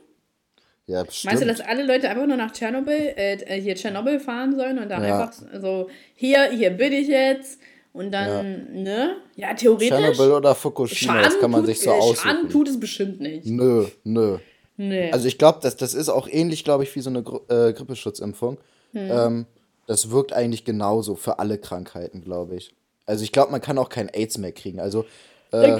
Ja, 0.87 1.03
bestimmt. 1.03 1.33
Meinst 1.33 1.43
du, 1.43 1.47
dass 1.47 1.61
alle 1.61 1.83
Leute 1.83 2.09
einfach 2.09 2.25
nur 2.25 2.37
nach 2.37 2.51
Tschernobyl, 2.51 3.13
äh, 3.15 3.33
äh 3.35 3.61
hier 3.61 3.75
Tschernobyl 3.75 4.19
fahren 4.19 4.55
sollen 4.55 4.79
und 4.79 4.89
dann 4.89 5.03
ja. 5.03 5.19
einfach 5.19 5.33
so, 5.61 5.89
hier, 6.15 6.49
hier 6.51 6.71
bin 6.71 6.93
ich 6.93 7.07
jetzt 7.07 7.59
und 7.93 8.11
dann, 8.11 8.67
ja. 8.73 8.81
ne? 8.81 9.15
Ja, 9.35 9.53
theoretisch. 9.53 9.89
Tschernobyl 9.89 10.31
oder 10.31 10.55
Fukushima, 10.55 11.13
Schaden 11.13 11.29
das 11.29 11.39
kann 11.39 11.51
man 11.51 11.65
sich 11.65 11.79
so 11.79 11.91
tut, 11.91 11.99
aussuchen. 11.99 12.29
Schaden 12.29 12.49
tut 12.49 12.67
es 12.67 12.79
bestimmt 12.79 13.19
nicht. 13.19 13.45
Nö, 13.45 13.85
nö. 14.03 14.37
Nee. 14.77 15.11
Also 15.11 15.27
ich 15.27 15.37
glaube, 15.37 15.59
das, 15.61 15.77
das 15.77 15.93
ist 15.93 16.09
auch 16.09 16.27
ähnlich, 16.27 16.63
glaube 16.63 16.83
ich, 16.83 16.95
wie 16.95 17.01
so 17.01 17.09
eine 17.09 17.23
Gru 17.23 17.41
äh, 17.47 17.73
Grippeschutzimpfung. 17.73 18.57
Hm. 18.91 19.09
Ähm, 19.11 19.45
das 19.87 20.09
wirkt 20.11 20.33
eigentlich 20.33 20.65
genauso 20.65 21.15
für 21.15 21.39
alle 21.39 21.57
Krankheiten, 21.57 22.21
glaube 22.21 22.55
ich. 22.55 22.75
Also 23.05 23.23
ich 23.23 23.31
glaube, 23.31 23.51
man 23.51 23.61
kann 23.61 23.77
auch 23.77 23.89
kein 23.89 24.09
AIDS 24.09 24.37
mehr 24.37 24.51
kriegen. 24.51 24.79
Also 24.79 25.05
äh. 25.51 25.79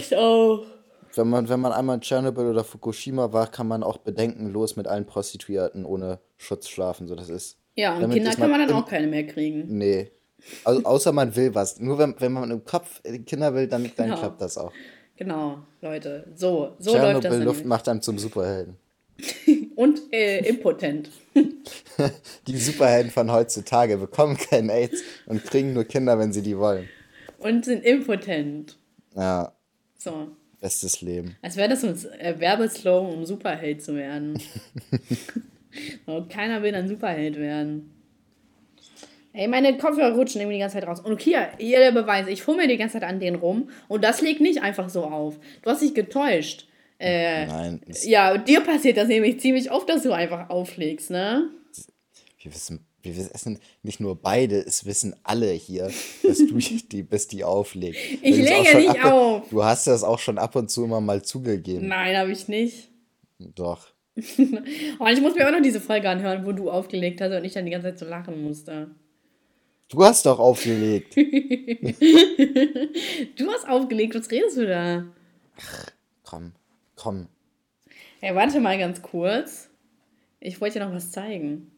Wenn 1.18 1.30
man, 1.30 1.48
wenn 1.48 1.62
man 1.62 1.72
einmal 1.72 1.96
in 1.96 2.02
Tschernobyl 2.02 2.48
oder 2.48 2.66
Fukushima 2.66 3.32
war, 3.32 3.48
kann 3.48 3.70
man 3.70 3.84
auch 3.84 3.98
bedenkenlos 3.98 4.76
mit 4.76 4.86
allen 4.86 5.06
Prostituierten 5.06 5.86
ohne 5.86 6.20
Schutz 6.36 6.68
schlafen. 6.68 7.08
So, 7.08 7.16
das 7.16 7.30
ist. 7.30 7.58
Ja, 7.76 7.98
und 7.98 8.12
Kinder 8.12 8.32
kann 8.32 8.52
man 8.52 8.68
dann 8.68 8.74
auch 8.74 8.86
keine 8.86 9.08
mehr 9.08 9.26
kriegen. 9.26 9.78
Nee. 9.78 10.12
Also, 10.66 10.84
außer 10.84 11.14
man 11.14 11.34
will 11.36 11.56
was. 11.56 11.80
Nur 11.80 11.98
wenn, 11.98 12.16
wenn 12.20 12.34
man 12.34 12.52
im 12.52 12.66
Kopf 12.66 13.02
Kinder 13.26 13.54
will, 13.54 13.68
dann, 13.68 13.90
dann 13.96 14.08
genau. 14.08 14.20
klappt 14.20 14.42
das 14.42 14.58
auch. 14.58 14.74
Genau, 15.16 15.60
Leute. 15.82 16.28
So, 16.36 16.74
so 16.80 16.92
Tschernobyl 16.92 17.14
läuft 17.14 17.26
das. 17.26 17.44
Luft 17.46 17.66
macht 17.66 17.88
einem 17.88 18.02
zum 18.02 18.18
Superhelden. 18.18 18.78
Und 19.76 20.02
äh, 20.12 20.40
impotent. 20.48 21.10
Die 22.48 22.58
Superhelden 22.58 23.12
von 23.12 23.32
heutzutage 23.32 23.98
bekommen 23.98 24.38
kein 24.38 24.70
AIDS 24.70 25.04
und 25.26 25.44
kriegen 25.44 25.74
nur 25.74 25.84
Kinder, 25.86 26.18
wenn 26.20 26.34
sie 26.34 26.42
die 26.42 26.58
wollen. 26.58 26.88
Und 27.40 27.66
sind 27.66 27.84
impotent. 27.84 28.78
Ja. 29.16 29.54
So. 29.98 30.30
Bestes 30.60 31.02
Leben. 31.02 31.36
Als 31.42 31.58
wäre 31.58 31.70
das 31.70 31.84
ein 31.84 31.96
äh, 32.20 32.40
Werbeslogan, 32.40 33.14
um 33.14 33.26
Superheld 33.26 33.84
zu 33.84 33.96
werden. 33.96 34.42
keiner 36.30 36.64
will 36.64 36.72
dann 36.72 36.88
Superheld 36.88 37.38
werden. 37.38 37.92
Ey, 39.34 39.50
meine 39.50 39.78
Kopfhörer 39.78 40.16
rutschen 40.16 40.40
irgendwie 40.40 40.56
die 40.56 40.62
ganze 40.62 40.80
Zeit 40.80 40.88
raus. 40.88 41.02
Und 41.02 41.22
hier, 41.22 41.50
hier 41.58 41.80
der 41.80 41.92
Beweis. 41.92 42.28
Ich 42.28 42.42
fummel 42.42 42.68
die 42.68 42.78
ganze 42.78 42.94
Zeit 42.94 43.04
an 43.04 43.20
denen 43.20 43.36
rum. 43.36 43.70
Und 43.90 44.04
das 44.04 44.22
liegt 44.22 44.40
nicht 44.40 44.62
einfach 44.62 44.88
so 44.88 45.04
auf. 45.04 45.38
Du 45.62 45.70
hast 45.70 45.82
dich 45.82 45.94
getäuscht. 45.94 46.68
Äh, 47.00 47.46
Nein. 47.46 47.82
Ja, 48.04 48.38
dir 48.38 48.62
passiert 48.62 48.98
das 48.98 49.08
nämlich 49.08 49.40
ziemlich 49.40 49.72
oft, 49.72 49.90
dass 49.90 50.04
du 50.04 50.12
einfach 50.12 50.50
auflegst, 50.50 51.12
ne? 51.12 51.50
Wir 52.40 52.54
wissen, 52.54 52.86
wir 53.02 53.16
wissen 53.16 53.60
nicht 53.84 54.00
nur 54.00 54.16
beide, 54.16 54.58
es 54.58 54.86
wissen 54.86 55.16
alle 55.24 55.52
hier, 55.52 55.92
dass 56.24 56.38
du 56.38 56.56
die 56.92 57.04
bist, 57.04 57.32
die 57.32 57.44
auflegt. 57.44 57.98
Ich 58.22 58.38
lege 58.38 58.78
nicht 58.78 59.04
ab, 59.04 59.12
auf. 59.12 59.50
Du 59.50 59.64
hast 59.64 59.88
das 59.88 60.04
auch 60.04 60.20
schon 60.20 60.38
ab 60.38 60.56
und 60.56 60.70
zu 60.70 60.84
immer 60.86 61.02
mal 61.02 61.22
zugegeben. 61.24 61.88
Nein, 61.88 62.16
habe 62.18 62.32
ich 62.32 62.48
nicht. 62.48 62.90
Doch. 63.40 63.88
und 64.16 65.08
ich 65.12 65.22
muss 65.22 65.36
mir 65.36 65.48
auch 65.48 65.52
noch 65.52 65.62
diese 65.62 65.82
Folge 65.82 66.10
anhören, 66.10 66.46
wo 66.46 66.54
du 66.54 66.70
aufgelegt 66.72 67.20
hast 67.20 67.34
und 67.34 67.44
ich 67.44 67.54
dann 67.54 67.66
die 67.66 67.72
ganze 67.72 67.90
Zeit 67.90 68.00
so 68.00 68.06
lachen 68.06 68.42
musste. 68.42 68.92
Du 69.90 70.04
hast 70.04 70.26
doch 70.26 70.40
aufgelegt. 70.40 71.16
du 71.18 71.24
hast 73.52 73.68
aufgelegt, 73.68 74.16
was 74.16 74.32
redest 74.32 74.58
du 74.58 74.66
da? 74.66 75.06
Ach, 75.58 75.92
komm. 76.24 76.54
Komm. 76.96 77.28
Hey, 78.22 78.36
warte 78.36 78.60
mal 78.60 78.78
ganz 78.78 79.02
kurz. 79.02 79.70
Ich 80.40 80.62
wollte 80.62 80.78
dir 80.80 80.86
noch 80.86 80.94
was 80.94 81.12
zeigen. 81.12 81.72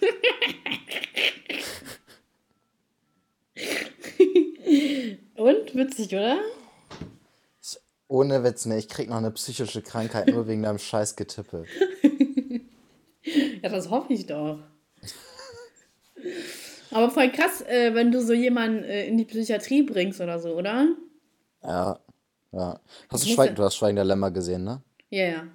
Und? 5.36 5.74
Witzig, 5.74 6.14
oder? 6.14 6.40
Ohne 8.08 8.44
Witz, 8.44 8.66
ne, 8.66 8.78
ich 8.78 8.88
krieg 8.88 9.08
noch 9.08 9.16
eine 9.16 9.30
psychische 9.30 9.80
Krankheit 9.80 10.28
nur 10.28 10.46
wegen 10.46 10.62
deinem 10.62 10.78
scheiß 10.78 11.16
Getippe. 11.16 11.64
ja, 13.62 13.70
das 13.70 13.88
hoffe 13.88 14.12
ich 14.12 14.26
doch. 14.26 14.58
Aber 16.90 17.10
voll 17.10 17.32
krass, 17.32 17.62
äh, 17.62 17.94
wenn 17.94 18.12
du 18.12 18.20
so 18.20 18.34
jemanden 18.34 18.84
äh, 18.84 19.06
in 19.06 19.16
die 19.16 19.24
Psychiatrie 19.24 19.82
bringst 19.82 20.20
oder 20.20 20.38
so, 20.38 20.54
oder? 20.54 20.88
Ja, 21.62 21.98
ja. 22.52 22.80
Hast 23.08 23.24
du 23.24 23.28
Schweigen, 23.28 23.54
du 23.54 23.62
hast 23.62 23.76
Schweigen 23.76 23.96
der 23.96 24.04
Lämmer 24.04 24.30
gesehen, 24.30 24.64
ne? 24.64 24.82
Ja, 25.10 25.26
ja. 25.26 25.46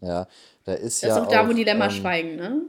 Ja, 0.00 0.26
da 0.64 0.72
ist 0.72 1.02
das 1.02 1.08
ja. 1.08 1.08
Das 1.08 1.18
ist 1.18 1.24
auch 1.24 1.30
da, 1.30 1.48
wo 1.48 1.52
die 1.52 1.64
Lämmer 1.64 1.86
ähm, 1.86 1.90
schweigen, 1.90 2.36
ne? 2.36 2.62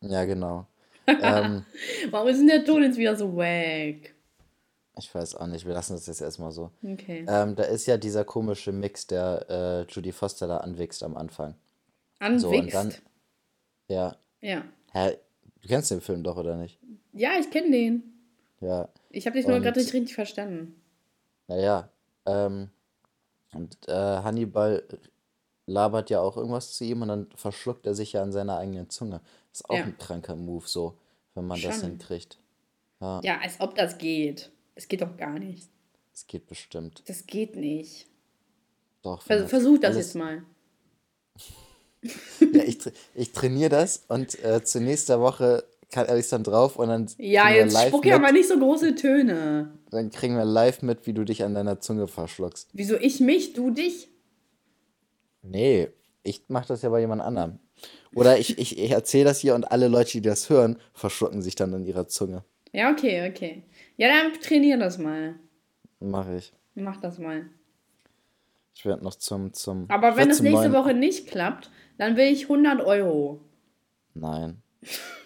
Ja, 0.00 0.24
genau. 0.24 0.66
ähm, 1.06 1.64
Warum 2.10 2.28
ist 2.28 2.38
denn 2.38 2.46
der 2.46 2.64
Ton 2.64 2.82
jetzt 2.82 2.96
wieder 2.96 3.16
so 3.16 3.36
wack? 3.36 4.14
Ich 4.96 5.12
weiß 5.12 5.34
auch 5.36 5.46
nicht, 5.46 5.66
wir 5.66 5.74
lassen 5.74 5.94
das 5.94 6.06
jetzt 6.06 6.20
erstmal 6.20 6.52
so. 6.52 6.70
Okay. 6.82 7.26
Ähm, 7.28 7.56
da 7.56 7.64
ist 7.64 7.86
ja 7.86 7.96
dieser 7.96 8.24
komische 8.24 8.70
Mix, 8.70 9.06
der 9.06 9.46
äh, 9.88 9.92
Judy 9.92 10.12
Foster 10.12 10.46
da 10.46 10.58
anwächst 10.58 11.02
am 11.02 11.16
Anfang. 11.16 11.56
Anwächst? 12.20 12.42
So, 12.42 12.50
und 12.50 12.72
dann, 12.72 12.94
ja. 13.88 14.16
Ja. 14.40 14.62
Hä, 14.92 15.16
du 15.62 15.68
kennst 15.68 15.90
den 15.90 16.00
Film 16.00 16.22
doch, 16.22 16.36
oder 16.36 16.56
nicht? 16.56 16.78
Ja, 17.12 17.30
ich 17.40 17.50
kenne 17.50 17.70
den. 17.70 18.02
Ja. 18.60 18.88
Ich 19.10 19.26
habe 19.26 19.36
dich 19.36 19.46
nur 19.48 19.60
gerade 19.60 19.80
nicht 19.80 19.92
richtig 19.92 20.14
verstanden. 20.14 20.80
Naja, 21.48 21.88
ähm, 22.26 22.70
und 23.52 23.76
äh, 23.88 23.92
Hannibal 23.92 24.82
labert 25.66 26.10
ja 26.10 26.20
auch 26.20 26.36
irgendwas 26.36 26.72
zu 26.72 26.84
ihm 26.84 27.02
und 27.02 27.08
dann 27.08 27.26
verschluckt 27.34 27.86
er 27.86 27.94
sich 27.94 28.12
ja 28.12 28.22
an 28.22 28.32
seiner 28.32 28.58
eigenen 28.58 28.90
Zunge. 28.90 29.20
Das 29.50 29.60
ist 29.60 29.70
auch 29.70 29.76
ja. 29.76 29.84
ein 29.84 29.98
kranker 29.98 30.36
Move, 30.36 30.66
so, 30.66 30.96
wenn 31.34 31.46
man 31.46 31.58
Schon. 31.58 31.70
das 31.70 31.82
hinkriegt. 31.82 32.38
Ja. 33.00 33.20
ja, 33.22 33.40
als 33.40 33.60
ob 33.60 33.74
das 33.74 33.98
geht. 33.98 34.50
Es 34.74 34.88
geht 34.88 35.02
doch 35.02 35.16
gar 35.16 35.38
nicht. 35.38 35.68
Es 36.12 36.26
geht 36.26 36.46
bestimmt. 36.46 37.02
Das 37.06 37.26
geht 37.26 37.56
nicht. 37.56 38.06
Doch. 39.02 39.22
Vers 39.22 39.48
versuch 39.50 39.78
das 39.78 39.96
jetzt 39.96 40.14
mal. 40.14 40.42
ja, 42.40 42.62
ich, 42.62 42.78
tra 42.78 42.90
ich 43.14 43.32
trainiere 43.32 43.70
das 43.70 44.04
und 44.08 44.42
äh, 44.42 44.62
zur 44.64 44.80
nächsten 44.80 45.20
Woche 45.20 45.64
kann 45.94 46.06
er 46.06 46.20
dann 46.20 46.42
drauf 46.42 46.76
und 46.76 46.88
dann. 46.88 47.08
Ja, 47.18 47.48
jetzt 47.50 47.78
spuck 47.78 48.04
ja 48.04 48.18
mal 48.18 48.32
nicht 48.32 48.48
so 48.48 48.58
große 48.58 48.96
Töne. 48.96 49.78
Dann 49.90 50.10
kriegen 50.10 50.36
wir 50.36 50.44
live 50.44 50.82
mit, 50.82 51.06
wie 51.06 51.12
du 51.12 51.24
dich 51.24 51.44
an 51.44 51.54
deiner 51.54 51.78
Zunge 51.78 52.08
verschluckst. 52.08 52.68
Wieso 52.72 52.96
ich 52.96 53.20
mich, 53.20 53.52
du 53.52 53.70
dich? 53.70 54.08
Nee, 55.42 55.88
ich 56.24 56.42
mach 56.48 56.66
das 56.66 56.82
ja 56.82 56.88
bei 56.88 56.98
jemand 56.98 57.22
anderem. 57.22 57.60
Oder 58.12 58.38
ich, 58.38 58.58
ich, 58.58 58.76
ich 58.76 58.90
erzähle 58.90 59.26
das 59.26 59.38
hier 59.38 59.54
und 59.54 59.70
alle 59.70 59.86
Leute, 59.86 60.12
die 60.12 60.22
das 60.22 60.50
hören, 60.50 60.78
verschlucken 60.94 61.42
sich 61.42 61.54
dann 61.54 61.72
an 61.72 61.84
ihrer 61.84 62.08
Zunge. 62.08 62.44
Ja, 62.72 62.90
okay, 62.90 63.30
okay. 63.30 63.62
Ja, 63.96 64.08
dann 64.08 64.32
trainier 64.40 64.78
das 64.78 64.98
mal. 64.98 65.36
Mach 66.00 66.28
ich. 66.28 66.52
Mach 66.74 67.00
das 67.00 67.20
mal. 67.20 67.46
Ich 68.74 68.84
werde 68.84 69.04
noch 69.04 69.14
zum. 69.14 69.52
zum 69.52 69.86
Aber 69.90 70.16
wenn 70.16 70.30
es 70.30 70.40
nächste 70.40 70.72
Woche 70.72 70.92
nicht 70.92 71.28
klappt, 71.28 71.70
dann 71.98 72.16
will 72.16 72.32
ich 72.32 72.44
100 72.44 72.80
Euro. 72.80 73.40
Nein. 74.14 74.60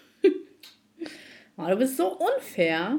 oh, 1.58 1.68
du 1.68 1.76
bist 1.76 1.96
so 1.96 2.16
unfair. 2.16 2.98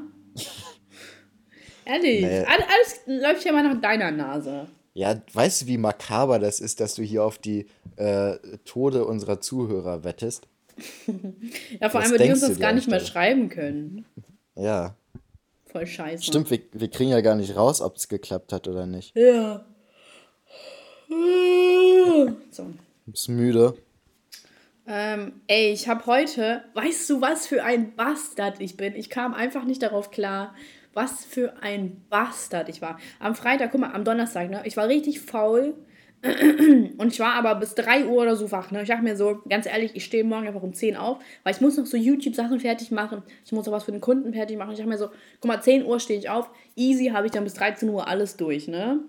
Ehrlich. 1.85 2.21
Nee. 2.21 2.45
Alles 2.45 2.99
läuft 3.07 3.45
ja 3.45 3.51
mal 3.51 3.63
nach 3.63 3.81
deiner 3.81 4.11
Nase. 4.11 4.67
Ja, 4.93 5.15
weißt 5.33 5.61
du, 5.61 5.67
wie 5.67 5.77
makaber 5.77 6.39
das 6.39 6.59
ist, 6.59 6.79
dass 6.79 6.95
du 6.95 7.03
hier 7.03 7.23
auf 7.23 7.37
die 7.37 7.67
äh, 7.95 8.37
Tode 8.65 9.05
unserer 9.05 9.39
Zuhörer 9.39 10.03
wettest? 10.03 10.47
ja, 11.79 11.89
vor 11.89 12.01
allem, 12.01 12.11
weil 12.11 12.19
die 12.19 12.31
uns 12.31 12.41
das 12.41 12.59
gar 12.59 12.73
nicht 12.73 12.87
mehr 12.87 12.99
schreiben 12.99 13.49
können. 13.49 14.05
Ja. 14.55 14.95
Voll 15.65 15.85
scheiße. 15.85 16.23
Stimmt, 16.23 16.49
wir, 16.51 16.59
wir 16.73 16.89
kriegen 16.89 17.11
ja 17.11 17.21
gar 17.21 17.35
nicht 17.35 17.55
raus, 17.55 17.81
ob 17.81 17.95
es 17.95 18.07
geklappt 18.07 18.53
hat 18.53 18.67
oder 18.67 18.85
nicht. 18.85 19.15
Ja. 19.15 19.65
So. 22.51 22.65
Bist 23.05 23.29
müde. 23.29 23.75
Ähm, 24.91 25.33
ey, 25.45 25.71
ich 25.71 25.87
habe 25.87 26.07
heute, 26.07 26.63
weißt 26.73 27.07
du, 27.11 27.21
was 27.21 27.45
für 27.45 27.63
ein 27.63 27.95
Bastard 27.95 28.59
ich 28.59 28.75
bin? 28.75 28.95
Ich 28.95 29.11
kam 29.11 29.35
einfach 29.35 29.63
nicht 29.63 29.83
darauf 29.83 30.09
klar, 30.09 30.55
was 30.95 31.23
für 31.25 31.61
ein 31.61 32.01
Bastard 32.09 32.69
ich 32.69 32.81
war. 32.81 32.97
Am 33.19 33.35
Freitag, 33.35 33.71
guck 33.71 33.81
mal, 33.81 33.91
am 33.93 34.03
Donnerstag, 34.03 34.49
ne? 34.49 34.63
Ich 34.65 34.77
war 34.77 34.87
richtig 34.87 35.21
faul. 35.21 35.75
Und 36.23 37.13
ich 37.13 37.19
war 37.19 37.35
aber 37.35 37.53
bis 37.55 37.75
3 37.75 38.07
Uhr 38.07 38.23
oder 38.23 38.35
so 38.35 38.51
wach. 38.51 38.71
Ne? 38.71 38.81
Ich 38.81 38.89
dachte 38.89 39.03
mir 39.03 39.15
so, 39.15 39.41
ganz 39.47 39.67
ehrlich, 39.67 39.91
ich 39.93 40.03
stehe 40.03 40.23
morgen 40.23 40.47
einfach 40.47 40.63
um 40.63 40.73
10 40.73 40.97
auf, 40.97 41.19
weil 41.43 41.53
ich 41.53 41.61
muss 41.61 41.77
noch 41.77 41.85
so 41.85 41.95
YouTube-Sachen 41.95 42.59
fertig 42.59 42.89
machen. 42.89 43.21
Ich 43.45 43.51
muss 43.51 43.67
noch 43.67 43.73
was 43.73 43.83
für 43.83 43.91
den 43.91 44.01
Kunden 44.01 44.33
fertig 44.33 44.57
machen. 44.57 44.71
Ich 44.71 44.77
dachte 44.77 44.89
mir 44.89 44.97
so, 44.97 45.09
guck 45.39 45.47
mal, 45.47 45.61
10 45.61 45.85
Uhr 45.85 45.99
stehe 45.99 46.19
ich 46.19 46.29
auf. 46.29 46.49
Easy 46.75 47.11
habe 47.13 47.27
ich 47.27 47.31
dann 47.31 47.43
bis 47.43 47.53
13 47.53 47.87
Uhr 47.87 48.07
alles 48.07 48.35
durch, 48.37 48.67
ne? 48.67 49.01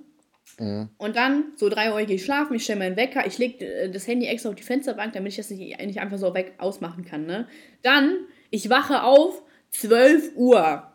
Mhm. 0.59 0.89
Und 0.99 1.17
dann, 1.17 1.53
so 1.57 1.69
3 1.69 1.93
Uhr 1.93 2.03
gehe 2.05 2.17
ich 2.17 2.25
schlafen, 2.25 2.55
ich 2.55 2.65
stelle 2.65 2.79
meinen 2.81 2.97
Wecker, 2.97 3.27
ich 3.27 3.39
lege 3.39 3.65
äh, 3.65 3.91
das 3.91 4.07
Handy 4.07 4.27
extra 4.27 4.51
auf 4.51 4.55
die 4.55 4.63
Fensterbank, 4.63 5.13
damit 5.13 5.33
ich 5.33 5.37
das 5.37 5.51
nicht, 5.51 5.79
nicht 5.81 6.01
einfach 6.01 6.19
so 6.19 6.35
weg 6.35 6.55
ausmachen 6.59 7.05
kann, 7.05 7.27
ne? 7.27 7.49
Dann, 7.83 8.27
ich 8.51 8.69
wache 8.71 9.03
auf, 9.03 9.43
12 9.71 10.33
Uhr. 10.37 10.93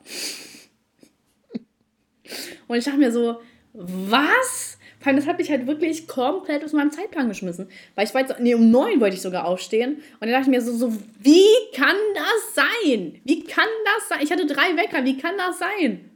Und 2.68 2.78
ich 2.78 2.84
dachte 2.84 2.97
mir 2.97 3.12
so, 3.12 3.39
was? 3.74 4.78
Vor 4.99 5.08
allem, 5.08 5.18
das 5.18 5.28
hat 5.28 5.38
mich 5.38 5.51
halt 5.51 5.68
wirklich 5.68 6.08
komplett 6.08 6.64
aus 6.64 6.74
meinem 6.74 6.91
Zeitplan 6.91 7.28
geschmissen. 7.28 7.70
Weil 7.93 8.08
ich 8.08 8.14
jetzt, 8.14 8.39
nee, 8.39 8.56
um 8.56 8.72
neun 8.72 8.99
wollte 8.99 9.16
ich 9.16 9.22
sogar 9.22 9.45
aufstehen. 9.45 9.97
Und 10.20 10.22
dann 10.22 10.32
dachte 10.32 10.45
ich 10.45 10.47
mir 10.47 10.62
so, 10.62 10.74
so, 10.74 10.91
wie 11.20 11.45
kann 11.76 11.95
das 12.16 12.56
sein? 12.56 13.22
Wie 13.24 13.43
kann 13.43 13.68
das 13.86 14.10
sein? 14.10 14.20
Ich 14.24 14.32
hatte 14.32 14.47
drei 14.47 14.76
Wecker, 14.76 15.03
wie 15.06 15.18
kann 15.18 15.38
das 15.38 15.60
sein? 15.60 16.10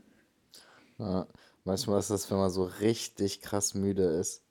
Ja, 0.98 1.28
manchmal 1.70 2.00
ist 2.00 2.10
das, 2.10 2.30
wenn 2.32 2.40
man 2.40 2.50
so 2.50 2.64
richtig 2.64 3.42
krass 3.42 3.76
müde 3.76 4.04
ist, 4.04 4.44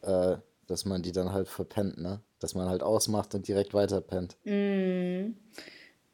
äh, 0.00 0.36
dass 0.66 0.86
man 0.86 1.02
die 1.02 1.12
dann 1.12 1.30
halt 1.30 1.46
verpennt, 1.46 1.98
ne? 1.98 2.20
Dass 2.38 2.54
man 2.54 2.68
halt 2.68 2.82
ausmacht 2.82 3.34
und 3.34 3.46
direkt 3.46 3.74
weiterpennt. 3.74 4.38
Mm. 4.44 5.34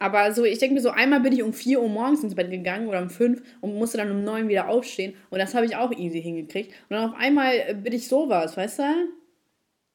Aber 0.00 0.32
so, 0.32 0.44
ich 0.44 0.58
denke 0.58 0.74
mir 0.74 0.80
so, 0.80 0.90
einmal 0.90 1.20
bin 1.20 1.32
ich 1.32 1.42
um 1.42 1.52
4 1.52 1.80
Uhr 1.80 1.88
morgens 1.88 2.24
ins 2.24 2.34
Bett 2.34 2.50
gegangen 2.50 2.88
oder 2.88 3.00
um 3.00 3.10
5 3.10 3.42
und 3.60 3.76
musste 3.76 3.98
dann 3.98 4.10
um 4.10 4.24
9 4.24 4.48
wieder 4.48 4.68
aufstehen. 4.68 5.14
Und 5.30 5.38
das 5.38 5.54
habe 5.54 5.66
ich 5.66 5.76
auch 5.76 5.92
easy 5.92 6.20
hingekriegt. 6.20 6.72
Und 6.88 6.96
dann 6.96 7.10
auf 7.10 7.16
einmal 7.16 7.74
bin 7.76 7.92
ich 7.92 8.08
sowas, 8.08 8.56
weißt 8.56 8.80
du? 8.80 8.82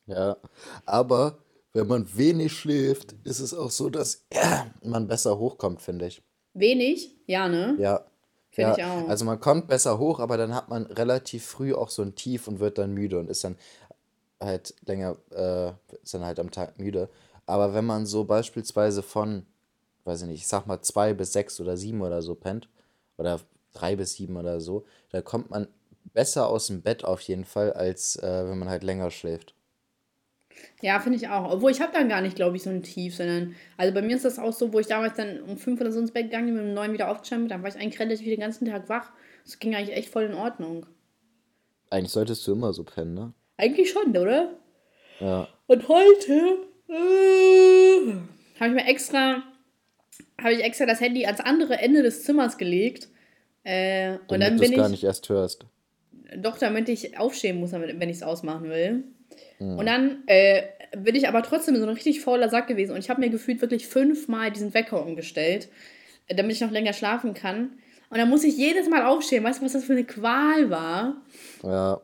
Ja, 0.08 0.38
aber 0.86 1.40
wenn 1.74 1.88
man 1.88 2.08
wenig 2.16 2.54
schläft, 2.54 3.16
ist 3.24 3.40
es 3.40 3.54
auch 3.54 3.72
so, 3.72 3.90
dass 3.90 4.26
man 4.84 5.08
besser 5.08 5.38
hochkommt, 5.38 5.82
finde 5.82 6.08
ich. 6.08 6.22
Wenig? 6.54 7.14
Ja, 7.26 7.50
ne? 7.50 7.76
Ja. 7.80 8.06
Finde 8.56 8.72
ja. 8.72 8.78
ich 8.78 8.84
auch. 8.84 9.10
Also 9.10 9.26
man 9.26 9.40
kommt 9.40 9.68
besser 9.68 10.00
hoch, 10.00 10.20
aber 10.20 10.38
dann 10.38 10.56
hat 10.56 10.70
man 10.70 10.86
relativ 10.86 11.46
früh 11.46 11.74
auch 11.74 11.90
so 11.90 12.02
ein 12.02 12.16
Tief 12.16 12.48
und 12.48 12.60
wird 12.60 12.78
dann 12.78 12.94
müde 12.94 13.20
und 13.20 13.30
ist 13.30 13.44
dann 13.44 13.58
halt 14.42 14.74
länger, 14.86 15.18
äh, 15.32 15.72
ist 16.02 16.14
dann 16.14 16.26
halt 16.26 16.40
am 16.40 16.52
Tag 16.52 16.80
müde. 16.80 17.10
Aber 17.46 17.74
wenn 17.74 17.86
man 17.86 18.06
so 18.06 18.24
beispielsweise 18.24 19.04
von 19.04 19.46
weiß 20.06 20.22
ich 20.22 20.28
nicht, 20.28 20.42
ich 20.42 20.48
sag 20.48 20.68
mal 20.68 20.82
zwei 20.82 21.14
bis 21.14 21.34
sechs 21.34 21.60
oder 21.60 21.76
sieben 21.76 22.02
oder 22.02 22.22
so 22.22 22.36
pennt, 22.36 22.70
oder 23.18 23.40
drei 23.74 23.96
bis 23.96 24.14
sieben 24.14 24.38
oder 24.38 24.62
so, 24.62 24.86
da 25.10 25.22
kommt 25.22 25.50
man 25.50 25.68
besser 26.14 26.48
aus 26.48 26.68
dem 26.68 26.82
Bett 26.82 27.04
auf 27.04 27.22
jeden 27.22 27.46
Fall, 27.46 27.74
als 27.74 28.16
äh, 28.18 28.48
wenn 28.48 28.60
man 28.60 28.70
halt 28.70 28.84
länger 28.84 29.12
schläft. 29.12 29.54
Ja, 30.82 31.00
finde 31.00 31.18
ich 31.18 31.30
auch. 31.30 31.52
Obwohl 31.52 31.72
ich 31.72 31.82
habe 31.82 31.94
dann 31.94 32.10
gar 32.10 32.22
nicht, 32.22 32.36
glaube 32.36 32.56
ich, 32.58 32.64
so 32.64 32.70
ein 32.70 32.84
Tief, 32.84 33.16
sondern, 33.16 33.56
also 33.78 33.94
bei 33.94 34.02
mir 34.02 34.16
ist 34.16 34.26
das 34.26 34.40
auch 34.40 34.54
so, 34.54 34.74
wo 34.74 34.80
ich 34.80 34.88
damals 34.88 35.16
dann 35.16 35.42
um 35.42 35.58
fünf 35.58 35.82
oder 35.82 35.92
so 35.92 36.00
ins 36.00 36.12
Bett 36.12 36.26
gegangen 36.26 36.48
bin, 36.48 36.56
mit 36.56 36.66
dem 36.66 36.74
neuen 36.74 36.94
wieder 36.94 37.10
aufgestanden 37.10 37.48
dann 37.48 37.64
war 37.64 37.70
ich 37.70 37.76
eigentlich 37.76 38.00
relativ 38.00 38.26
den 38.26 38.40
ganzen 38.40 38.66
Tag 38.66 38.90
wach. 38.90 39.12
Das 39.44 39.60
ging 39.60 39.76
eigentlich 39.76 39.96
echt 39.96 40.10
voll 40.10 40.24
in 40.24 40.34
Ordnung. 40.34 40.86
Eigentlich 41.90 42.12
solltest 42.12 42.46
du 42.48 42.54
immer 42.54 42.74
so 42.74 42.84
pennen, 42.84 43.14
ne? 43.14 43.34
Eigentlich 43.58 43.92
schon, 43.92 44.16
oder? 44.16 44.54
Ja. 45.20 45.48
Und 45.68 45.88
heute 45.88 46.34
äh, 46.90 48.14
habe 48.60 48.70
ich 48.70 48.74
mir 48.74 48.86
extra 48.86 49.44
habe 50.42 50.54
ich 50.54 50.64
extra 50.64 50.86
das 50.86 51.02
Handy 51.02 51.26
ans 51.26 51.40
andere 51.40 51.78
Ende 51.80 52.04
des 52.04 52.24
Zimmers 52.24 52.58
gelegt. 52.58 53.08
Äh, 53.64 54.18
und 54.28 54.42
dann 54.42 54.58
bin 54.58 54.72
ich. 54.72 54.78
gar 54.78 54.90
nicht 54.90 55.04
erst 55.04 55.30
hörst. 55.30 55.66
Doch, 56.38 56.58
damit 56.58 56.90
ich 56.90 57.18
aufstehen 57.18 57.60
muss, 57.60 57.72
wenn 57.72 58.10
ich 58.10 58.18
es 58.18 58.24
ausmachen 58.24 58.70
will. 58.70 59.04
Mhm. 59.60 59.80
Und 59.80 59.86
dann 59.86 60.24
äh, 60.28 60.64
bin 60.98 61.16
ich 61.16 61.28
aber 61.28 61.44
trotzdem 61.44 61.76
so 61.76 61.84
ein 61.84 61.90
richtig 61.90 62.22
fauler 62.22 62.50
Sack 62.50 62.68
gewesen. 62.68 62.92
Und 62.92 63.00
ich 63.00 63.10
habe 63.10 63.22
mir 63.22 63.30
gefühlt 63.30 63.62
wirklich 63.62 63.88
fünfmal 63.88 64.52
diesen 64.52 64.74
Wecker 64.74 65.04
umgestellt, 65.06 65.70
äh, 66.28 66.36
damit 66.36 66.54
ich 66.56 66.62
noch 66.62 66.72
länger 66.72 66.94
schlafen 66.94 67.34
kann. 67.34 67.78
Und 68.10 68.18
dann 68.18 68.30
muss 68.30 68.44
ich 68.44 68.58
jedes 68.58 68.90
Mal 68.90 69.06
aufstehen. 69.06 69.44
Weißt 69.44 69.62
du, 69.62 69.66
was 69.66 69.74
das 69.74 69.84
für 69.84 69.94
eine 69.94 70.06
Qual 70.06 70.70
war? 70.70 71.16
Ja. 71.64 72.02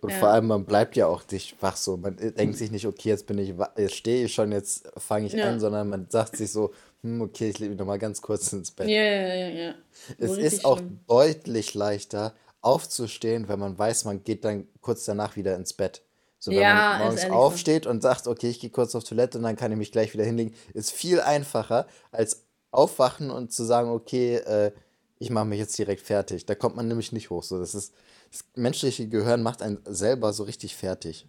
Und 0.00 0.10
ja. 0.10 0.18
vor 0.18 0.28
allem, 0.28 0.46
man 0.46 0.64
bleibt 0.66 0.96
ja 0.96 1.06
auch 1.06 1.22
dich 1.22 1.56
wach 1.60 1.76
so. 1.76 1.96
Man 1.96 2.16
denkt 2.16 2.56
sich 2.56 2.70
nicht, 2.70 2.86
okay, 2.86 3.08
jetzt 3.08 3.26
bin 3.26 3.38
ich, 3.38 3.54
jetzt 3.76 3.94
stehe 3.94 4.26
ich 4.26 4.34
schon, 4.34 4.52
jetzt 4.52 4.86
fange 4.98 5.26
ich 5.26 5.32
ja. 5.32 5.48
an, 5.48 5.60
sondern 5.60 5.88
man 5.88 6.06
sagt 6.10 6.36
sich 6.36 6.52
so, 6.52 6.72
hm, 7.02 7.22
okay, 7.22 7.48
ich 7.48 7.58
lege 7.58 7.70
mich 7.70 7.78
nochmal 7.78 7.98
ganz 7.98 8.20
kurz 8.20 8.52
ins 8.52 8.70
Bett. 8.70 8.88
Ja, 8.88 9.02
ja, 9.02 9.34
ja, 9.34 9.48
ja. 9.48 9.74
Es 10.18 10.36
ist 10.36 10.64
auch 10.64 10.78
schlimm. 10.78 11.00
deutlich 11.06 11.74
leichter, 11.74 12.34
aufzustehen, 12.60 13.48
wenn 13.48 13.58
man 13.58 13.78
weiß, 13.78 14.04
man 14.04 14.22
geht 14.24 14.44
dann 14.44 14.66
kurz 14.80 15.04
danach 15.04 15.36
wieder 15.36 15.56
ins 15.56 15.72
Bett. 15.72 16.02
So, 16.38 16.52
wenn 16.52 16.60
ja, 16.60 16.74
man 16.74 16.98
morgens 17.00 17.24
aufsteht 17.30 17.84
so. 17.84 17.90
und 17.90 18.00
sagt, 18.00 18.26
okay, 18.26 18.50
ich 18.50 18.60
gehe 18.60 18.70
kurz 18.70 18.94
auf 18.94 19.04
Toilette 19.04 19.38
und 19.38 19.44
dann 19.44 19.56
kann 19.56 19.72
ich 19.72 19.78
mich 19.78 19.92
gleich 19.92 20.12
wieder 20.14 20.24
hinlegen, 20.24 20.54
ist 20.72 20.92
viel 20.92 21.20
einfacher, 21.20 21.86
als 22.12 22.44
aufwachen 22.70 23.30
und 23.30 23.52
zu 23.52 23.64
sagen, 23.64 23.90
okay, 23.90 24.36
äh, 24.36 24.72
ich 25.18 25.30
mache 25.30 25.46
mich 25.46 25.58
jetzt 25.58 25.76
direkt 25.76 26.02
fertig. 26.02 26.46
Da 26.46 26.54
kommt 26.54 26.76
man 26.76 26.86
nämlich 26.86 27.10
nicht 27.12 27.30
hoch. 27.30 27.42
So, 27.42 27.58
das 27.58 27.74
ist, 27.74 27.92
das 28.30 28.44
menschliche 28.54 29.08
Gehirn 29.08 29.42
macht 29.42 29.62
einen 29.62 29.80
selber 29.84 30.32
so 30.32 30.44
richtig 30.44 30.76
fertig. 30.76 31.26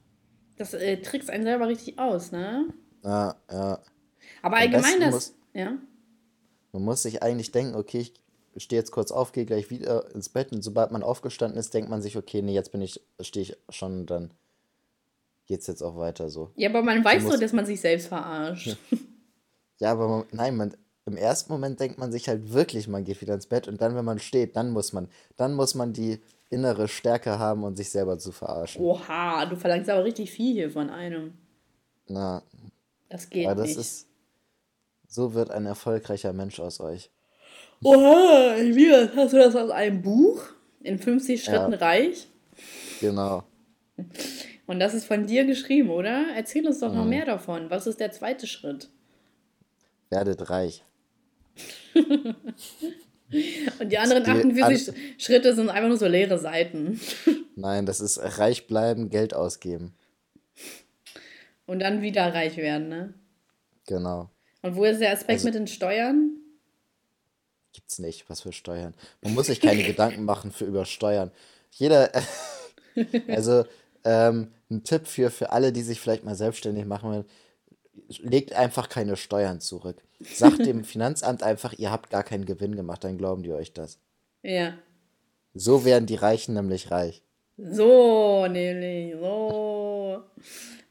Das 0.57 0.73
äh, 0.73 1.01
trickst 1.01 1.29
einen 1.29 1.43
selber 1.43 1.67
richtig 1.67 1.97
aus, 1.97 2.31
ne? 2.31 2.71
Ja, 3.03 3.35
ja. 3.51 3.79
Aber 4.41 4.57
allgemein 4.57 4.99
das. 4.99 5.11
Muss, 5.11 5.33
ja. 5.53 5.77
Man 6.71 6.83
muss 6.83 7.01
sich 7.01 7.23
eigentlich 7.23 7.51
denken, 7.51 7.75
okay, 7.75 8.11
ich 8.53 8.63
stehe 8.63 8.79
jetzt 8.79 8.91
kurz 8.91 9.11
auf, 9.11 9.31
gehe 9.31 9.45
gleich 9.45 9.69
wieder 9.71 10.13
ins 10.13 10.29
Bett 10.29 10.51
und 10.51 10.61
sobald 10.61 10.91
man 10.91 11.01
aufgestanden 11.01 11.57
ist, 11.57 11.73
denkt 11.73 11.89
man 11.89 12.01
sich, 12.01 12.17
okay, 12.17 12.41
nee, 12.41 12.53
jetzt 12.53 12.71
bin 12.71 12.81
ich, 12.81 13.01
stehe 13.21 13.43
ich 13.43 13.57
schon 13.69 14.05
dann 14.05 14.31
geht 15.49 15.61
es 15.61 15.67
jetzt 15.67 15.81
auch 15.81 15.97
weiter 15.97 16.29
so. 16.29 16.51
Ja, 16.55 16.69
aber 16.69 16.83
man 16.83 17.03
weiß 17.03 17.25
doch, 17.25 17.39
dass 17.39 17.53
man 17.53 17.65
sich 17.65 17.81
selbst 17.81 18.07
verarscht. 18.07 18.77
Ja, 19.79 19.93
aber 19.93 20.07
man, 20.07 20.25
nein, 20.31 20.57
man, 20.57 20.75
im 21.05 21.17
ersten 21.17 21.51
Moment 21.51 21.79
denkt 21.79 21.97
man 21.97 22.11
sich 22.11 22.27
halt 22.27 22.53
wirklich, 22.53 22.87
man 22.87 23.03
geht 23.03 23.21
wieder 23.21 23.33
ins 23.33 23.47
Bett 23.47 23.67
und 23.67 23.81
dann, 23.81 23.95
wenn 23.95 24.05
man 24.05 24.19
steht, 24.19 24.55
dann 24.55 24.71
muss 24.71 24.93
man, 24.93 25.07
dann 25.37 25.55
muss 25.55 25.73
man 25.73 25.93
die 25.93 26.19
innere 26.49 26.87
Stärke 26.87 27.39
haben 27.39 27.63
und 27.63 27.77
sich 27.77 27.89
selber 27.89 28.19
zu 28.19 28.31
verarschen. 28.31 28.81
Oha, 28.81 29.45
du 29.45 29.55
verlangst 29.55 29.89
aber 29.89 30.03
richtig 30.03 30.31
viel 30.31 30.53
hier 30.53 30.69
von 30.69 30.89
einem. 30.89 31.33
Na. 32.07 32.43
Das 33.07 33.29
geht 33.29 33.47
aber 33.47 33.61
das 33.61 33.69
nicht. 33.69 33.79
Ist, 33.79 34.07
so 35.07 35.33
wird 35.33 35.49
ein 35.49 35.65
erfolgreicher 35.65 36.33
Mensch 36.33 36.59
aus 36.59 36.79
euch. 36.79 37.09
Oha, 37.81 38.57
wie, 38.57 38.91
hast 39.15 39.33
du 39.33 39.37
das 39.37 39.55
aus 39.55 39.71
einem 39.71 40.01
Buch? 40.01 40.43
In 40.81 40.99
50 40.99 41.43
Schritten 41.43 41.71
ja. 41.71 41.79
reich? 41.79 42.27
Genau. 42.99 43.43
Und 44.69 44.79
das 44.79 44.93
ist 44.93 45.05
von 45.05 45.25
dir 45.25 45.45
geschrieben, 45.45 45.89
oder? 45.89 46.27
Erzähl 46.35 46.67
uns 46.67 46.79
doch 46.79 46.91
mhm. 46.91 46.97
noch 46.99 47.05
mehr 47.05 47.25
davon. 47.25 47.71
Was 47.71 47.87
ist 47.87 47.99
der 47.99 48.11
zweite 48.11 48.45
Schritt? 48.45 48.87
Werdet 50.11 50.47
reich. 50.51 50.83
Und 51.95 53.91
die 53.91 53.97
anderen 53.97 54.23
die 54.23 54.29
48 54.29 54.89
an 54.89 54.95
Schritte 55.17 55.55
sind 55.55 55.71
einfach 55.71 55.89
nur 55.89 55.97
so 55.97 56.05
leere 56.05 56.37
Seiten. 56.37 57.01
Nein, 57.55 57.87
das 57.87 57.99
ist 57.99 58.19
reich 58.37 58.67
bleiben, 58.67 59.09
Geld 59.09 59.33
ausgeben. 59.33 59.95
Und 61.65 61.79
dann 61.79 62.03
wieder 62.03 62.31
reich 62.31 62.57
werden, 62.57 62.89
ne? 62.89 63.15
Genau. 63.87 64.29
Und 64.61 64.75
wo 64.75 64.85
ist 64.85 65.01
der 65.01 65.13
Aspekt 65.13 65.31
also, 65.31 65.45
mit 65.47 65.55
den 65.55 65.65
Steuern? 65.65 66.37
Gibt's 67.73 67.97
nicht, 67.97 68.29
was 68.29 68.41
für 68.41 68.53
Steuern. 68.53 68.93
Man 69.21 69.33
muss 69.33 69.47
sich 69.47 69.61
keine 69.61 69.81
Gedanken 69.87 70.25
machen 70.25 70.51
für 70.51 70.65
über 70.65 70.85
Steuern. 70.85 71.31
Jeder, 71.71 72.11
also 73.27 73.65
ähm, 74.03 74.51
ein 74.69 74.83
Tipp 74.83 75.07
für, 75.07 75.29
für 75.29 75.51
alle, 75.51 75.71
die 75.71 75.81
sich 75.81 75.99
vielleicht 75.99 76.23
mal 76.23 76.35
selbstständig 76.35 76.85
machen 76.85 77.09
wollen, 77.09 77.25
legt 78.19 78.53
einfach 78.53 78.89
keine 78.89 79.15
Steuern 79.15 79.59
zurück. 79.59 80.01
Sagt 80.21 80.59
dem 80.65 80.83
Finanzamt 80.83 81.43
einfach, 81.43 81.73
ihr 81.77 81.91
habt 81.91 82.09
gar 82.09 82.23
keinen 82.23 82.45
Gewinn 82.45 82.75
gemacht, 82.75 83.03
dann 83.03 83.17
glauben 83.17 83.43
die 83.43 83.53
euch 83.53 83.73
das. 83.73 83.99
Ja. 84.41 84.73
So 85.53 85.85
werden 85.85 86.05
die 86.05 86.15
Reichen 86.15 86.53
nämlich 86.53 86.91
reich. 86.91 87.23
So, 87.57 88.47
nämlich, 88.47 89.15
so. 89.19 90.23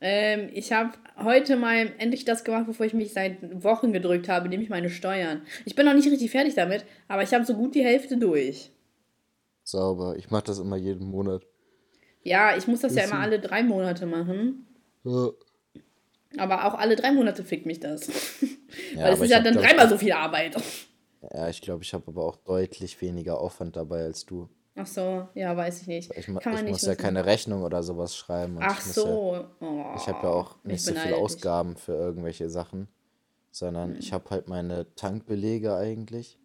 Ähm, 0.01 0.51
ich 0.53 0.71
habe 0.73 0.93
heute 1.17 1.57
mal 1.57 1.93
endlich 1.99 2.25
das 2.25 2.45
gemacht, 2.45 2.67
bevor 2.67 2.87
ich 2.87 2.95
mich 2.95 3.13
seit 3.13 3.65
Wochen 3.65 3.93
gedrückt 3.93 4.29
habe, 4.29 4.49
nämlich 4.49 4.69
meine 4.69 4.91
Steuern. 4.91 5.43
Ich 5.65 5.75
bin 5.75 5.87
noch 5.87 5.95
nicht 5.95 6.09
richtig 6.09 6.31
fertig 6.31 6.55
damit, 6.55 6.85
aber 7.09 7.23
ich 7.23 7.33
habe 7.33 7.45
so 7.45 7.55
gut 7.55 7.75
die 7.75 7.85
Hälfte 7.85 8.17
durch. 8.17 8.71
Sauber. 9.65 10.17
Ich 10.17 10.31
mache 10.31 10.45
das 10.45 10.59
immer 10.59 10.77
jeden 10.77 11.09
Monat. 11.11 11.43
Ja, 12.29 12.57
ich 12.57 12.66
muss 12.66 12.81
das 12.81 12.95
Bisschen. 12.95 13.11
ja 13.11 13.14
immer 13.14 13.24
alle 13.24 13.41
drei 13.41 13.62
Monate 13.62 14.07
machen. 14.07 14.66
Ja. 15.05 15.31
Aber 16.37 16.66
auch 16.66 16.74
alle 16.74 16.95
drei 16.95 17.12
Monate 17.12 17.43
fickt 17.45 17.66
mich 17.66 17.81
das. 17.81 18.09
Ja, 18.95 19.05
Weil 19.05 19.14
es 19.14 19.20
ist 19.20 19.31
ja 19.31 19.41
dann 19.41 19.55
dreimal 19.55 19.89
so 19.89 19.97
viel 19.97 20.12
Arbeit. 20.12 20.55
Ja, 21.33 21.49
ich 21.49 21.62
glaube, 21.62 21.83
ich 21.83 21.95
habe 21.95 22.05
aber 22.07 22.22
auch 22.22 22.37
deutlich 22.37 23.01
weniger 23.01 23.41
Aufwand 23.41 23.76
dabei 23.76 24.03
als 24.03 24.26
du. 24.26 24.47
Ach 24.76 24.87
so, 24.87 25.26
ja, 25.35 25.57
weiß 25.57 25.83
ich 25.83 25.89
nicht. 25.89 26.14
Ich, 26.14 26.26
Kann 26.26 26.66
ich 26.66 26.70
muss 26.70 26.83
ja 26.83 26.95
keine 26.95 27.24
Rechnung 27.24 27.62
oder 27.62 27.83
sowas 27.83 28.14
schreiben. 28.14 28.59
Ach 28.61 28.81
so. 28.81 29.35
Ja, 29.35 29.51
oh, 29.61 29.85
ich 29.97 30.07
habe 30.07 30.26
ja 30.26 30.33
auch 30.33 30.62
nicht 30.64 30.85
so 30.85 30.95
viele 30.95 31.16
Ausgaben 31.16 31.76
für 31.76 31.95
irgendwelche 31.95 32.51
Sachen, 32.51 32.89
sondern 33.51 33.93
hm. 33.93 33.99
ich 33.99 34.12
habe 34.12 34.29
halt 34.31 34.49
meine 34.49 34.95
Tankbelege 34.95 35.74
eigentlich. 35.74 36.39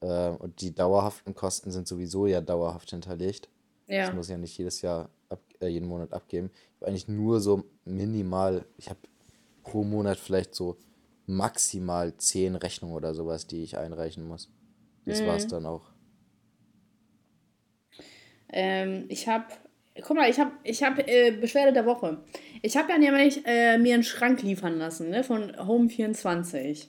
Äh, 0.00 0.28
und 0.28 0.60
die 0.60 0.74
dauerhaften 0.74 1.34
Kosten 1.34 1.70
sind 1.70 1.88
sowieso 1.88 2.26
ja 2.26 2.42
dauerhaft 2.42 2.90
hinterlegt. 2.90 3.48
Ja. 3.86 4.06
Das 4.06 4.14
muss 4.14 4.26
ich 4.26 4.32
ja 4.32 4.38
nicht 4.38 4.56
jedes 4.56 4.82
Jahr, 4.82 5.10
ab, 5.28 5.40
äh, 5.60 5.68
jeden 5.68 5.88
Monat 5.88 6.12
abgeben. 6.12 6.50
Ich 6.54 6.80
habe 6.80 6.86
eigentlich 6.88 7.08
nur 7.08 7.40
so 7.40 7.64
minimal, 7.84 8.64
ich 8.76 8.88
habe 8.88 9.00
pro 9.62 9.84
Monat 9.84 10.18
vielleicht 10.18 10.54
so 10.54 10.76
maximal 11.26 12.16
zehn 12.16 12.54
Rechnungen 12.54 12.94
oder 12.94 13.14
sowas, 13.14 13.46
die 13.46 13.62
ich 13.62 13.76
einreichen 13.78 14.26
muss. 14.26 14.50
Das 15.06 15.20
mhm. 15.20 15.26
war's 15.26 15.46
dann 15.46 15.66
auch. 15.66 15.82
Ähm, 18.52 19.06
ich 19.08 19.26
habe, 19.26 19.46
guck 20.02 20.16
mal, 20.16 20.30
ich 20.30 20.38
habe 20.38 20.52
ich 20.62 20.82
hab, 20.82 20.98
äh, 20.98 21.32
Beschwerde 21.32 21.72
der 21.72 21.86
Woche. 21.86 22.22
Ich 22.62 22.76
habe 22.76 22.90
ja 22.92 22.98
nämlich 22.98 23.44
äh, 23.46 23.78
mir 23.78 23.94
einen 23.94 24.04
Schrank 24.04 24.42
liefern 24.42 24.78
lassen, 24.78 25.10
ne, 25.10 25.24
von 25.24 25.52
Home24. 25.52 26.88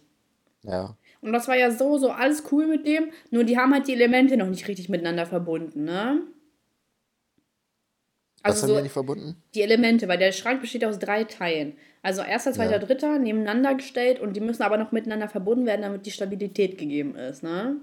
Ja. 0.64 0.98
Und 1.22 1.34
das 1.34 1.48
war 1.48 1.56
ja 1.56 1.72
so, 1.72 1.98
so 1.98 2.12
alles 2.12 2.44
cool 2.52 2.68
mit 2.68 2.86
dem, 2.86 3.12
nur 3.32 3.44
die 3.44 3.58
haben 3.58 3.74
halt 3.74 3.88
die 3.88 3.94
Elemente 3.94 4.38
noch 4.38 4.48
nicht 4.48 4.68
richtig 4.68 4.90
miteinander 4.90 5.26
verbunden, 5.26 5.86
ne? 5.86 6.22
Also 8.46 8.58
Was 8.58 8.62
haben 8.62 8.70
so, 8.70 8.76
die 8.76 8.84
nicht 8.84 8.92
verbunden? 8.92 9.36
Die 9.56 9.62
Elemente, 9.62 10.08
weil 10.08 10.20
der 10.20 10.32
Schrank 10.32 10.62
besteht 10.62 10.86
aus 10.86 11.00
drei 11.00 11.24
Teilen. 11.24 11.74
Also 12.04 12.22
erster, 12.22 12.54
zweiter, 12.54 12.74
ja. 12.74 12.80
dritter 12.80 13.18
nebeneinander 13.18 13.74
gestellt 13.74 14.20
und 14.20 14.36
die 14.36 14.40
müssen 14.40 14.62
aber 14.62 14.78
noch 14.78 14.92
miteinander 14.92 15.28
verbunden 15.28 15.66
werden, 15.66 15.82
damit 15.82 16.06
die 16.06 16.12
Stabilität 16.12 16.78
gegeben 16.78 17.16
ist, 17.16 17.42
ne? 17.42 17.78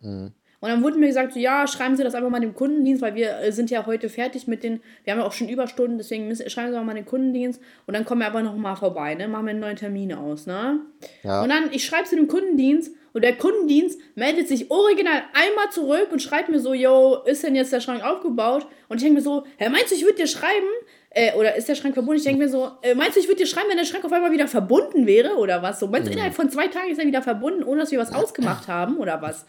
Mhm. 0.00 0.32
Und 0.62 0.68
dann 0.68 0.82
wurde 0.82 0.98
mir 0.98 1.06
gesagt, 1.06 1.32
so, 1.32 1.38
ja, 1.38 1.66
schreiben 1.66 1.96
Sie 1.96 2.02
das 2.02 2.14
einfach 2.14 2.28
mal 2.28 2.40
dem 2.40 2.54
Kundendienst, 2.54 3.00
weil 3.00 3.14
wir 3.14 3.38
äh, 3.38 3.52
sind 3.52 3.70
ja 3.70 3.86
heute 3.86 4.08
fertig 4.08 4.48
mit 4.48 4.64
den, 4.64 4.80
wir 5.04 5.12
haben 5.12 5.20
ja 5.20 5.26
auch 5.26 5.32
schon 5.32 5.48
Überstunden, 5.48 5.96
deswegen 5.96 6.26
müssen, 6.26 6.50
schreiben 6.50 6.72
Sie 6.72 6.78
auch 6.78 6.84
mal 6.84 6.94
den 6.94 7.06
Kundendienst 7.06 7.62
und 7.86 7.94
dann 7.94 8.04
kommen 8.04 8.20
wir 8.20 8.26
aber 8.26 8.42
noch 8.42 8.56
mal 8.56 8.74
vorbei, 8.74 9.14
ne? 9.14 9.28
Machen 9.28 9.46
wir 9.46 9.50
einen 9.50 9.60
neuen 9.60 9.76
Termin 9.76 10.12
aus, 10.12 10.46
ne? 10.46 10.80
Ja. 11.22 11.42
Und 11.42 11.48
dann, 11.48 11.70
ich 11.70 11.84
schreibe 11.84 12.08
zu 12.08 12.16
dem 12.16 12.26
Kundendienst 12.26 12.92
und 13.12 13.22
der 13.22 13.36
Kundendienst 13.36 14.00
meldet 14.14 14.48
sich 14.48 14.70
original 14.70 15.22
einmal 15.32 15.70
zurück 15.70 16.08
und 16.12 16.20
schreibt 16.20 16.48
mir 16.48 16.60
so, 16.60 16.74
yo, 16.74 17.18
ist 17.24 17.42
denn 17.42 17.54
jetzt 17.54 17.72
der 17.72 17.80
Schrank 17.80 18.04
aufgebaut? 18.04 18.66
Und 18.88 18.98
ich 18.98 19.02
denke 19.02 19.18
mir 19.18 19.22
so, 19.22 19.44
Herr, 19.56 19.70
meinst 19.70 19.90
du, 19.90 19.94
ich 19.94 20.04
würde 20.04 20.16
dir 20.16 20.26
schreiben, 20.26 20.66
äh, 21.10 21.34
oder 21.34 21.56
ist 21.56 21.68
der 21.68 21.74
Schrank 21.74 21.94
verbunden? 21.94 22.18
Ich 22.18 22.24
denke 22.24 22.42
mir 22.42 22.48
so, 22.48 22.70
äh, 22.82 22.94
meinst 22.94 23.16
du, 23.16 23.20
ich 23.20 23.26
würde 23.26 23.42
dir 23.42 23.46
schreiben, 23.46 23.68
wenn 23.68 23.76
der 23.76 23.84
Schrank 23.84 24.04
auf 24.04 24.12
einmal 24.12 24.30
wieder 24.32 24.46
verbunden 24.46 25.06
wäre 25.06 25.36
oder 25.36 25.62
was? 25.62 25.80
So, 25.80 25.88
meinst 25.88 26.06
du, 26.06 26.10
mhm. 26.10 26.18
innerhalb 26.18 26.34
von 26.34 26.50
zwei 26.50 26.68
Tagen 26.68 26.90
ist 26.90 26.98
er 26.98 27.06
wieder 27.06 27.22
verbunden, 27.22 27.64
ohne 27.64 27.80
dass 27.80 27.90
wir 27.90 27.98
was 27.98 28.14
ausgemacht 28.14 28.68
haben 28.68 28.96
oder 28.98 29.20
was? 29.20 29.44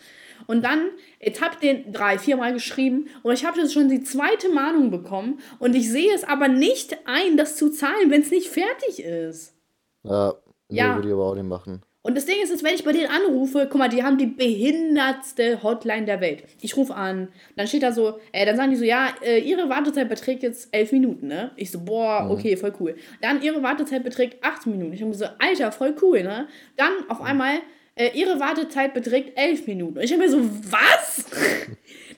Und 0.47 0.63
dann, 0.63 0.89
ich 1.19 1.39
habe 1.39 1.55
den 1.61 1.93
drei, 1.93 2.17
viermal 2.17 2.53
geschrieben 2.53 3.09
und 3.21 3.33
ich 3.33 3.45
habe 3.45 3.59
jetzt 3.59 3.73
schon 3.73 3.89
die 3.89 4.03
zweite 4.03 4.49
Mahnung 4.49 4.89
bekommen 4.89 5.39
und 5.59 5.75
ich 5.75 5.89
sehe 5.89 6.13
es 6.13 6.23
aber 6.23 6.47
nicht 6.47 6.97
ein, 7.05 7.37
das 7.37 7.55
zu 7.55 7.69
zahlen, 7.69 8.09
wenn 8.09 8.21
es 8.21 8.31
nicht 8.31 8.47
fertig 8.47 9.03
ist. 9.03 9.55
Ja, 10.03 10.33
ja. 10.69 10.95
würde 10.95 11.09
ich 11.09 11.13
aber 11.13 11.25
auch 11.25 11.35
nicht 11.35 11.47
machen. 11.47 11.83
Und 12.03 12.17
das 12.17 12.25
Ding 12.25 12.37
ist, 12.41 12.51
dass 12.51 12.63
wenn 12.63 12.73
ich 12.73 12.83
bei 12.83 12.93
denen 12.93 13.11
anrufe, 13.11 13.67
guck 13.69 13.77
mal, 13.77 13.87
die 13.87 14.03
haben 14.03 14.17
die 14.17 14.25
behindertste 14.25 15.61
Hotline 15.61 16.05
der 16.05 16.19
Welt. 16.19 16.43
Ich 16.59 16.75
rufe 16.75 16.95
an, 16.95 17.27
dann 17.55 17.67
steht 17.67 17.83
da 17.83 17.91
so, 17.91 18.19
äh, 18.31 18.45
dann 18.45 18.57
sagen 18.57 18.71
die 18.71 18.77
so, 18.77 18.83
ja, 18.83 19.09
äh, 19.21 19.37
ihre 19.39 19.69
Wartezeit 19.69 20.09
beträgt 20.09 20.41
jetzt 20.41 20.69
elf 20.71 20.91
Minuten, 20.91 21.27
ne? 21.27 21.51
Ich 21.57 21.69
so, 21.69 21.79
boah, 21.79 22.27
okay, 22.31 22.57
voll 22.57 22.73
cool. 22.79 22.95
Dann 23.21 23.43
ihre 23.43 23.61
Wartezeit 23.61 24.03
beträgt 24.03 24.43
acht 24.43 24.65
Minuten. 24.65 24.93
Ich 24.93 25.01
habe 25.03 25.13
so, 25.13 25.25
Alter, 25.37 25.71
voll 25.71 25.95
cool, 26.01 26.23
ne? 26.23 26.47
Dann 26.75 26.91
auf 27.07 27.21
einmal 27.21 27.59
äh, 27.95 28.09
ihre 28.13 28.39
Wartezeit 28.39 28.95
beträgt 28.95 29.37
elf 29.37 29.67
Minuten. 29.67 29.99
Und 29.99 30.03
ich 30.03 30.11
habe 30.11 30.23
mir 30.23 30.29
so, 30.29 30.41
was? 30.71 31.25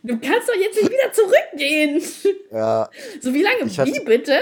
Du 0.01 0.17
kannst 0.19 0.49
doch 0.49 0.55
jetzt 0.55 0.81
nicht 0.81 0.91
wieder 0.91 1.11
zurückgehen. 1.11 2.01
Ja. 2.51 2.89
So, 3.21 3.33
wie 3.33 3.41
lange? 3.41 3.65
Hatte, 3.65 3.91
wie 3.91 3.99
bitte? 4.03 4.39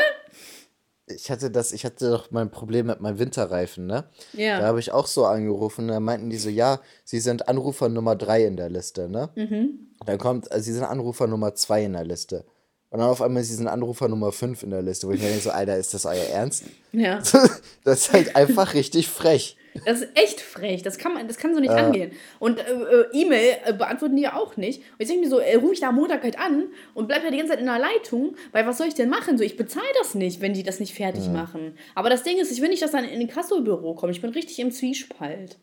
Ich 1.15 1.31
hatte 1.31 1.51
das, 1.51 1.71
ich 1.71 1.85
hatte 1.85 2.09
doch 2.09 2.31
mein 2.31 2.51
Problem 2.51 2.87
mit 2.87 3.01
meinem 3.01 3.19
Winterreifen, 3.19 3.85
ne? 3.85 4.05
Ja. 4.33 4.59
Da 4.59 4.67
habe 4.67 4.79
ich 4.79 4.91
auch 4.91 5.07
so 5.07 5.25
angerufen. 5.25 5.87
Da 5.87 5.99
meinten 5.99 6.29
die 6.29 6.37
so, 6.37 6.49
ja, 6.49 6.79
sie 7.03 7.19
sind 7.19 7.47
Anrufer 7.47 7.89
Nummer 7.89 8.15
drei 8.15 8.45
in 8.45 8.57
der 8.57 8.69
Liste, 8.69 9.09
ne? 9.09 9.29
Mhm. 9.35 9.91
Dann 10.05 10.17
kommt, 10.17 10.51
also 10.51 10.63
sie 10.63 10.73
sind 10.73 10.83
Anrufer 10.83 11.27
Nummer 11.27 11.55
zwei 11.55 11.83
in 11.83 11.93
der 11.93 12.05
Liste. 12.05 12.45
Und 12.91 12.99
dann 12.99 13.07
auf 13.07 13.21
einmal, 13.21 13.41
sie 13.43 13.55
sind 13.55 13.67
Anrufer 13.69 14.09
Nummer 14.09 14.33
5 14.33 14.63
in 14.63 14.69
der 14.69 14.81
Liste, 14.81 15.07
wo 15.07 15.11
ich 15.11 15.21
mir 15.21 15.27
denke, 15.29 15.41
so, 15.41 15.51
Alter, 15.51 15.77
ist 15.77 15.93
das 15.93 16.05
euer 16.05 16.25
Ernst? 16.25 16.65
Ja. 16.91 17.19
das 17.85 18.01
ist 18.01 18.13
halt 18.13 18.35
einfach 18.35 18.73
richtig 18.73 19.07
frech. 19.07 19.55
Das 19.85 20.01
ist 20.01 20.09
echt 20.15 20.41
frech. 20.41 20.83
Das 20.83 20.97
kann, 20.97 21.13
man, 21.13 21.27
das 21.27 21.37
kann 21.37 21.53
so 21.53 21.59
nicht 21.59 21.71
äh. 21.71 21.77
angehen. 21.77 22.11
Und 22.39 22.59
äh, 22.59 22.71
äh, 22.71 23.05
E-Mail 23.13 23.57
äh, 23.65 23.73
beantworten 23.73 24.15
die 24.15 24.23
ja 24.23 24.35
auch 24.35 24.57
nicht. 24.57 24.79
Und 24.79 24.99
jetzt 24.99 25.09
denke 25.09 25.23
ich 25.23 25.29
mir 25.29 25.35
so, 25.35 25.39
äh, 25.39 25.55
rufe 25.55 25.73
ich 25.73 25.79
da 25.79 25.89
am 25.89 25.95
Montag 25.95 26.23
halt 26.23 26.39
an 26.39 26.67
und 26.93 27.07
bleib 27.07 27.23
ja 27.23 27.31
die 27.31 27.37
ganze 27.37 27.51
Zeit 27.53 27.59
in 27.59 27.65
der 27.65 27.79
Leitung, 27.79 28.35
weil 28.51 28.65
was 28.65 28.77
soll 28.77 28.87
ich 28.87 28.95
denn 28.95 29.09
machen? 29.09 29.37
So, 29.37 29.43
ich 29.43 29.57
bezahle 29.57 29.85
das 29.99 30.15
nicht, 30.15 30.41
wenn 30.41 30.53
die 30.53 30.63
das 30.63 30.79
nicht 30.79 30.93
fertig 30.93 31.25
ja. 31.25 31.31
machen. 31.31 31.77
Aber 31.95 32.09
das 32.09 32.23
Ding 32.23 32.37
ist, 32.37 32.51
ich 32.51 32.61
will 32.61 32.69
nicht, 32.69 32.81
dass 32.81 32.91
dann 32.91 33.05
in 33.05 33.19
ein 33.19 33.27
Kassobüro 33.27 33.95
kommt. 33.95 34.13
Ich 34.13 34.21
bin 34.21 34.31
richtig 34.31 34.59
im 34.59 34.71
Zwiespalt. 34.71 35.57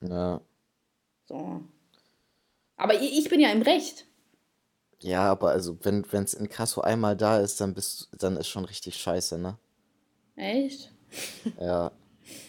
Ja. 0.00 0.40
So. 1.26 1.60
Aber 2.76 2.94
ich, 2.94 3.18
ich 3.18 3.28
bin 3.28 3.40
ja 3.40 3.50
im 3.50 3.62
Recht. 3.62 4.06
Ja, 5.02 5.30
aber 5.30 5.50
also, 5.50 5.78
wenn 5.82 6.04
es 6.12 6.34
in 6.34 6.48
Kasso 6.48 6.82
einmal 6.82 7.16
da 7.16 7.40
ist, 7.40 7.60
dann 7.60 7.74
bist 7.74 8.10
dann 8.18 8.36
ist 8.36 8.48
schon 8.48 8.66
richtig 8.66 8.96
scheiße, 8.96 9.38
ne? 9.38 9.56
Echt? 10.36 10.92
Ja. 11.60 11.90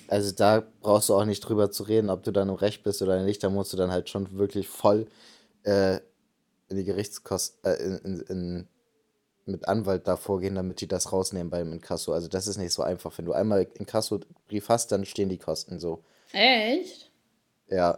Also 0.07 0.31
da 0.31 0.63
brauchst 0.81 1.09
du 1.09 1.15
auch 1.15 1.25
nicht 1.25 1.39
drüber 1.41 1.71
zu 1.71 1.83
reden, 1.83 2.09
ob 2.09 2.23
du 2.23 2.31
dann 2.31 2.49
im 2.49 2.55
Recht 2.55 2.83
bist 2.83 3.01
oder 3.01 3.23
nicht. 3.23 3.43
Da 3.43 3.49
musst 3.49 3.71
du 3.71 3.77
dann 3.77 3.91
halt 3.91 4.09
schon 4.09 4.37
wirklich 4.37 4.67
voll 4.67 5.07
äh, 5.63 5.99
in 6.67 6.77
die 6.77 6.83
Gerichtskosten, 6.83 7.59
äh, 7.63 7.75
in, 7.75 7.97
in, 7.99 8.19
in, 8.21 8.67
mit 9.45 9.67
Anwalt 9.67 10.07
da 10.07 10.17
vorgehen, 10.17 10.55
damit 10.55 10.81
die 10.81 10.87
das 10.87 11.11
rausnehmen 11.11 11.49
beim 11.49 11.71
Inkasso. 11.71 12.13
Also 12.13 12.27
das 12.27 12.47
ist 12.47 12.57
nicht 12.57 12.73
so 12.73 12.83
einfach. 12.83 13.17
Wenn 13.17 13.25
du 13.25 13.33
einmal 13.33 13.67
Inkasso-Brief 13.73 14.69
hast, 14.69 14.91
dann 14.91 15.05
stehen 15.05 15.29
die 15.29 15.37
Kosten 15.37 15.79
so. 15.79 16.03
Echt? 16.31 17.11
Ja. 17.67 17.97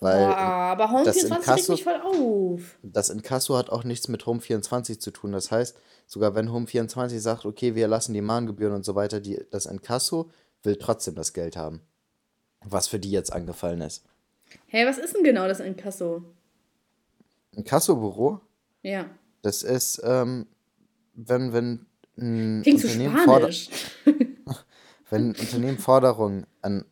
Weil 0.00 0.26
Boah, 0.26 0.36
aber 0.36 0.90
Home 0.90 1.04
das 1.04 1.18
24 1.20 1.70
regt 1.70 1.82
voll 1.82 2.00
auf. 2.02 2.78
das 2.82 3.10
Inkasso 3.10 3.56
hat 3.56 3.70
auch 3.70 3.84
nichts 3.84 4.08
mit 4.08 4.26
Home 4.26 4.40
24 4.40 5.00
zu 5.00 5.10
tun. 5.12 5.32
Das 5.32 5.50
heißt, 5.50 5.76
sogar 6.06 6.34
wenn 6.34 6.52
Home 6.52 6.66
24 6.66 7.20
sagt, 7.22 7.46
okay, 7.46 7.74
wir 7.74 7.88
lassen 7.88 8.12
die 8.12 8.20
Mahngebühren 8.20 8.74
und 8.74 8.84
so 8.84 8.94
weiter, 8.94 9.20
die, 9.20 9.40
das 9.50 9.66
Inkasso 9.66 10.30
will 10.62 10.76
trotzdem 10.76 11.14
das 11.14 11.32
Geld 11.32 11.56
haben. 11.56 11.80
Was 12.64 12.88
für 12.88 12.98
die 12.98 13.10
jetzt 13.10 13.32
angefallen 13.32 13.80
ist. 13.82 14.04
Hey, 14.66 14.86
was 14.86 14.98
ist 14.98 15.14
denn 15.16 15.24
genau 15.24 15.46
das 15.48 15.60
Inkasso? 15.60 16.22
Inkassobüro, 17.52 18.40
Ja. 18.82 19.06
das 19.42 19.62
ist, 19.62 20.00
ähm, 20.04 20.46
wenn, 21.14 21.52
wenn 21.52 21.86
ein 22.18 22.62
Klingt 22.62 22.80
so 22.80 22.88
Unternehmen, 22.88 23.16
forder 23.18 23.52
spanisch. 23.52 23.68
wenn 25.10 25.30
ein 25.30 25.36
Unternehmen 25.36 25.78
Forderungen 25.78 26.46
an 26.62 26.84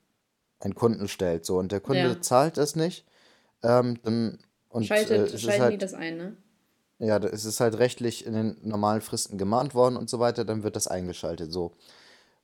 einen 0.65 0.75
Kunden 0.75 1.09
stellt, 1.09 1.45
so, 1.45 1.59
und 1.59 1.73
der 1.73 1.81
Kunde 1.81 2.09
Ja. 2.09 2.21
zahlt 2.21 2.57
das 2.57 2.77
nicht, 2.77 3.05
ähm, 3.63 3.99
dann, 4.03 4.39
und 4.69 4.85
äh, 4.85 4.87
Schaltet, 4.87 5.29
es 5.29 5.35
ist 5.35 5.43
schalten 5.43 5.59
die 5.59 5.61
halt, 5.61 5.83
das 5.83 5.95
ein, 5.95 6.17
ne? 6.17 6.37
ja, 6.99 7.19
es 7.19 7.45
ist 7.45 7.61
halt 7.61 7.79
rechtlich 7.79 8.27
in 8.27 8.35
den 8.35 8.57
normalen 8.63 9.01
Fristen 9.01 9.39
gemahnt 9.39 9.75
worden 9.75 9.97
und 9.97 10.09
so 10.09 10.19
weiter, 10.19 10.45
dann 10.45 10.63
wird 10.63 10.77
das 10.77 10.87
eingeschaltet, 10.87 11.53
so. 11.53 11.73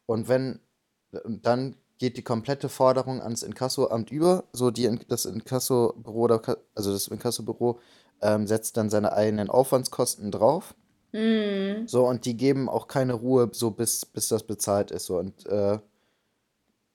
Und 0.06 0.28
wenn, 0.28 0.60
dann 1.24 1.76
geht 1.98 2.16
die 2.16 2.22
komplette 2.22 2.68
Forderung 2.68 3.20
ans 3.20 3.42
Inkassoamt 3.42 4.10
über, 4.10 4.44
so 4.52 4.70
die, 4.70 4.98
das 5.08 5.26
Inkassobüro, 5.26 6.22
oder 6.24 6.58
also 6.74 6.92
das 6.92 7.08
Inkassobüro 7.08 7.80
ähm, 8.22 8.46
setzt 8.46 8.76
dann 8.76 8.90
seine 8.90 9.12
eigenen 9.12 9.50
Aufwandskosten 9.50 10.30
drauf. 10.30 10.74
Mhm. 11.12 11.86
So, 11.88 12.06
und 12.06 12.24
die 12.24 12.36
geben 12.36 12.68
auch 12.68 12.86
keine 12.86 13.14
Ruhe, 13.14 13.50
so 13.52 13.70
bis, 13.70 14.04
bis 14.06 14.28
das 14.28 14.42
bezahlt 14.44 14.90
ist. 14.90 15.06
So, 15.06 15.18
und 15.18 15.46
äh, 15.46 15.78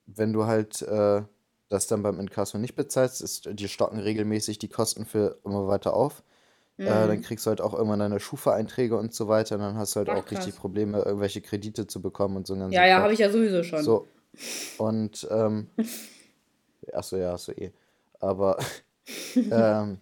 wenn 0.05 0.33
du 0.33 0.45
halt 0.45 0.81
äh, 0.81 1.21
das 1.69 1.87
dann 1.87 2.03
beim 2.03 2.19
Inkasso 2.19 2.57
nicht 2.57 2.75
bezahlst, 2.75 3.21
ist, 3.21 3.49
die 3.51 3.67
stocken 3.67 3.99
regelmäßig 3.99 4.59
die 4.59 4.69
Kosten 4.69 5.05
für 5.05 5.39
immer 5.43 5.67
weiter 5.67 5.93
auf. 5.93 6.23
Äh, 6.77 6.85
dann 6.85 7.21
kriegst 7.21 7.45
du 7.45 7.49
halt 7.49 7.61
auch 7.61 7.73
irgendwann 7.73 7.99
deine 7.99 8.19
Schufa-Einträge 8.19 8.97
und 8.97 9.13
so 9.13 9.27
weiter. 9.27 9.55
Und 9.55 9.61
dann 9.61 9.77
hast 9.77 9.95
du 9.95 9.99
halt 9.99 10.09
Ach, 10.09 10.17
auch 10.17 10.31
richtig 10.31 10.53
krass. 10.53 10.55
Probleme, 10.55 10.99
irgendwelche 10.99 11.41
Kredite 11.41 11.87
zu 11.87 12.01
bekommen 12.01 12.35
und 12.37 12.47
so 12.47 12.55
Ja, 12.55 12.85
ja, 12.85 13.01
habe 13.01 13.13
ich 13.13 13.19
ja 13.19 13.29
sowieso 13.29 13.63
schon. 13.63 13.83
So, 13.83 14.07
und, 14.77 15.27
ähm, 15.31 15.69
achso, 16.93 17.17
ja, 17.17 17.33
hast 17.33 17.49
du 17.49 17.51
eh. 17.53 17.71
Aber, 18.19 18.57
ähm, 19.35 19.99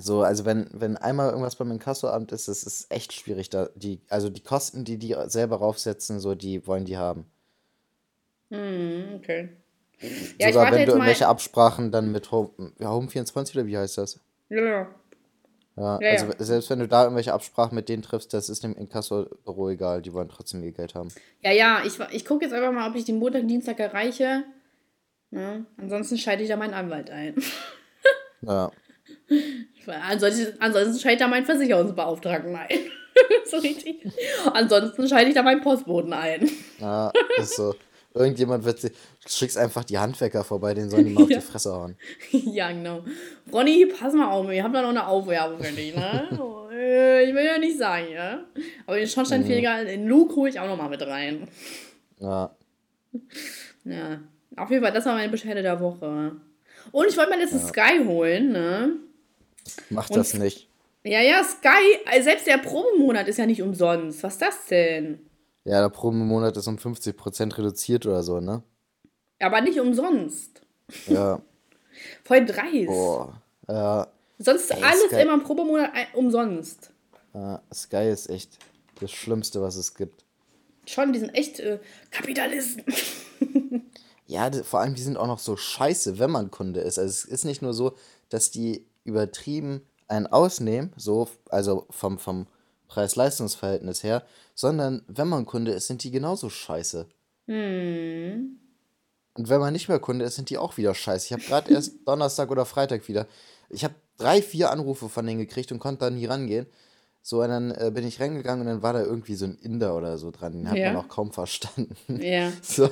so, 0.00 0.22
also 0.22 0.44
wenn, 0.44 0.68
wenn 0.72 0.96
einmal 0.96 1.30
irgendwas 1.30 1.54
beim 1.54 1.70
Inkassoamt 1.70 2.32
ist, 2.32 2.48
das 2.48 2.64
ist 2.64 2.90
echt 2.90 3.12
schwierig, 3.12 3.48
da 3.48 3.68
die, 3.76 4.00
also 4.08 4.28
die 4.28 4.42
Kosten, 4.42 4.84
die 4.84 4.98
die 4.98 5.14
selber 5.26 5.56
raufsetzen, 5.56 6.18
so, 6.18 6.34
die 6.34 6.66
wollen 6.66 6.84
die 6.84 6.96
haben. 6.96 7.26
Mhm, 8.54 9.14
okay. 9.16 9.48
Ja, 10.38 10.52
Sogar 10.52 10.70
wenn 10.72 10.80
jetzt 10.80 10.88
du 10.88 10.92
irgendwelche 10.92 11.28
Absprachen 11.28 11.90
dann 11.90 12.12
mit 12.12 12.30
Home, 12.30 12.50
ja, 12.78 12.88
Home24 12.88 13.54
oder 13.54 13.66
wie 13.66 13.78
heißt 13.78 13.98
das? 13.98 14.20
Ja, 14.48 14.62
ja. 14.62 14.88
Ja, 15.76 15.98
Ja, 16.00 16.10
also 16.10 16.26
ja. 16.26 16.34
selbst 16.38 16.70
wenn 16.70 16.78
du 16.78 16.86
da 16.88 17.02
irgendwelche 17.04 17.32
Absprachen 17.32 17.74
mit 17.74 17.88
denen 17.88 18.02
triffst, 18.02 18.32
das 18.32 18.48
ist 18.48 18.62
dem 18.62 18.76
Inkassobüro 18.76 19.70
egal, 19.70 20.02
die 20.02 20.12
wollen 20.12 20.28
trotzdem 20.28 20.62
ihr 20.62 20.72
Geld 20.72 20.94
haben. 20.94 21.08
Ja, 21.40 21.50
ja, 21.50 21.82
ich, 21.84 21.98
ich 22.12 22.24
gucke 22.24 22.44
jetzt 22.44 22.52
einfach 22.54 22.72
mal, 22.72 22.88
ob 22.88 22.94
ich 22.96 23.04
den 23.04 23.18
Montag, 23.18 23.46
Dienstag 23.48 23.80
erreiche. 23.80 24.44
Ne? 25.30 25.66
Ansonsten 25.76 26.16
schalte 26.16 26.42
ich 26.44 26.48
da 26.48 26.56
meinen 26.56 26.74
Anwalt 26.74 27.10
ein. 27.10 27.34
Ja, 28.46 28.70
Ansonsten, 29.86 30.60
ansonsten 30.60 31.00
schalte 31.00 31.14
ich 31.14 31.18
da 31.20 31.28
meinen 31.28 31.46
Versicherungsbeauftragten 31.46 32.54
ein. 32.54 32.68
so 33.46 33.56
richtig. 33.56 34.06
Ansonsten 34.52 35.08
schalte 35.08 35.28
ich 35.28 35.34
da 35.34 35.42
meinen 35.42 35.62
Postboten 35.62 36.12
ein. 36.12 36.50
ja, 36.78 37.10
ist 37.38 37.56
so. 37.56 37.74
Irgendjemand 38.16 38.64
wird, 38.64 38.78
sie- 38.80 38.90
du 38.90 39.28
schickst 39.28 39.58
einfach 39.58 39.82
die 39.84 39.98
Handwerker 39.98 40.44
vorbei, 40.44 40.72
denen 40.72 40.88
sollen 40.88 41.04
die 41.06 41.12
mal 41.12 41.24
auf 41.24 41.30
Ja. 41.30 41.38
die 41.40 41.44
Fresse 41.44 41.72
hauen. 41.72 41.96
ja, 42.30 42.70
genau. 42.70 43.02
Ronny, 43.52 43.86
pass 43.86 44.14
mal 44.14 44.30
auf, 44.30 44.48
ihr 44.52 44.62
habt 44.62 44.74
da 44.74 44.82
noch 44.82 44.90
eine 44.90 45.06
Aufwerbung 45.06 45.58
für 45.62 45.72
dich, 45.72 45.94
ne? 45.94 46.28
Ich 46.76 47.32
will 47.34 47.44
ja 47.44 47.56
nicht 47.58 47.78
sagen, 47.78 48.06
ja? 48.12 48.44
Aber 48.86 48.96
den 48.96 49.06
Schornsteinfeger, 49.08 49.84
den 49.84 50.06
Luke 50.08 50.34
hole 50.34 50.50
ich 50.50 50.58
auch 50.58 50.66
noch 50.66 50.76
mal 50.76 50.88
mit 50.88 51.02
rein. 51.02 51.46
Ja, 52.18 52.50
Ja, 53.84 54.20
auf 54.56 54.70
jeden 54.70 54.82
Fall, 54.82 54.92
das 54.92 55.06
war 55.06 55.14
meine 55.14 55.30
Beschwerde 55.30 55.62
der 55.62 55.78
Woche. 55.80 56.32
Und 56.92 57.06
ich 57.08 57.16
wollte 57.16 57.30
mir 57.30 57.38
letztes 57.38 57.68
Sky 57.68 58.04
holen, 58.04 58.52
ne? 58.52 58.90
mach 59.90 60.10
Und- 60.10 60.16
das 60.16 60.34
nicht. 60.34 60.68
Ja, 61.04 61.20
ja, 61.20 61.42
Sky, 61.44 61.98
äh, 62.12 62.22
selbst 62.22 62.46
der 62.46 62.58
Probemonat 62.58 63.28
ist 63.28 63.38
ja 63.38 63.46
nicht 63.46 63.62
umsonst. 63.62 64.22
Was 64.22 64.34
ist 64.34 64.42
das 64.42 64.66
denn? 64.66 65.20
Ja, 65.64 65.80
der 65.80 65.88
Probenmonat 65.88 66.56
ist 66.56 66.66
um 66.66 66.76
50% 66.76 67.56
reduziert 67.58 68.06
oder 68.06 68.22
so, 68.22 68.40
ne? 68.40 68.62
Aber 69.40 69.60
nicht 69.60 69.80
umsonst. 69.80 70.60
Ja, 71.06 71.40
Voll 72.24 72.44
dreist. 72.44 72.86
boah. 72.86 73.40
Ja, 73.68 74.08
Sonst 74.38 74.70
Ey, 74.72 74.82
alles 74.82 75.04
Sky- 75.10 75.22
immer 75.22 75.34
im 75.34 75.42
Probemonat 75.42 75.90
umsonst. 76.14 76.90
ja, 77.32 77.62
Sky 77.72 78.10
ist 78.10 78.28
echt 78.28 78.58
das 79.00 79.10
Schlimmste, 79.12 79.62
was 79.62 79.76
es 79.76 79.94
gibt. 79.94 80.24
Schon, 80.86 81.12
die 81.14 81.18
sind 81.20 81.30
echt 81.30 81.60
äh, 81.60 81.78
Kapitalisten. 82.10 82.84
Ja, 84.26 84.50
vor 84.62 84.80
allem, 84.80 84.94
die 84.94 85.02
sind 85.02 85.18
auch 85.18 85.26
noch 85.26 85.38
so 85.38 85.54
scheiße, 85.54 86.18
wenn 86.18 86.30
man 86.30 86.50
Kunde 86.50 86.80
ist. 86.80 86.98
Also 86.98 87.10
es 87.10 87.24
ist 87.26 87.44
nicht 87.44 87.60
nur 87.60 87.74
so, 87.74 87.94
dass 88.30 88.50
die 88.50 88.86
übertrieben 89.04 89.82
einen 90.08 90.26
ausnehmen, 90.26 90.94
so, 90.96 91.28
also 91.50 91.84
vom, 91.90 92.18
vom 92.18 92.46
Preis-Leistungs-Verhältnis 92.88 94.02
her, 94.02 94.24
sondern 94.54 95.02
wenn 95.08 95.28
man 95.28 95.46
Kunde 95.46 95.72
ist, 95.72 95.86
sind 95.86 96.02
die 96.04 96.10
genauso 96.10 96.48
scheiße. 96.50 97.06
Hm. 97.46 98.58
Und 99.36 99.48
wenn 99.48 99.60
man 99.60 99.72
nicht 99.72 99.88
mehr 99.88 99.98
Kunde 99.98 100.24
ist, 100.24 100.36
sind 100.36 100.50
die 100.50 100.58
auch 100.58 100.76
wieder 100.76 100.94
scheiße. 100.94 101.26
Ich 101.26 101.32
habe 101.32 101.42
gerade 101.42 101.72
erst 101.72 101.94
Donnerstag 102.06 102.50
oder 102.50 102.64
Freitag 102.64 103.08
wieder. 103.08 103.26
Ich 103.68 103.82
habe 103.84 103.94
drei, 104.16 104.40
vier 104.42 104.70
Anrufe 104.70 105.08
von 105.08 105.26
denen 105.26 105.40
gekriegt 105.40 105.72
und 105.72 105.80
konnte 105.80 106.00
da 106.04 106.10
nie 106.10 106.26
rangehen. 106.26 106.66
So, 107.22 107.42
und 107.42 107.48
dann 107.48 107.70
äh, 107.72 107.90
bin 107.92 108.06
ich 108.06 108.20
reingegangen 108.20 108.60
und 108.60 108.66
dann 108.72 108.82
war 108.82 108.92
da 108.92 109.02
irgendwie 109.02 109.34
so 109.34 109.46
ein 109.46 109.56
Inder 109.56 109.96
oder 109.96 110.18
so 110.18 110.30
dran. 110.30 110.52
Den 110.52 110.68
hat 110.70 110.76
Ja. 110.76 110.92
man 110.92 111.02
auch 111.04 111.08
kaum 111.08 111.32
verstanden. 111.32 111.96
Ja. 112.08 112.52
So. 112.62 112.84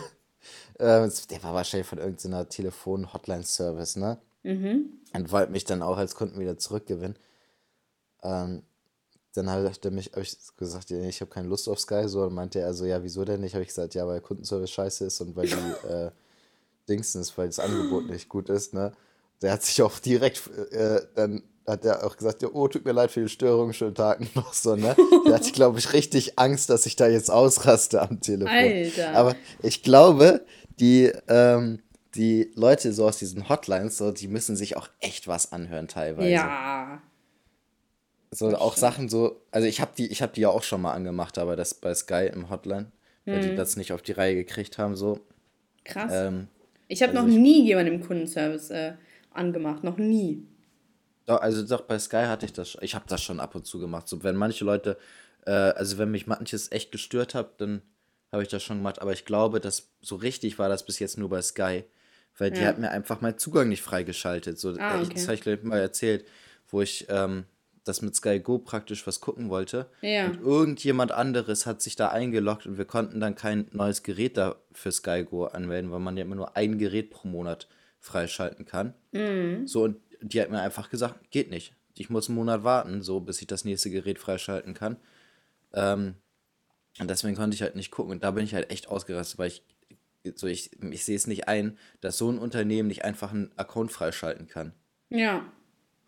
Äh, 0.79 1.09
der 1.31 1.43
war 1.43 1.55
wahrscheinlich 1.55 1.87
von 1.87 1.99
irgendeiner 1.99 2.49
Telefon-Hotline-Service, 2.49 3.97
ne? 3.97 4.19
Mhm. 4.43 4.87
Und 5.15 5.31
wollte 5.31 5.53
mich 5.53 5.65
dann 5.65 5.83
auch 5.83 5.99
als 5.99 6.17
Kunden 6.17 6.41
wieder 6.41 6.59
zurückgewinnen. 6.59 7.17
Ähm, 8.25 8.63
dann 9.35 9.51
hat 9.51 9.85
er 9.85 9.91
mich, 9.91 10.13
habe 10.13 10.23
ich 10.23 10.37
gesagt, 10.57 10.91
ja, 10.91 11.01
ich 11.01 11.21
habe 11.21 11.31
keine 11.31 11.49
Lust 11.49 11.69
auf 11.69 11.81
Sky. 11.81 12.07
So, 12.07 12.23
und 12.25 12.35
meinte 12.35 12.61
er 12.61 12.75
so, 12.75 12.85
ja, 12.85 13.03
wieso 13.03 13.25
denn 13.25 13.41
nicht? 13.41 13.55
Habe 13.55 13.63
ich 13.63 13.69
gesagt, 13.69 13.95
ja, 13.95 14.07
weil 14.07 14.21
Kundenservice 14.21 14.71
scheiße 14.71 15.07
ist 15.07 15.21
und 15.21 15.35
weil 15.37 15.47
die 15.47 15.53
äh, 15.89 16.11
Dingsens, 16.89 17.37
weil 17.39 17.47
das 17.47 17.59
Angebot 17.59 18.09
nicht 18.09 18.29
gut 18.29 18.49
ist, 18.49 18.75
ne? 18.75 18.93
Der 19.41 19.53
hat 19.53 19.63
sich 19.63 19.83
auch 19.83 19.99
direkt, 19.99 20.43
äh, 20.71 21.01
dann 21.15 21.43
hat 21.67 21.85
er 21.85 22.05
auch 22.05 22.17
gesagt, 22.17 22.43
ja, 22.43 22.49
oh, 22.53 22.69
tut 22.69 22.85
mir 22.85 22.93
leid 22.93 23.11
für 23.11 23.23
die 23.23 23.29
Störung, 23.29 23.73
schönen 23.73 23.95
Tag 23.95 24.21
noch 24.35 24.53
so, 24.53 24.77
ne? 24.77 24.95
Der 25.27 25.35
hatte, 25.35 25.53
glaube 25.53 25.79
ich, 25.79 25.93
richtig 25.93 26.39
Angst, 26.39 26.71
dass 26.71 26.87
ich 26.87 26.97
da 26.97 27.09
jetzt 27.09 27.31
ausraste 27.31 28.03
am 28.03 28.21
Telefon. 28.21 28.55
Alter. 28.55 29.15
Aber 29.15 29.35
ich 29.63 29.83
glaube, 29.83 30.45
die, 30.79 31.11
ähm, 31.29 31.81
die 32.15 32.53
Leute 32.55 32.93
so 32.93 33.07
aus 33.07 33.17
diesen 33.17 33.49
Hotlines, 33.49 33.97
so, 33.97 34.11
die 34.13 34.29
müssen 34.29 34.57
sich 34.57 34.77
auch 34.77 34.89
echt 35.01 35.27
was 35.27 35.53
anhören 35.53 35.89
teilweise. 35.89 36.29
Ja. 36.29 37.01
So 38.35 38.57
auch 38.57 38.77
Sachen 38.77 39.09
so, 39.11 39.43
also 39.51 39.67
ich 39.69 39.81
habe 39.81 39.93
die, 39.97 40.07
ich 40.11 40.23
habe 40.23 40.33
die 40.33 40.41
ja 40.41 40.49
auch 40.49 40.63
schon 40.63 40.81
mal 40.81 40.93
angemacht, 40.95 41.37
aber 41.39 41.55
das 41.55 41.75
bei 41.75 41.95
Sky 41.95 42.31
im 42.33 42.49
Hotline, 42.49 42.91
weil 43.27 43.39
Mhm. 43.39 43.41
die 43.41 43.55
das 43.55 43.77
nicht 43.77 43.93
auf 43.93 44.01
die 44.03 44.13
Reihe 44.13 44.35
gekriegt 44.35 44.79
haben, 44.79 44.97
so. 44.97 45.21
Krass. 45.85 46.13
Ähm, 46.13 46.49
ich 46.89 47.03
habe 47.03 47.13
also 47.13 47.23
noch 47.27 47.29
ich- 47.35 47.39
nie 47.41 47.65
jemanden 47.67 47.95
im 47.95 48.01
Kundenservice 48.07 48.71
äh, 48.71 48.95
angemacht. 49.33 49.85
Noch 49.85 49.99
nie. 49.99 50.47
doch, 51.27 51.41
also 51.41 51.65
doch 51.67 51.83
bei 51.83 51.99
Sky 51.99 52.25
hatte 52.27 52.47
ich 52.47 52.53
das, 52.53 52.77
ich 52.81 52.95
habe 52.95 53.05
das 53.09 53.23
schon 53.23 53.41
ab 53.41 53.55
und 53.55 53.67
zu 53.67 53.79
gemacht. 53.79 54.09
So, 54.09 54.23
wenn 54.25 54.37
manche 54.37 54.65
Leute, 54.65 54.99
äh, 55.47 55.51
also 55.51 55.99
wenn 55.99 56.11
mich 56.11 56.27
manches 56.27 56.73
echt 56.73 56.91
gestört 56.93 57.35
hat, 57.35 57.61
dann 57.61 57.83
habe 58.33 58.43
ich 58.43 58.49
das 58.49 58.63
schon 58.63 58.79
gemacht. 58.79 59.01
Aber 59.01 59.13
ich 59.13 59.25
glaube, 59.25 59.61
dass 59.61 59.91
so 60.01 60.17
richtig 60.17 60.59
war 60.59 60.69
das 60.69 60.85
bis 60.87 60.99
jetzt 60.99 61.19
nur 61.19 61.29
bei 61.29 61.43
Sky, 61.43 61.85
weil 62.39 62.51
die 62.51 62.63
Ja. 62.63 62.69
hat 62.69 62.79
mir 62.79 62.91
einfach 62.91 63.21
meinen 63.21 63.39
Zugang 63.39 63.69
nicht 63.69 63.83
freigeschaltet. 63.83 64.59
So, 64.59 64.71
Ah, 64.79 64.97
äh, 64.97 65.03
ich, 65.03 65.09
okay. 65.09 65.15
das 65.15 65.25
habe 65.29 65.35
ich 65.35 65.41
glaub 65.43 65.59
ich, 65.59 65.65
mal 65.65 65.79
erzählt, 65.81 66.25
wo 66.69 66.81
ich 66.83 67.07
ähm, 67.09 67.45
das 67.85 68.03
mit 68.03 68.15
Sky 68.15 68.41
Go 68.41 68.59
praktisch 68.59 69.07
was 69.07 69.21
gucken 69.21 69.49
wollte. 69.49 69.87
Ja. 70.01 70.27
Und 70.27 70.41
irgendjemand 70.41 71.13
anderes 71.13 71.67
hat 71.67 71.83
sich 71.83 71.97
da 71.97 72.09
eingeloggt 72.09 72.67
und 72.67 72.79
wir 72.79 72.85
konnten 72.85 73.21
dann 73.21 73.35
kein 73.35 73.67
neues 73.73 74.03
Gerät 74.03 74.37
da 74.37 74.57
für 74.73 74.93
Sky 74.93 75.25
Go 75.25 75.45
anmelden, 75.47 75.91
weil 75.91 76.01
man 76.01 76.17
ja 76.17 76.23
immer 76.23 76.37
nur 76.37 76.57
ein 76.57 76.79
Gerät 76.79 77.11
pro 77.11 77.29
Monat 77.29 77.69
freischalten 77.99 78.65
kann. 78.65 78.95
Mhm. 79.13 79.67
So, 79.67 79.85
und 79.85 79.97
die 80.21 80.41
hat 80.41 80.51
mir 80.51 80.61
einfach 80.61 80.91
gesagt, 80.91 81.31
geht 81.31 81.51
nicht. 81.51 81.75
Ich 81.95 82.11
muss 82.11 82.29
einen 82.29 82.37
Monat 82.37 82.65
warten, 82.65 83.03
so 83.03 83.21
bis 83.21 83.41
ich 83.41 83.47
das 83.47 83.65
nächste 83.65 83.91
Gerät 83.91 84.19
freischalten 84.19 84.75
kann. 84.75 84.97
Ähm, 85.73 86.15
und 87.01 87.09
deswegen 87.09 87.37
konnte 87.37 87.55
ich 87.55 87.63
halt 87.63 87.77
nicht 87.77 87.91
gucken. 87.91 88.13
Und 88.13 88.25
da 88.25 88.31
bin 88.31 88.45
ich 88.45 88.55
halt 88.55 88.71
echt 88.71 88.89
ausgerastet, 88.89 89.39
weil 89.39 89.49
ich, 89.49 89.63
so 90.35 90.47
ich, 90.47 90.71
ich 90.83 91.05
sehe 91.05 91.17
es 91.17 91.27
nicht 91.27 91.49
ein, 91.49 91.79
dass 92.01 92.19
so 92.19 92.31
ein 92.31 92.39
Unternehmen 92.39 92.89
nicht 92.89 93.05
einfach 93.05 93.33
einen 93.33 93.51
Account 93.57 93.93
freischalten 93.93 94.47
kann. 94.47 94.73
Ja. 95.11 95.45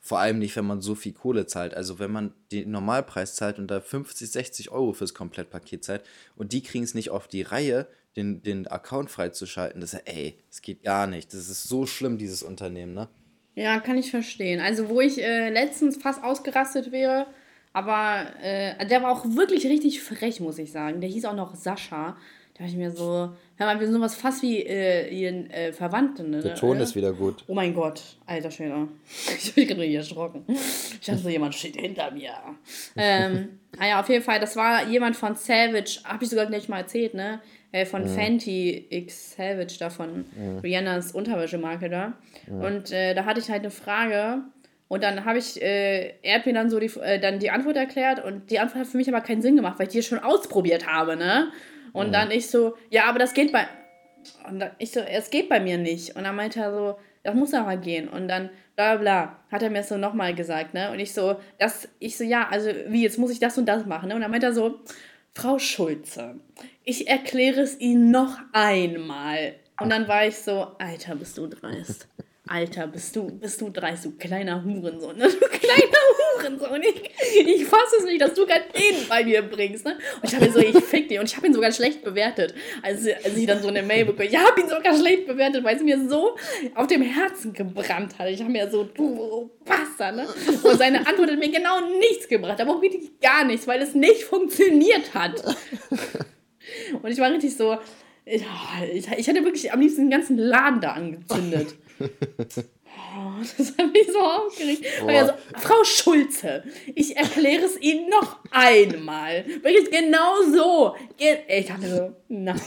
Vor 0.07 0.19
allem 0.19 0.39
nicht, 0.39 0.55
wenn 0.55 0.67
man 0.67 0.83
so 0.83 0.95
viel 0.95 1.15
Kohle 1.15 1.47
zahlt. 1.47 1.73
Also 1.73 1.99
wenn 1.99 2.13
man 2.13 2.35
den 2.53 2.71
Normalpreis 2.71 3.37
zahlt 3.37 3.59
und 3.59 3.69
da 3.69 3.81
50, 3.81 4.31
60 4.31 4.71
Euro 4.71 4.93
fürs 4.93 5.15
Komplettpaket 5.15 5.83
zahlt 5.83 6.03
und 6.37 6.53
die 6.53 6.63
kriegen 6.63 6.85
es 6.85 6.93
nicht 6.93 7.09
auf 7.09 7.27
die 7.27 7.41
Reihe, 7.41 7.87
den, 8.15 8.43
den 8.43 8.67
Account 8.67 9.11
freizuschalten, 9.11 9.81
das 9.81 9.95
ist 9.95 10.03
ey, 10.05 10.37
das 10.51 10.61
geht 10.61 10.83
gar 10.83 11.07
nicht. 11.07 11.33
Das 11.33 11.49
ist 11.49 11.65
so 11.65 11.87
schlimm, 11.87 12.19
dieses 12.19 12.43
Unternehmen, 12.43 12.93
ne? 12.93 13.09
Ja, 13.55 13.81
kann 13.81 13.97
ich 13.97 14.11
verstehen. 14.11 14.61
Also 14.61 14.91
wo 14.91 15.01
ich 15.01 15.23
äh, 15.23 15.49
letztens 15.49 15.97
fast 15.97 16.23
ausgerastet 16.23 16.93
wäre, 16.93 17.27
aber 17.73 18.27
äh, 18.43 18.87
der 18.87 19.03
war 19.03 19.11
auch 19.11 19.25
wirklich 19.25 19.65
richtig 19.65 20.03
frech, 20.03 20.39
muss 20.39 20.59
ich 20.59 20.71
sagen. 20.71 21.01
Der 21.01 21.09
hieß 21.09 21.25
auch 21.25 21.35
noch 21.35 21.55
Sascha. 21.55 22.19
Da 22.57 22.63
dachte 22.63 22.77
ich 22.77 22.79
mir 22.79 22.93
so, 22.93 23.31
hör 23.57 23.67
mal, 23.67 23.81
wir 23.81 23.87
sind 23.87 23.97
sowas 23.97 24.15
fast 24.15 24.41
wie 24.43 24.61
äh, 24.61 25.09
ihren 25.13 25.51
äh, 25.51 25.73
Verwandten. 25.73 26.31
Ne? 26.31 26.41
Der 26.41 26.55
Ton 26.55 26.79
ist 26.79 26.95
wieder 26.95 27.13
gut. 27.13 27.43
Oh 27.49 27.55
mein 27.55 27.75
Gott, 27.75 28.01
alter 28.27 28.53
Schwede. 28.53 28.87
Ich 29.37 29.55
bin 29.55 29.67
gerade 29.67 29.93
erschrocken. 29.93 30.45
Ich 30.47 31.05
dachte 31.05 31.19
so, 31.19 31.29
jemand 31.29 31.57
steht 31.57 31.75
hinter 31.75 32.13
mir. 32.13 32.33
ähm, 32.97 33.59
naja, 33.79 33.99
auf 33.99 34.09
jeden 34.09 34.23
Fall, 34.23 34.39
das 34.39 34.55
war 34.55 34.87
jemand 34.87 35.17
von 35.17 35.35
Savage, 35.35 35.99
habe 36.05 36.23
ich 36.23 36.31
sogar 36.31 36.47
gleich 36.47 36.69
mal 36.69 36.79
erzählt, 36.79 37.15
ne? 37.15 37.41
Äh, 37.73 37.87
von 37.87 38.05
mhm. 38.05 38.09
Fenty 38.15 38.87
X 38.89 39.35
Savage, 39.35 39.75
da 39.81 39.91
von 39.91 40.25
mhm. 40.37 40.59
Rihannas 40.59 41.11
Unterwäschemarke 41.11 41.91
da. 41.91 42.13
Mhm. 42.47 42.61
Und 42.61 42.93
äh, 42.93 43.15
da 43.15 43.25
hatte 43.25 43.41
ich 43.41 43.51
halt 43.51 43.63
eine 43.63 43.73
Frage. 43.73 44.43
Und 44.87 45.03
dann 45.03 45.25
habe 45.25 45.39
ich, 45.39 45.61
äh, 45.61 46.15
er 46.23 46.37
hat 46.37 46.47
mir 46.47 46.53
dann 46.53 46.71
so 46.71 46.79
die, 46.79 46.93
äh, 47.01 47.19
dann 47.19 47.41
die 47.41 47.51
Antwort 47.51 47.77
erklärt 47.77 48.23
und 48.25 48.49
die 48.53 48.61
Antwort 48.61 48.83
hat 48.83 48.87
für 48.87 48.97
mich 48.97 49.09
aber 49.09 49.23
keinen 49.23 49.43
Sinn 49.43 49.57
gemacht, 49.57 49.81
weil 49.81 49.89
ich 49.89 49.93
die 49.93 50.03
schon 50.05 50.21
ausprobiert 50.21 50.87
habe, 50.87 51.17
ne? 51.17 51.51
Und 51.95 52.09
mhm. 52.09 52.13
dann 52.13 52.31
ich 52.31 52.51
so, 52.51 52.77
ja, 52.91 53.07
aber 53.07 53.19
das 53.19 53.33
geht 53.33 53.53
bei. 53.53 53.67
Und 54.47 54.59
dann 54.61 54.73
ich 54.79 54.91
so, 54.91 55.01
es 55.01 55.31
geht 55.31 55.49
bei 55.49 55.61
mir 55.61 55.79
nicht. 55.79 56.17
Und 56.17 56.25
dann 56.25 56.37
meinte 56.37 56.61
er 56.61 56.73
so, 56.73 56.99
das 57.23 57.35
muss 57.35 57.55
aber 57.55 57.77
gehen. 57.77 58.09
Und 58.09 58.29
dann, 58.29 58.51
bla 58.77 58.97
bla, 58.97 59.39
hat 59.51 59.63
er 59.63 59.71
mir 59.71 59.83
so 59.85 59.97
nochmal 59.97 60.35
gesagt, 60.35 60.75
ne? 60.75 60.91
Und 60.91 60.99
ich 60.99 61.15
so, 61.15 61.37
das, 61.59 61.89
ich 62.01 62.17
so, 62.19 62.25
ja, 62.25 62.49
also 62.51 62.69
wie, 62.89 63.03
jetzt 63.03 63.19
muss 63.19 63.31
ich 63.31 63.39
das 63.39 63.57
und 63.57 63.67
das 63.67 63.87
machen, 63.87 64.09
ne? 64.09 64.15
Und 64.15 64.21
dann 64.21 64.31
meinte 64.31 64.47
er 64.47 64.53
so, 64.53 64.81
Frau 65.33 65.59
Schulze, 65.59 66.35
ich 66.85 67.09
erkläre 67.09 67.61
es 67.61 67.81
Ihnen 67.81 68.11
noch 68.11 68.39
einmal. 68.53 69.55
Und 69.81 69.91
dann 69.91 70.07
war 70.09 70.27
ich 70.27 70.37
so, 70.37 70.73
Alter, 70.79 71.15
bist 71.17 71.39
du 71.39 71.47
dreist. 71.47 72.09
Alter, 72.47 72.87
bist 72.89 73.17
du, 73.17 73.27
bist 73.27 73.59
du 73.63 73.71
dreist, 73.71 74.05
du 74.05 74.11
kleiner 74.13 74.63
Hurensohn, 74.63 75.17
ne? 75.17 75.29
Du 75.41 75.49
kleiner 75.49 75.99
Hurensohn. 76.37 76.83
Ich, 76.83 77.47
ich 77.47 77.65
fasse 77.65 77.97
es 78.01 78.05
nicht, 78.05 78.21
dass 78.21 78.35
du 78.35 78.45
gerade 78.45 78.65
den 78.77 79.09
bei 79.09 79.25
mir 79.25 79.41
bringst, 79.41 79.87
ne? 79.87 79.97
Und 80.21 80.31
ich 80.31 80.35
habe 80.35 80.51
so, 80.53 80.59
ich 80.59 80.77
fick 80.85 81.09
dich. 81.09 81.19
Und 81.19 81.25
ich 81.25 81.37
habe 81.39 81.47
ihn 81.47 81.55
sogar 81.55 81.73
schlecht 81.73 82.05
bewertet. 82.05 82.55
Als, 82.83 83.07
als 83.07 83.35
ich 83.35 83.47
dann 83.47 83.63
so 83.63 83.69
eine 83.69 83.83
Mail 83.83 84.05
bekomme, 84.05 84.27
ich 84.27 84.37
habe 84.37 84.61
ihn 84.61 84.69
sogar 84.69 84.95
schlecht 84.95 85.27
bewertet, 85.27 85.65
weil 85.65 85.77
es 85.77 85.83
mir 85.83 86.07
so 86.07 86.37
auf 86.75 86.87
dem 86.87 87.01
Herzen 87.01 87.55
gebrannt 87.55 88.19
hat. 88.19 88.29
Ich 88.29 88.41
habe 88.41 88.51
mir 88.51 88.71
so, 88.71 88.85
du 88.85 89.51
Bastard, 89.65 90.17
ne? 90.17 90.27
Und 90.63 90.77
seine 90.77 90.99
Antwort 91.07 91.31
hat 91.31 91.39
mir 91.39 91.51
genau 91.51 91.81
nichts 91.99 92.29
gebracht, 92.29 92.61
aber 92.61 92.77
auch 92.77 92.83
wirklich 92.83 93.21
gar 93.21 93.47
nichts, 93.47 93.67
weil 93.67 93.81
es 93.81 93.95
nicht 93.95 94.23
funktioniert 94.25 95.15
hat. 95.15 95.43
Und 97.03 97.11
ich 97.11 97.19
war 97.19 97.31
richtig 97.31 97.57
so, 97.57 97.79
ich, 98.27 98.45
ich 99.17 99.27
hätte 99.27 99.45
wirklich 99.45 99.73
am 99.73 99.81
liebsten 99.81 100.03
den 100.03 100.11
ganzen 100.11 100.37
Laden 100.37 100.83
da 100.83 100.93
angezündet. 100.93 101.75
Oh, 102.01 103.43
das 103.57 103.69
hat 103.77 103.93
mich 103.93 104.07
so 104.13 104.21
aufgeregt. 104.21 104.85
Also, 105.07 105.33
Frau 105.59 105.85
Schulze, 105.85 106.65
ich 106.95 107.17
erkläre 107.17 107.65
es 107.65 107.81
Ihnen 107.81 108.09
noch 108.09 108.39
einmal. 108.51 109.45
Wirklich 109.63 109.91
genau 109.91 110.43
so. 110.53 110.95
Ich 111.49 111.67
dachte 111.67 111.89
so, 111.89 112.17
nein. 112.29 112.61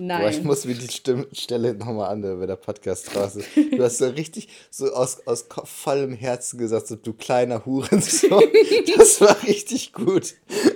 Nein. 0.00 0.22
Boah, 0.22 0.30
ich 0.30 0.42
muss 0.44 0.64
mir 0.64 0.74
die 0.74 0.88
Stimm 0.88 1.26
Stelle 1.32 1.74
nochmal 1.74 2.12
anhören, 2.12 2.40
wenn 2.40 2.46
der 2.46 2.56
Podcast 2.56 3.14
raus 3.16 3.34
ist. 3.34 3.48
Du 3.56 3.82
hast 3.82 3.98
so 3.98 4.06
richtig 4.06 4.48
so 4.70 4.92
aus, 4.92 5.26
aus 5.26 5.46
vollem 5.64 6.12
Herzen 6.12 6.58
gesagt, 6.58 6.86
so 6.86 6.94
du 6.94 7.12
kleiner 7.12 7.66
Hurensohn. 7.66 8.44
Das 8.96 9.20
war 9.20 9.42
richtig 9.42 9.92
gut. 9.92 10.34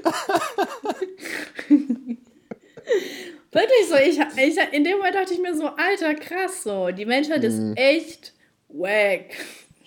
Wirklich 3.53 3.87
so, 3.87 3.97
ich, 3.97 4.19
ich, 4.19 4.59
in 4.73 4.83
dem 4.83 4.97
Moment 4.97 5.15
dachte 5.15 5.35
ich 5.35 5.41
mir 5.41 5.55
so, 5.55 5.67
alter, 5.67 6.15
krass, 6.15 6.63
so, 6.65 6.89
die 6.91 7.05
Menschheit 7.05 7.45
ist 7.45 7.59
mhm. 7.59 7.75
echt 7.77 8.33
wack. 8.69 9.27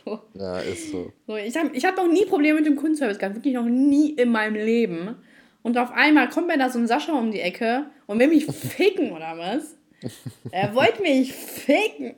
So. 0.05 0.19
Ja, 0.35 0.59
ist 0.59 0.91
so. 0.91 1.11
so 1.25 1.35
ich 1.35 1.57
habe 1.57 1.71
ich 1.73 1.83
hab 1.83 1.97
noch 1.97 2.07
nie 2.07 2.25
Probleme 2.25 2.59
mit 2.59 2.67
dem 2.67 2.75
Kundenservice 2.75 3.17
gehabt, 3.17 3.35
wirklich 3.35 3.55
noch 3.55 3.65
nie 3.65 4.11
in 4.11 4.29
meinem 4.29 4.53
Leben. 4.53 5.15
Und 5.63 5.79
auf 5.79 5.91
einmal 5.91 6.29
kommt 6.29 6.45
mir 6.45 6.59
da 6.59 6.69
so 6.69 6.77
ein 6.77 6.85
Sascha 6.85 7.11
um 7.13 7.31
die 7.31 7.39
Ecke 7.39 7.87
und 8.05 8.19
will 8.19 8.27
mich 8.27 8.45
ficken, 8.45 9.11
oder 9.11 9.35
was? 9.35 9.75
Er 10.51 10.75
wollte 10.75 11.01
mich 11.01 11.33
ficken. 11.33 12.13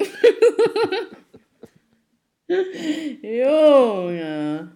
Junge. 3.22 4.72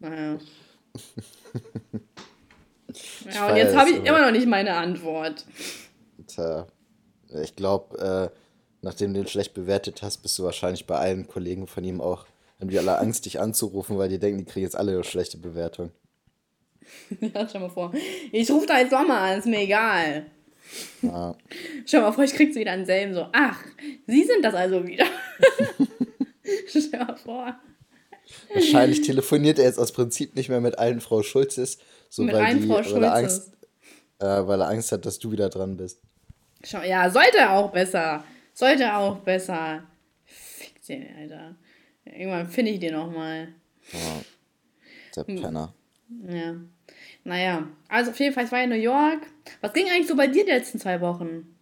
Naja. 0.00 0.38
Ja, 3.32 3.48
und 3.50 3.56
jetzt 3.56 3.76
habe 3.76 3.90
ich 3.90 3.96
immer 3.98 4.22
noch 4.22 4.30
nicht 4.30 4.46
meine 4.46 4.74
Antwort. 4.74 5.44
Tja, 6.38 6.66
ich 7.42 7.56
glaube, 7.56 8.30
äh, 8.32 8.36
nachdem 8.80 9.12
du 9.12 9.20
ihn 9.20 9.26
schlecht 9.26 9.54
bewertet 9.54 10.02
hast, 10.02 10.18
bist 10.18 10.38
du 10.38 10.44
wahrscheinlich 10.44 10.86
bei 10.86 10.96
allen 10.96 11.26
Kollegen 11.26 11.66
von 11.66 11.82
ihm 11.82 12.00
auch, 12.00 12.26
haben 12.60 12.70
die 12.70 12.78
alle 12.78 12.98
Angst, 12.98 13.26
dich 13.26 13.40
anzurufen, 13.40 13.98
weil 13.98 14.08
die 14.08 14.18
denken, 14.18 14.38
die 14.38 14.44
kriegen 14.44 14.64
jetzt 14.64 14.76
alle 14.76 14.92
eine 14.92 15.04
schlechte 15.04 15.36
Bewertung. 15.36 15.90
ja, 17.20 17.48
stell 17.48 17.60
mal 17.60 17.70
vor. 17.70 17.92
Ich 18.32 18.50
rufe 18.50 18.66
da 18.66 18.78
jetzt 18.78 18.90
Sommer 18.90 19.18
an, 19.18 19.38
ist 19.38 19.46
mir 19.46 19.60
egal. 19.60 20.26
Ja. 21.02 21.34
Schau 21.86 22.00
mal 22.02 22.12
vor, 22.12 22.24
ich 22.24 22.32
krieg 22.32 22.54
wieder 22.54 22.76
denselben 22.76 23.14
so. 23.14 23.26
Ach, 23.32 23.58
Sie 24.06 24.24
sind 24.24 24.44
das 24.44 24.54
also 24.54 24.86
wieder. 24.86 25.06
Stell 26.68 27.00
mal 27.00 27.16
vor. 27.16 27.58
Wahrscheinlich 28.52 29.02
telefoniert 29.02 29.58
er 29.58 29.64
jetzt 29.64 29.78
aus 29.78 29.92
Prinzip 29.92 30.36
nicht 30.36 30.50
mehr 30.50 30.60
mit 30.60 30.78
allen 30.78 31.00
Frau 31.00 31.22
Schulzes, 31.22 31.78
so 32.10 32.22
mit 32.22 32.34
weil, 32.34 32.58
die, 32.58 32.66
Frau 32.66 32.76
weil, 32.76 33.04
er 33.04 33.14
Angst, 33.14 33.52
äh, 34.18 34.24
weil 34.24 34.60
er 34.60 34.68
Angst 34.68 34.92
hat, 34.92 35.06
dass 35.06 35.18
du 35.18 35.32
wieder 35.32 35.48
dran 35.48 35.76
bist. 35.76 36.00
Schau, 36.64 36.82
ja, 36.82 37.08
sollte 37.10 37.50
auch 37.50 37.70
besser. 37.70 38.24
Sollte 38.52 38.94
auch 38.94 39.18
besser. 39.18 39.84
Fick 40.24 40.84
den, 40.86 41.06
Alter. 41.16 41.54
Irgendwann 42.04 42.48
finde 42.48 42.72
ich 42.72 42.80
den 42.80 42.94
nochmal. 42.94 43.54
Ja. 43.92 44.22
Der 45.16 45.26
hm. 45.26 45.42
Penner. 45.42 45.74
Ja. 46.28 46.54
Naja, 47.24 47.68
also 47.88 48.10
auf 48.10 48.18
jeden 48.18 48.34
Fall, 48.34 48.44
ich 48.44 48.52
war 48.52 48.62
in 48.62 48.70
New 48.70 48.76
York. 48.76 49.26
Was 49.60 49.72
ging 49.72 49.86
eigentlich 49.88 50.08
so 50.08 50.16
bei 50.16 50.26
dir 50.26 50.44
die 50.44 50.50
letzten 50.50 50.78
zwei 50.78 51.00
Wochen? 51.00 51.54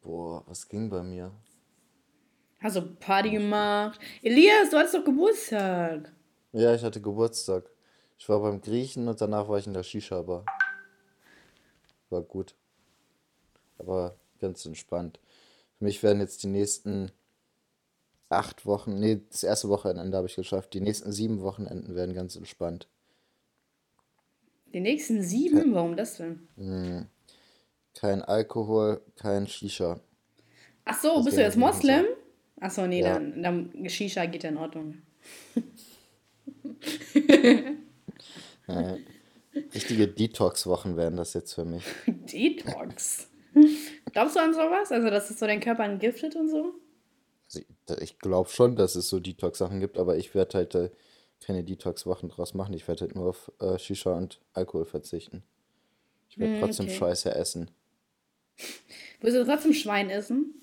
Boah, 0.00 0.44
was 0.46 0.68
ging 0.68 0.88
bei 0.88 1.02
mir? 1.02 1.32
Hast 2.60 2.76
du 2.76 2.82
Party 2.82 3.30
gemacht? 3.30 4.00
Elias, 4.22 4.70
du 4.70 4.76
hattest 4.76 4.94
doch 4.94 5.04
Geburtstag. 5.04 6.12
Ja, 6.52 6.74
ich 6.74 6.82
hatte 6.82 7.00
Geburtstag. 7.00 7.68
Ich 8.18 8.28
war 8.28 8.40
beim 8.40 8.60
Griechen 8.60 9.08
und 9.08 9.20
danach 9.20 9.48
war 9.48 9.58
ich 9.58 9.66
in 9.66 9.74
der 9.74 9.82
Shisha-Bar. 9.82 10.44
War 12.12 12.22
gut. 12.22 12.54
Aber 13.78 14.14
ganz 14.38 14.64
entspannt. 14.66 15.18
Für 15.78 15.84
mich 15.84 16.02
werden 16.02 16.20
jetzt 16.20 16.42
die 16.42 16.48
nächsten 16.48 17.10
acht 18.28 18.66
Wochen, 18.66 18.98
nee, 18.98 19.20
das 19.30 19.42
erste 19.42 19.68
Wochenende 19.68 20.16
habe 20.16 20.26
ich 20.26 20.36
geschafft. 20.36 20.74
Die 20.74 20.80
nächsten 20.80 21.10
sieben 21.10 21.42
Wochenenden 21.42 21.94
werden 21.94 22.14
ganz 22.14 22.36
entspannt. 22.36 22.86
Die 24.72 24.80
nächsten 24.80 25.22
sieben? 25.22 25.58
Kein, 25.58 25.74
Warum 25.74 25.96
das 25.96 26.16
denn? 26.16 26.48
Hm. 26.56 27.06
Kein 27.94 28.22
Alkohol, 28.22 29.02
kein 29.16 29.46
Shisha. 29.46 30.00
Ach 30.84 31.00
so, 31.00 31.16
das 31.16 31.24
bist 31.24 31.36
du 31.36 31.42
jetzt 31.42 31.56
Moslem? 31.56 32.06
Ach 32.60 32.70
so, 32.70 32.86
nee, 32.86 33.00
ja. 33.00 33.14
dann, 33.14 33.42
dann 33.42 33.88
Shisha 33.88 34.24
geht 34.26 34.44
ja 34.44 34.50
in 34.50 34.56
Ordnung. 34.56 35.02
ja, 38.66 38.96
richtige 39.74 40.08
Detox-Wochen 40.08 40.96
werden 40.96 41.16
das 41.16 41.34
jetzt 41.34 41.52
für 41.54 41.64
mich. 41.64 41.84
Detox? 42.06 43.28
Glaubst 44.12 44.36
du 44.36 44.40
an 44.40 44.54
sowas? 44.54 44.90
Also, 44.90 45.10
dass 45.10 45.30
es 45.30 45.38
so 45.38 45.46
dein 45.46 45.60
Körper 45.60 45.84
entgiftet 45.84 46.36
und 46.36 46.48
so? 46.48 46.74
Also, 47.44 48.00
ich 48.00 48.18
glaube 48.18 48.48
schon, 48.48 48.76
dass 48.76 48.94
es 48.94 49.08
so 49.08 49.20
Detox-Sachen 49.20 49.80
gibt, 49.80 49.98
aber 49.98 50.16
ich 50.16 50.34
werde 50.34 50.58
halt 50.58 50.74
äh, 50.74 50.90
keine 51.44 51.64
Detox-Wochen 51.64 52.28
draus 52.28 52.54
machen. 52.54 52.74
Ich 52.74 52.88
werde 52.88 53.02
halt 53.02 53.14
nur 53.14 53.28
auf 53.30 53.52
äh, 53.60 53.78
Shisha 53.78 54.16
und 54.16 54.40
Alkohol 54.54 54.86
verzichten. 54.86 55.42
Ich 56.28 56.38
werde 56.38 56.54
hm, 56.54 56.60
trotzdem 56.60 56.86
okay. 56.86 56.96
Scheiße 56.96 57.34
essen. 57.34 57.70
Willst 59.20 59.36
du 59.36 59.44
trotzdem 59.44 59.74
Schwein 59.74 60.08
essen? 60.08 60.54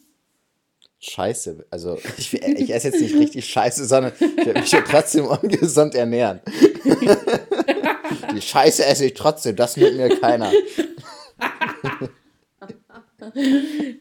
Scheiße. 1.00 1.66
Also 1.70 1.98
ich, 2.18 2.34
ich 2.34 2.74
esse 2.74 2.90
jetzt 2.90 3.02
nicht 3.02 3.16
richtig 3.16 3.46
Scheiße, 3.46 3.86
sondern 3.86 4.14
ich 4.20 4.46
werde 4.46 4.60
mich 4.62 4.72
ja 4.72 4.82
trotzdem 4.82 5.26
ungesund 5.26 5.96
ernähren. 5.96 6.42
Die 8.34 8.42
Scheiße 8.42 8.86
esse 8.86 9.06
ich 9.06 9.14
trotzdem, 9.14 9.56
das 9.56 9.78
nimmt 9.78 9.98
mir 9.98 10.20
keiner. 10.20 10.52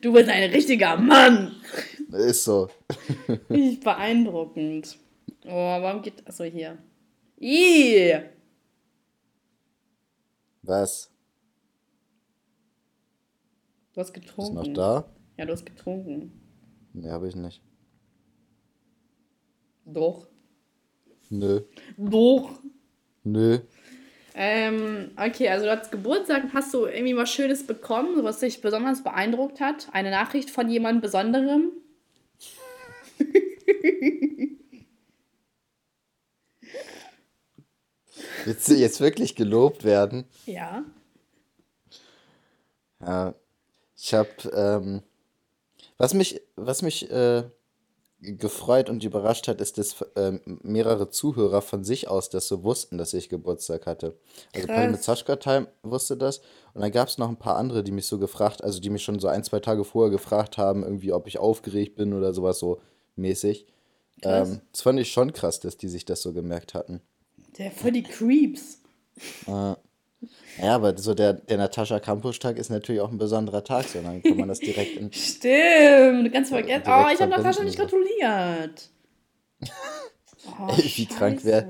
Du 0.01 0.13
bist 0.13 0.29
ein 0.29 0.51
richtiger 0.51 0.97
Mann. 0.97 1.57
Ist 2.13 2.45
so. 2.45 2.69
Richtig 3.51 3.81
beeindruckend. 3.81 4.97
Oh, 5.45 5.51
warum 5.51 6.03
geht. 6.03 6.27
Achso, 6.27 6.45
hier. 6.45 6.79
Ih! 7.41 8.15
Was? 10.63 11.11
Du 13.93 14.01
hast 14.01 14.13
getrunken. 14.13 14.55
Bist 14.55 14.67
du 14.67 14.71
noch 14.71 14.77
da? 14.77 15.13
Ja, 15.37 15.45
du 15.47 15.53
hast 15.53 15.67
getrunken. 15.67 16.33
Nee, 16.93 17.11
habe 17.11 17.29
ich 17.29 17.37
nicht. 17.37 17.63
Doch. 19.85 20.29
Nö. 21.31 21.61
Doch. 21.97 22.51
Nö. 23.25 23.59
Ähm, 24.35 25.11
okay, 25.17 25.49
also 25.49 25.65
du 25.65 25.77
hast 25.77 25.91
Geburtstag, 25.91 26.45
hast 26.55 26.73
du 26.73 26.87
irgendwie 26.87 27.17
was 27.17 27.31
Schönes 27.31 27.67
bekommen, 27.67 28.23
was 28.23 28.39
dich 28.39 28.61
besonders 28.61 29.03
beeindruckt 29.03 29.61
hat? 29.61 29.89
Eine 29.93 30.11
Nachricht 30.13 30.51
von 30.51 30.71
jemand 30.71 31.03
Besonderem? 31.03 31.73
Willst 38.45 38.69
du 38.69 38.75
jetzt 38.75 39.01
wirklich 39.01 39.35
gelobt 39.35 39.85
werden? 39.85 40.25
Ja. 40.47 40.85
Ja. 43.01 43.35
Ich 43.97 44.15
habe, 44.15 44.31
ähm, 44.55 45.03
was 45.97 46.15
mich, 46.15 46.41
was 46.55 46.83
mich 46.83 47.11
äh, 47.11 47.43
gefreut 48.21 48.91
und 48.91 49.05
überrascht 49.05 49.47
hat, 49.47 49.61
ist, 49.61 49.79
dass 49.79 50.03
äh, 50.17 50.39
mehrere 50.45 51.09
Zuhörer 51.11 51.63
von 51.63 51.85
sich 51.85 52.09
aus 52.09 52.29
das 52.31 52.49
so 52.49 52.65
wussten, 52.65 52.99
dass 52.99 53.15
ich 53.15 53.29
Geburtstag 53.29 53.87
hatte. 53.87 54.17
Also 54.55 54.67
Polly 54.67 54.89
mit 54.89 55.03
Saschka 55.03 55.37
Time 55.37 55.69
wusste 55.83 56.17
das. 56.17 56.39
Und 56.75 56.81
dann 56.81 56.91
gab 56.91 57.09
es 57.09 57.19
noch 57.19 57.29
ein 57.29 57.37
paar 57.37 57.57
andere, 57.57 57.85
die 57.85 57.93
mich 57.93 58.07
so 58.07 58.19
gefragt, 58.19 58.65
also 58.65 58.81
die 58.81 58.91
mich 58.91 59.05
schon 59.05 59.21
so 59.21 59.29
ein, 59.29 59.45
zwei 59.45 59.61
Tage 59.61 59.85
vorher 59.85 60.11
gefragt 60.11 60.59
haben, 60.59 60.83
irgendwie, 60.83 61.13
ob 61.13 61.29
ich 61.29 61.39
aufgeregt 61.39 61.97
bin 61.97 62.13
oder 62.13 62.35
sowas 62.35 62.59
so 62.59 62.81
mäßig. 63.15 63.67
Ähm, 64.23 64.63
das 64.73 64.83
fand 64.83 64.99
ich 64.99 65.13
schon 65.13 65.33
krass, 65.33 65.61
dass 65.61 65.77
die 65.77 65.89
sich 65.89 66.05
das 66.05 66.21
so 66.23 66.33
gemerkt 66.33 66.75
hatten. 66.75 67.01
Der 67.57 67.71
voll 67.71 67.93
die 67.93 68.03
Creeps. 68.03 68.81
Äh, 69.47 69.75
ja, 70.61 70.75
aber 70.75 70.97
so 70.99 71.15
der, 71.15 71.35
der 71.35 71.59
Natascha 71.59 72.01
Campus-Tag 72.01 72.57
ist 72.57 72.71
natürlich 72.71 73.01
auch 73.01 73.11
ein 73.11 73.19
besonderer 73.19 73.63
Tag, 73.63 73.85
so 73.85 74.01
dann 74.03 74.23
kann 74.23 74.37
man 74.37 74.49
das 74.49 74.59
direkt 74.59 74.97
in. 74.97 75.13
Stimmt, 75.13 76.33
ganz 76.33 76.49
vergessen. 76.49 76.85
Oh, 76.87 77.07
ich 77.13 77.21
habe 77.21 77.31
Natascha 77.31 77.63
nicht 77.63 77.79
gratuliert. 77.79 78.91
Oh, 80.59 80.69
Wie 80.77 81.05
krank 81.05 81.45
wäre. 81.45 81.69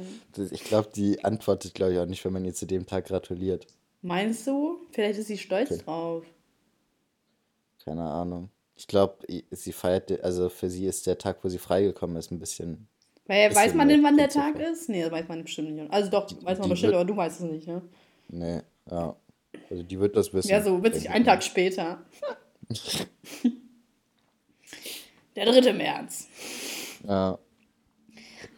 Ich 0.53 0.63
glaube, 0.63 0.91
die 0.95 1.25
antwortet, 1.25 1.75
glaube 1.75 1.95
ich, 1.95 1.99
auch 1.99 2.07
nicht, 2.07 2.25
wenn 2.25 2.33
man 2.33 2.45
ihr 2.45 2.55
zu 2.55 2.65
dem 2.65 2.87
Tag 2.87 3.07
gratuliert. 3.07 3.67
Meinst 4.03 4.47
du? 4.47 4.79
Vielleicht 4.93 5.19
ist 5.19 5.27
sie 5.27 5.39
stolz 5.39 5.73
okay. 5.73 5.83
drauf. 5.85 6.25
Keine 7.85 8.05
Ahnung. 8.05 8.51
Ich 8.77 8.87
glaube, 8.87 9.27
sie 9.51 9.73
feiert, 9.73 10.23
also 10.23 10.49
für 10.49 10.71
sie 10.71 10.87
ist 10.87 11.07
der 11.07 11.19
Tag, 11.19 11.43
wo 11.43 11.49
sie 11.49 11.59
freigekommen 11.59 12.17
ist, 12.17 12.31
ein 12.31 12.39
bisschen. 12.39 12.87
Weil, 13.27 13.53
weiß 13.53 13.75
man 13.75 13.89
denn, 13.89 14.05
wann 14.05 14.17
der 14.17 14.29
Tag 14.29 14.61
ist? 14.61 14.89
Nee, 14.89 15.11
weiß 15.11 15.27
man 15.27 15.43
bestimmt 15.43 15.73
nicht. 15.73 15.91
Also 15.91 16.11
doch, 16.11 16.27
die, 16.27 16.37
weiß 16.45 16.61
man 16.61 16.69
bestimmt, 16.69 16.95
aber 16.95 17.05
du 17.05 17.17
weißt 17.17 17.41
es 17.41 17.47
nicht, 17.51 17.67
ne? 17.67 17.83
Nee, 18.29 18.61
ja. 18.91 19.17
Also 19.71 19.83
die 19.83 19.99
wird 19.99 20.17
das 20.17 20.33
wissen. 20.33 20.49
Ja, 20.49 20.63
so 20.63 20.83
witzig, 20.83 21.11
einen 21.11 21.25
Tag 21.25 21.43
später. 21.43 22.03
der 25.37 25.47
3. 25.47 25.73
März. 25.73 26.29
Ja. 27.07 27.39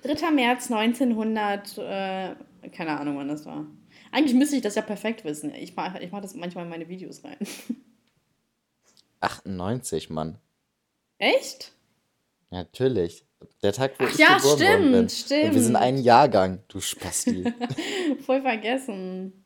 3. 0.02 0.30
März 0.30 0.70
1900, 0.70 1.78
äh, 1.78 2.34
keine 2.70 2.98
Ahnung, 2.98 3.16
wann 3.16 3.28
das 3.28 3.46
war. 3.46 3.66
Eigentlich 4.12 4.34
müsste 4.34 4.56
ich 4.56 4.62
das 4.62 4.74
ja 4.74 4.82
perfekt 4.82 5.24
wissen. 5.24 5.54
Ich 5.54 5.76
mache 5.76 6.02
ich 6.02 6.10
mach 6.10 6.20
das 6.20 6.34
manchmal 6.34 6.64
in 6.64 6.70
meine 6.70 6.88
Videos 6.88 7.22
rein. 7.24 7.38
98, 9.20 10.10
Mann. 10.10 10.38
Echt? 11.18 11.72
Natürlich. 12.50 13.24
Der 13.62 13.72
Tag, 13.72 13.92
wo 13.98 14.04
Ach 14.04 14.12
ich 14.12 14.18
ja, 14.18 14.36
geboren 14.36 14.58
stimmt, 14.58 14.70
worden 14.70 14.92
bin. 14.92 15.08
stimmt. 15.08 15.44
Und 15.44 15.54
wir 15.54 15.62
sind 15.62 15.76
ein 15.76 15.98
Jahrgang, 15.98 16.62
du 16.68 16.80
Spasti. 16.80 17.44
Voll 18.26 18.42
vergessen. 18.42 19.39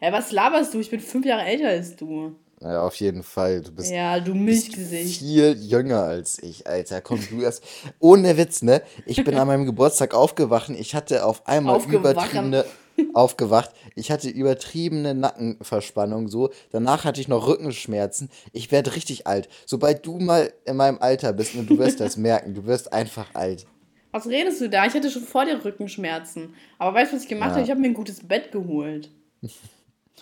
Ja, 0.00 0.12
was 0.12 0.32
laberst 0.32 0.72
du? 0.72 0.80
Ich 0.80 0.90
bin 0.90 1.00
fünf 1.00 1.26
Jahre 1.26 1.44
älter 1.44 1.68
als 1.68 1.94
du. 1.96 2.34
Ja, 2.62 2.82
auf 2.82 2.94
jeden 2.96 3.22
Fall. 3.22 3.62
Du 3.62 3.72
bist, 3.72 3.90
ja, 3.90 4.20
du 4.20 4.34
Milchgesicht. 4.34 5.20
viel 5.20 5.56
jünger 5.58 6.02
als 6.02 6.42
ich, 6.42 6.66
Alter. 6.66 7.00
Komm, 7.00 7.18
du 7.30 7.40
erst. 7.40 7.64
Ohne 8.00 8.36
Witz, 8.36 8.62
ne? 8.62 8.82
Ich 9.06 9.24
bin 9.24 9.34
an 9.34 9.46
meinem 9.46 9.64
Geburtstag 9.66 10.14
aufgewacht. 10.14 10.68
Ich 10.70 10.94
hatte 10.94 11.24
auf 11.24 11.46
einmal 11.46 11.80
übertriebene. 11.82 12.66
aufgewacht. 13.14 13.70
Ich 13.94 14.10
hatte 14.10 14.28
übertriebene 14.28 15.14
Nackenverspannung, 15.14 16.28
so. 16.28 16.50
Danach 16.70 17.04
hatte 17.04 17.20
ich 17.22 17.28
noch 17.28 17.46
Rückenschmerzen. 17.46 18.28
Ich 18.52 18.70
werde 18.70 18.94
richtig 18.94 19.26
alt. 19.26 19.48
Sobald 19.64 20.04
du 20.04 20.18
mal 20.18 20.52
in 20.66 20.76
meinem 20.76 20.98
Alter 21.00 21.32
bist, 21.32 21.54
und 21.54 21.68
du 21.68 21.78
wirst 21.78 22.00
das 22.00 22.16
merken, 22.18 22.54
du 22.54 22.66
wirst 22.66 22.92
einfach 22.92 23.34
alt. 23.34 23.66
Was 24.12 24.26
redest 24.26 24.60
du 24.60 24.68
da? 24.68 24.84
Ich 24.84 24.92
hatte 24.92 25.10
schon 25.10 25.22
vor 25.22 25.46
dir 25.46 25.64
Rückenschmerzen. 25.64 26.54
Aber 26.78 26.94
weißt 26.94 27.12
du, 27.12 27.16
was 27.16 27.22
ich 27.22 27.28
gemacht 27.28 27.50
ja. 27.50 27.54
habe? 27.54 27.64
Ich 27.64 27.70
habe 27.70 27.80
mir 27.80 27.88
ein 27.88 27.94
gutes 27.94 28.26
Bett 28.26 28.52
geholt. 28.52 29.10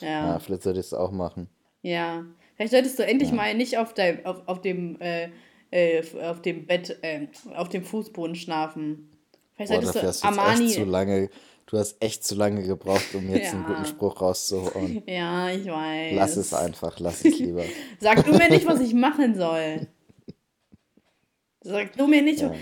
Ja. 0.00 0.28
ja, 0.28 0.38
vielleicht 0.38 0.62
solltest 0.62 0.92
du 0.92 0.96
es 0.96 1.00
auch 1.00 1.10
machen. 1.10 1.48
Ja. 1.82 2.24
Vielleicht 2.56 2.72
solltest 2.72 2.98
du 2.98 3.06
endlich 3.06 3.30
ja. 3.30 3.36
mal 3.36 3.54
nicht 3.54 3.78
auf, 3.78 3.94
dein, 3.94 4.26
auf, 4.26 4.42
auf, 4.46 4.60
dem, 4.60 5.00
äh, 5.00 5.28
äh, 5.70 6.02
auf 6.22 6.42
dem 6.42 6.66
Bett, 6.66 6.98
äh, 7.02 7.28
auf 7.54 7.68
dem 7.68 7.84
Fußboden 7.84 8.34
schlafen. 8.34 9.10
Vielleicht 9.54 9.72
Boah, 9.72 9.92
solltest 9.92 10.24
du 10.24 10.28
Armani. 10.28 10.66
Echt 10.66 10.74
zu 10.74 10.84
lange, 10.84 11.30
du 11.66 11.78
hast 11.78 12.02
echt 12.02 12.24
zu 12.24 12.34
lange 12.34 12.62
gebraucht, 12.64 13.14
um 13.14 13.28
jetzt 13.30 13.52
ja. 13.52 13.52
einen 13.52 13.64
guten 13.64 13.84
Spruch 13.84 14.20
rauszuholen. 14.20 15.02
Ja, 15.06 15.50
ich 15.50 15.66
weiß. 15.66 16.14
Lass 16.14 16.36
es 16.36 16.52
einfach, 16.52 16.98
lass 16.98 17.24
es 17.24 17.38
lieber. 17.38 17.64
Sag 18.00 18.24
du 18.24 18.32
mir 18.32 18.48
nicht, 18.50 18.66
was 18.66 18.80
ich 18.80 18.94
machen 18.94 19.36
soll. 19.36 19.86
Sag 21.60 21.96
du 21.96 22.06
mir 22.06 22.22
nicht, 22.22 22.40
ja. 22.40 22.52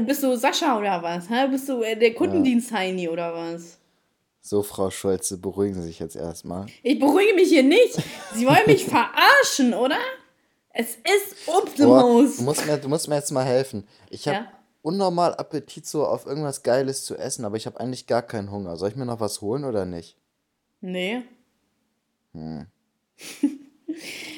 bist 0.00 0.22
du 0.22 0.36
Sascha 0.36 0.78
oder 0.78 1.02
was? 1.02 1.28
Bist 1.50 1.68
du 1.68 1.82
äh, 1.82 1.96
der 1.96 2.14
Kundendienst-Heini 2.14 3.08
oder 3.08 3.34
was? 3.34 3.78
So, 4.46 4.62
Frau 4.62 4.90
Schulze, 4.90 5.38
beruhigen 5.38 5.74
Sie 5.74 5.86
sich 5.86 5.98
jetzt 6.00 6.16
erstmal. 6.16 6.66
Ich 6.82 6.98
beruhige 6.98 7.32
mich 7.32 7.48
hier 7.48 7.62
nicht. 7.62 7.94
Sie 8.34 8.44
wollen 8.44 8.66
mich 8.66 8.84
verarschen, 8.84 9.72
oder? 9.72 9.96
Es 10.68 10.96
ist 10.96 11.48
Optimus. 11.48 12.36
Du 12.36 12.42
musst, 12.42 12.66
mir, 12.66 12.76
du 12.76 12.90
musst 12.90 13.08
mir 13.08 13.14
jetzt 13.14 13.30
mal 13.30 13.46
helfen. 13.46 13.88
Ich 14.10 14.28
habe 14.28 14.36
ja? 14.36 14.52
unnormal 14.82 15.34
Appetit 15.36 15.86
so 15.86 16.04
auf 16.04 16.26
irgendwas 16.26 16.62
Geiles 16.62 17.06
zu 17.06 17.16
essen, 17.16 17.46
aber 17.46 17.56
ich 17.56 17.64
habe 17.64 17.80
eigentlich 17.80 18.06
gar 18.06 18.20
keinen 18.20 18.50
Hunger. 18.50 18.76
Soll 18.76 18.90
ich 18.90 18.96
mir 18.96 19.06
noch 19.06 19.18
was 19.18 19.40
holen 19.40 19.64
oder 19.64 19.86
nicht? 19.86 20.18
Nee. 20.82 21.22
Hm. 22.34 22.66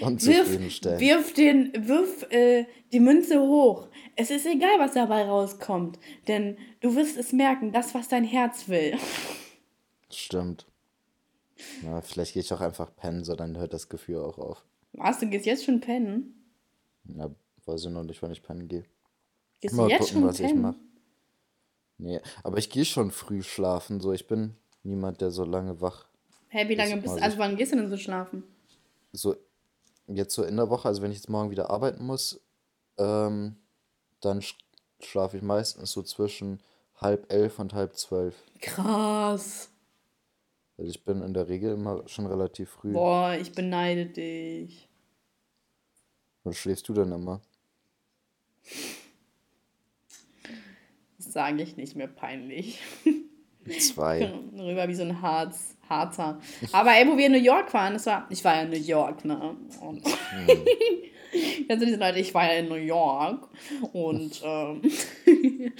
Wirf, 0.01 0.61
wirf, 1.01 1.33
den, 1.33 1.73
wirf 1.89 2.31
äh, 2.31 2.67
die 2.93 3.01
Münze 3.01 3.41
hoch. 3.41 3.89
Es 4.15 4.31
ist 4.31 4.47
egal, 4.47 4.79
was 4.79 4.93
dabei 4.93 5.25
rauskommt. 5.25 5.99
Denn 6.29 6.59
du 6.81 6.95
wirst 6.95 7.17
es 7.17 7.33
merken, 7.33 7.73
das, 7.73 7.95
was 7.95 8.09
dein 8.09 8.25
Herz 8.25 8.69
will. 8.69 8.97
Stimmt. 10.11 10.67
Na, 11.83 12.01
vielleicht 12.01 12.35
gehe 12.35 12.43
ich 12.43 12.53
auch 12.53 12.61
einfach 12.61 12.95
pennen, 12.97 13.25
so 13.25 13.35
dann 13.35 13.57
hört 13.57 13.73
das 13.73 13.89
Gefühl 13.89 14.19
auch 14.19 14.39
auf. 14.39 14.65
Was, 14.93 15.21
du 15.21 15.27
gehst 15.27 15.47
jetzt 15.47 15.65
schon 15.65 15.81
pennen? 15.81 16.35
Ja, 17.05 17.31
weiß 17.65 17.85
ich 17.85 17.91
noch 17.91 18.03
nicht, 18.03 18.21
wann 18.23 18.33
ich 18.33 18.43
pennen 18.43 18.69
gehe. 18.69 18.85
Gehst 19.61 19.75
Mal 19.75 19.85
du 19.85 19.91
jetzt 19.91 20.01
gucken, 20.01 20.15
schon 20.15 20.29
was 20.29 20.37
pennen? 20.37 20.51
ich 20.51 20.61
mache. 20.61 20.77
Nee, 21.99 22.21
aber 22.43 22.59
ich 22.59 22.69
gehe 22.69 22.85
schon 22.85 23.11
früh 23.11 23.43
schlafen, 23.43 24.01
so 24.01 24.13
ich 24.13 24.27
bin 24.27 24.55
niemand, 24.83 25.21
der 25.21 25.31
so 25.31 25.45
lange 25.45 25.81
wach. 25.81 26.07
Hä, 26.49 26.59
hey, 26.59 26.69
wie 26.69 26.75
lange 26.75 26.99
bist 26.99 27.17
du, 27.17 27.23
also 27.23 27.39
wann 27.39 27.57
gehst 27.57 27.73
du 27.73 27.77
denn 27.77 27.89
so 27.89 27.97
schlafen? 27.97 28.45
So, 29.13 29.37
jetzt 30.07 30.35
so 30.35 30.45
in 30.45 30.57
der 30.57 30.69
Woche, 30.69 30.89
also 30.89 31.01
wenn 31.01 31.11
ich 31.11 31.19
jetzt 31.19 31.31
morgen 31.31 31.51
wieder 31.51 31.71
arbeiten 31.71 32.05
muss, 32.05 32.41
ähm, 32.99 33.57
dann 34.21 34.43
schlafe 35.01 35.39
ich 35.39 35.43
meistens 35.43 35.91
so 35.93 36.03
zwischen 36.03 36.61
halb 36.97 37.33
elf 37.33 37.59
und 37.59 37.73
halb 37.73 37.97
zwölf. 37.97 38.35
Krass. 38.61 39.71
Also 40.79 40.91
ich 40.91 41.05
bin 41.05 41.23
in 41.23 41.33
der 41.33 41.49
Regel 41.49 41.73
immer 41.73 42.07
schon 42.07 42.27
relativ 42.27 42.71
früh. 42.71 42.93
Boah, 42.93 43.37
ich 43.41 43.53
beneide 43.53 44.07
dich. 44.07 44.89
Wann 46.45 46.53
schläfst 46.53 46.89
du 46.89 46.93
denn 46.93 47.13
immer? 47.13 47.41
Das 51.19 51.33
sage 51.33 51.63
ich 51.63 51.77
nicht 51.77 51.97
mehr 51.97 52.09
peinlich. 52.09 52.81
Zwei. 53.81 54.33
Rüber 54.57 54.87
wie 54.89 54.95
so 54.95 55.03
ein 55.03 55.23
Harz, 55.23 55.77
Harzer. 55.89 56.41
Aber 56.73 56.91
ey, 56.93 57.09
wo 57.09 57.17
wir 57.17 57.27
in 57.27 57.33
New 57.33 57.39
York 57.39 57.73
waren, 57.75 57.95
das 57.95 58.07
war, 58.07 58.27
ich 58.31 58.45
war 58.45 58.57
ja 58.57 58.63
in 58.63 58.71
New 58.71 58.77
York, 58.77 59.25
ne? 59.25 59.57
Und 59.81 60.05
hm. 60.05 60.65
Du 61.69 61.77
diese 61.77 61.97
Leute? 61.97 62.19
Ich 62.19 62.33
war 62.35 62.45
ja 62.45 62.61
in 62.61 62.69
New 62.69 62.75
York 62.75 63.49
und, 63.93 64.41
ähm, 64.45 64.83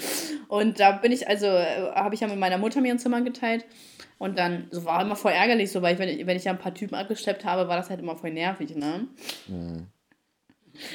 und 0.49 0.81
da 0.81 0.93
bin 0.93 1.13
ich, 1.13 1.29
also 1.29 1.47
äh, 1.47 1.93
habe 1.95 2.15
ich 2.15 2.21
ja 2.21 2.29
mit 2.29 2.39
meiner 2.39 2.59
Mutter 2.59 2.81
mir 2.81 2.93
ein 2.93 2.99
Zimmer 2.99 3.23
geteilt 3.23 3.65
und 4.19 4.39
dann 4.39 4.69
so 4.71 4.85
war 4.85 5.03
immer 5.03 5.17
voll 5.17 5.33
ärgerlich, 5.33 5.71
so, 5.71 5.83
weil 5.83 5.95
ich, 5.95 5.99
wenn, 6.01 6.09
ich, 6.09 6.27
wenn 6.27 6.37
ich 6.37 6.45
ja 6.45 6.53
ein 6.53 6.59
paar 6.59 6.75
Typen 6.75 6.95
abgeschleppt 6.95 7.45
habe, 7.45 7.69
war 7.69 7.77
das 7.77 7.91
halt 7.91 8.01
immer 8.01 8.17
voll 8.17 8.33
nervig, 8.33 8.75
ne? 8.75 9.09
Mhm. 9.47 9.87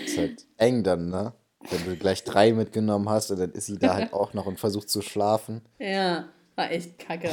Ist 0.05 0.17
halt 0.17 0.45
eng 0.57 0.83
dann, 0.83 1.09
ne? 1.09 1.33
Wenn 1.69 1.85
du 1.85 1.95
gleich 1.95 2.23
drei 2.23 2.53
mitgenommen 2.53 3.09
hast 3.09 3.31
und 3.31 3.39
dann 3.39 3.51
ist 3.51 3.67
sie 3.67 3.77
da 3.77 3.95
halt 3.95 4.13
auch 4.13 4.33
noch 4.33 4.45
und 4.45 4.59
versucht 4.59 4.89
zu 4.89 5.01
schlafen. 5.01 5.61
Ja, 5.79 6.29
war 6.55 6.71
echt 6.71 6.97
kacke. 6.99 7.29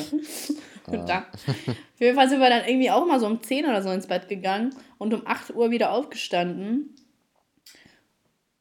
Ah. 0.86 0.96
da. 0.96 1.18
Auf 1.46 2.00
jeden 2.00 2.16
Fall 2.16 2.28
sind 2.28 2.40
wir 2.40 2.50
dann 2.50 2.66
irgendwie 2.66 2.90
auch 2.90 3.06
mal 3.06 3.20
so 3.20 3.26
um 3.26 3.42
10 3.42 3.66
oder 3.66 3.82
so 3.82 3.90
ins 3.90 4.06
Bett 4.06 4.28
gegangen 4.28 4.74
und 4.98 5.14
um 5.14 5.22
8 5.26 5.54
Uhr 5.54 5.70
wieder 5.70 5.92
aufgestanden. 5.92 6.94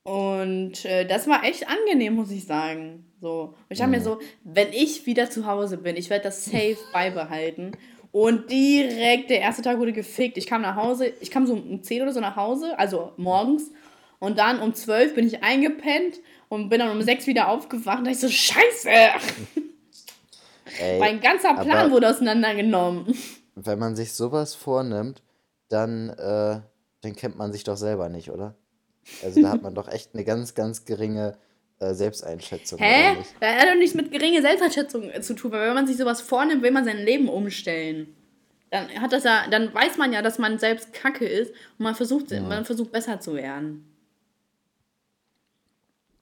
Und 0.08 0.86
äh, 0.86 1.06
das 1.06 1.28
war 1.28 1.44
echt 1.44 1.68
angenehm, 1.68 2.14
muss 2.14 2.32
ich 2.32 2.46
sagen. 2.46 3.04
So. 3.20 3.56
Und 3.68 3.76
ich 3.76 3.82
habe 3.82 3.92
mhm. 3.92 3.98
mir 3.98 4.04
so, 4.06 4.20
wenn 4.46 4.72
ich 4.72 5.06
wieder 5.06 5.30
zu 5.30 5.46
Hause 5.46 5.78
bin, 5.78 5.98
ich 5.98 6.10
werde 6.10 6.24
das 6.24 6.46
safe 6.46 6.78
beibehalten. 6.94 7.74
Und 8.14 8.50
direkt, 8.50 9.30
der 9.30 9.42
erste 9.42 9.64
Tag 9.64 9.80
wurde 9.80 9.92
gefickt. 9.92 10.38
Ich 10.38 10.48
kam 10.48 10.62
nach 10.62 10.78
Hause, 10.78 11.12
ich 11.20 11.30
kam 11.30 11.46
so 11.46 11.56
um 11.56 11.84
10 11.84 12.04
oder 12.04 12.14
so 12.14 12.22
nach 12.22 12.38
Hause, 12.38 12.80
also 12.80 13.12
morgens. 13.18 13.70
Und 14.20 14.40
dann 14.40 14.62
um 14.62 14.74
12 14.74 15.14
bin 15.14 15.28
ich 15.28 15.44
eingepennt 15.44 16.22
und 16.48 16.70
bin 16.70 16.80
dann 16.80 16.96
um 16.96 17.02
6 17.02 17.28
wieder 17.28 17.50
aufgewacht 17.50 18.00
und 18.00 18.06
dachte 18.06 18.18
so, 18.18 18.30
scheiße! 18.30 18.90
Ey, 20.80 21.00
mein 21.00 21.20
ganzer 21.20 21.54
Plan 21.56 21.92
wurde 21.92 22.10
auseinandergenommen. 22.10 23.14
Wenn 23.56 23.78
man 23.78 23.98
sich 23.98 24.14
sowas 24.14 24.56
vornimmt, 24.56 25.22
dann, 25.68 26.12
äh, 26.12 26.62
dann 27.02 27.16
kennt 27.18 27.38
man 27.38 27.52
sich 27.52 27.66
doch 27.66 27.76
selber 27.76 28.08
nicht, 28.08 28.32
oder? 28.32 28.56
Also 29.24 29.42
da 29.42 29.50
hat 29.50 29.62
man 29.62 29.74
doch 29.74 29.88
echt 29.88 30.14
eine 30.14 30.24
ganz, 30.24 30.54
ganz 30.54 30.86
geringe 30.86 31.38
äh, 31.80 31.94
Selbsteinschätzung. 31.94 32.80
Hä? 32.80 33.18
Das 33.40 33.50
hat 33.56 33.70
doch 33.70 33.76
nichts 33.76 33.96
mit 33.96 34.12
geringer 34.12 34.42
Selbsteinschätzung 34.42 35.12
zu 35.22 35.36
tun, 35.36 35.52
weil 35.52 35.68
wenn 35.68 35.76
man 35.76 35.88
sich 35.88 35.98
sowas 35.98 36.22
vornimmt, 36.22 36.64
will 36.64 36.72
man 36.72 36.86
sein 36.86 36.98
Leben 36.98 37.30
umstellen. 37.30 38.16
Dann 38.70 38.90
hat 39.02 39.14
das 39.14 39.24
ja, 39.24 39.48
dann 39.50 39.74
weiß 39.74 39.98
man 39.98 40.12
ja, 40.12 40.22
dass 40.22 40.40
man 40.40 40.60
selbst 40.60 40.92
Kacke 40.94 41.26
ist 41.26 41.52
und 41.52 41.84
man 41.84 41.96
versucht, 41.96 42.32
ja. 42.32 42.42
man 42.42 42.66
versucht 42.66 42.92
besser 42.92 43.20
zu 43.20 43.36
werden. 43.36 43.86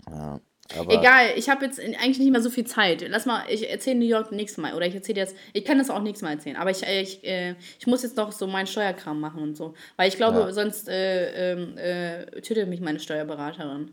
Ja. 0.09 0.39
Aber 0.73 0.91
Egal, 0.91 1.33
ich 1.35 1.47
habe 1.49 1.65
jetzt 1.65 1.79
eigentlich 1.79 2.17
nicht 2.17 2.31
mehr 2.31 2.41
so 2.41 2.49
viel 2.49 2.65
Zeit. 2.65 3.05
Lass 3.07 3.25
mal, 3.25 3.43
ich 3.49 3.69
erzähle 3.69 3.99
New 3.99 4.05
York 4.05 4.31
nächstes 4.31 4.57
Mal. 4.57 4.73
Oder 4.73 4.87
ich 4.87 4.95
erzähle 4.95 5.19
jetzt, 5.19 5.35
ich 5.53 5.63
kann 5.63 5.77
das 5.77 5.91
auch 5.91 6.01
nächstes 6.01 6.23
Mal 6.23 6.31
erzählen. 6.31 6.55
Aber 6.55 6.71
ich, 6.71 6.85
äh, 6.85 7.01
ich, 7.01 7.23
äh, 7.23 7.55
ich 7.79 7.85
muss 7.85 8.01
jetzt 8.01 8.17
noch 8.17 8.31
so 8.31 8.47
meinen 8.47 8.65
Steuerkram 8.65 9.19
machen 9.19 9.43
und 9.43 9.55
so. 9.55 9.75
Weil 9.95 10.09
ich 10.09 10.15
glaube, 10.15 10.39
ja. 10.39 10.51
sonst 10.51 10.89
äh, 10.89 11.53
ähm, 11.53 11.77
äh, 11.77 12.41
tötet 12.41 12.67
mich 12.67 12.81
meine 12.81 12.99
Steuerberaterin. 12.99 13.91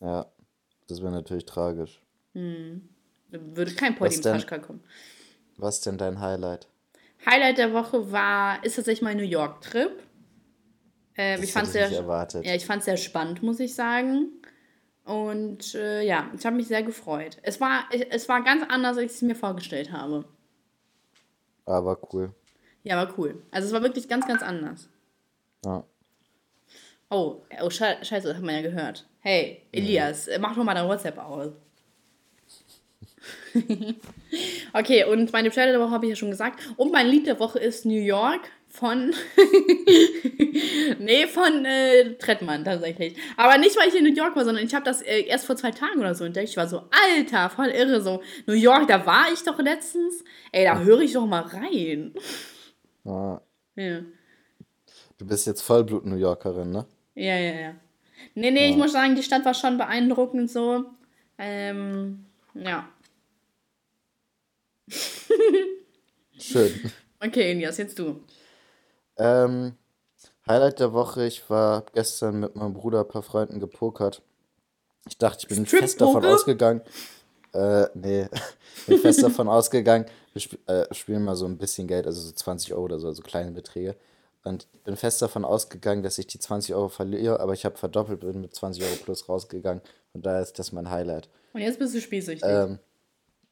Ja, 0.00 0.26
das 0.88 1.00
wäre 1.00 1.12
natürlich 1.12 1.46
tragisch. 1.46 2.02
Hm. 2.34 2.88
Würde 3.30 3.74
kein 3.74 3.96
im 3.96 4.22
Taschka 4.22 4.58
kommen. 4.58 4.84
Was 5.56 5.76
ist 5.76 5.86
denn 5.86 5.98
dein 5.98 6.20
Highlight? 6.20 6.68
Highlight 7.26 7.58
der 7.58 7.72
Woche 7.72 8.12
war, 8.12 8.64
ist 8.64 8.76
tatsächlich 8.76 9.02
mein 9.02 9.16
New 9.16 9.24
York-Trip. 9.24 9.90
Äh, 11.16 11.42
ich 11.42 11.52
fand 11.52 11.66
sehr, 11.66 11.90
ja, 11.90 12.54
ich 12.54 12.64
fand 12.64 12.80
es 12.80 12.84
sehr 12.84 12.96
spannend, 12.96 13.42
muss 13.42 13.58
ich 13.58 13.74
sagen. 13.74 14.28
Und 15.08 15.74
äh, 15.74 16.02
ja, 16.02 16.30
ich 16.36 16.44
habe 16.44 16.56
mich 16.56 16.68
sehr 16.68 16.82
gefreut. 16.82 17.38
Es 17.40 17.62
war, 17.62 17.84
es 18.10 18.28
war 18.28 18.44
ganz 18.44 18.62
anders, 18.68 18.98
als 18.98 19.12
ich 19.12 19.16
es 19.16 19.22
mir 19.22 19.34
vorgestellt 19.34 19.90
habe. 19.90 20.26
Aber 21.64 21.98
cool. 22.12 22.34
Ja, 22.82 22.96
war 22.96 23.18
cool. 23.18 23.42
Also 23.50 23.68
es 23.68 23.72
war 23.72 23.82
wirklich 23.82 24.06
ganz, 24.06 24.26
ganz 24.26 24.42
anders. 24.42 24.90
Ja. 25.64 25.82
Oh, 27.08 27.40
oh 27.62 27.70
scheiße, 27.70 28.28
das 28.28 28.36
hat 28.36 28.42
man 28.42 28.56
ja 28.56 28.60
gehört. 28.60 29.06
Hey, 29.20 29.62
Elias, 29.72 30.26
ja. 30.26 30.38
mach 30.38 30.54
doch 30.54 30.62
mal 30.62 30.74
dein 30.74 30.86
WhatsApp 30.86 31.16
aus. 31.16 31.52
okay, 34.74 35.04
und 35.04 35.32
meine 35.32 35.48
Beschwerde 35.48 35.72
der 35.72 35.80
Woche 35.80 35.90
habe 35.90 36.04
ich 36.04 36.10
ja 36.10 36.16
schon 36.16 36.30
gesagt. 36.30 36.60
Und 36.76 36.92
mein 36.92 37.06
Lied 37.06 37.26
der 37.26 37.40
Woche 37.40 37.58
ist 37.58 37.86
New 37.86 37.94
York 37.94 38.42
von. 38.78 39.12
nee, 40.98 41.26
von 41.26 41.64
äh, 41.64 42.14
Trettmann 42.14 42.64
tatsächlich. 42.64 43.16
Aber 43.36 43.58
nicht, 43.58 43.76
weil 43.76 43.88
ich 43.88 43.96
in 43.96 44.04
New 44.04 44.14
York 44.14 44.36
war, 44.36 44.44
sondern 44.44 44.64
ich 44.64 44.74
habe 44.74 44.84
das 44.84 45.02
äh, 45.02 45.22
erst 45.22 45.46
vor 45.46 45.56
zwei 45.56 45.72
Tagen 45.72 45.98
oder 45.98 46.14
so 46.14 46.24
entdeckt. 46.24 46.48
Ich 46.48 46.56
war 46.56 46.68
so, 46.68 46.84
Alter, 46.90 47.50
voll 47.50 47.68
irre. 47.68 48.00
So, 48.00 48.22
New 48.46 48.54
York, 48.54 48.86
da 48.86 49.04
war 49.04 49.32
ich 49.32 49.42
doch 49.42 49.58
letztens. 49.58 50.24
Ey, 50.52 50.64
da 50.64 50.78
höre 50.78 51.00
ich 51.00 51.12
doch 51.12 51.26
mal 51.26 51.42
rein. 51.42 52.14
Ah. 53.04 53.40
Ja. 53.74 54.00
Du 55.18 55.26
bist 55.26 55.46
jetzt 55.46 55.62
Vollblut-New 55.62 56.16
Yorkerin, 56.16 56.70
ne? 56.70 56.86
Ja, 57.14 57.36
ja, 57.36 57.60
ja. 57.60 57.74
Nee, 58.34 58.52
nee, 58.52 58.66
ja. 58.66 58.70
ich 58.70 58.76
muss 58.76 58.92
sagen, 58.92 59.16
die 59.16 59.22
Stadt 59.22 59.44
war 59.44 59.54
schon 59.54 59.78
beeindruckend 59.78 60.50
so. 60.50 60.84
Ähm, 61.38 62.26
ja. 62.54 62.88
Schön. 66.38 66.92
Okay, 67.20 67.50
Elias, 67.50 67.78
jetzt 67.78 67.98
du. 67.98 68.22
Ähm, 69.18 69.74
Highlight 70.46 70.80
der 70.80 70.92
Woche, 70.92 71.26
ich 71.26 71.48
war 71.50 71.84
gestern 71.92 72.40
mit 72.40 72.56
meinem 72.56 72.72
Bruder 72.72 73.00
ein 73.00 73.08
paar 73.08 73.22
Freunden 73.22 73.60
gepokert. 73.60 74.22
Ich 75.08 75.18
dachte, 75.18 75.46
ich 75.48 75.54
bin 75.54 75.66
fest 75.66 76.00
davon 76.00 76.24
ausgegangen. 76.24 76.80
Äh, 77.52 77.86
nee, 77.94 78.28
bin 78.86 78.98
fest 78.98 79.22
davon 79.22 79.48
ausgegangen, 79.48 80.06
wir 80.32 80.40
sp 80.40 80.56
äh, 80.66 80.94
spielen 80.94 81.24
mal 81.24 81.36
so 81.36 81.46
ein 81.46 81.58
bisschen 81.58 81.86
Geld, 81.86 82.06
also 82.06 82.20
so 82.20 82.32
20 82.32 82.72
Euro 82.72 82.84
oder 82.84 82.98
so, 82.98 83.10
so 83.12 83.22
kleine 83.22 83.52
Beträge. 83.52 83.96
Und 84.44 84.66
bin 84.84 84.96
fest 84.96 85.20
davon 85.20 85.44
ausgegangen, 85.44 86.02
dass 86.02 86.18
ich 86.18 86.26
die 86.26 86.38
20 86.38 86.74
Euro 86.74 86.88
verliere, 86.88 87.40
aber 87.40 87.52
ich 87.52 87.64
habe 87.64 87.76
verdoppelt, 87.76 88.20
bin 88.20 88.40
mit 88.40 88.54
20 88.54 88.82
Euro 88.82 88.96
plus 88.96 89.28
rausgegangen. 89.28 89.82
Und 90.12 90.24
daher 90.24 90.42
ist 90.42 90.58
das 90.58 90.72
mein 90.72 90.90
Highlight. 90.90 91.28
Und 91.52 91.60
jetzt 91.60 91.78
bist 91.78 91.94
du 91.94 92.00
spielsüchtig. 92.00 92.48
Ähm, 92.48 92.78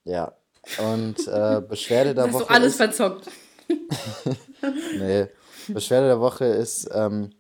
ja. 0.04 0.32
Und 0.78 1.26
äh, 1.28 1.60
Beschwerde 1.60 2.14
der 2.14 2.32
Woche. 2.32 2.40
Hast 2.40 2.50
du 2.50 2.54
alles 2.54 2.72
ist, 2.72 2.76
verzockt? 2.76 3.28
nee. 4.98 5.26
Beschwerde 5.68 6.06
der 6.06 6.20
Woche 6.20 6.44
ist, 6.44 6.88
ähm, 6.92 7.30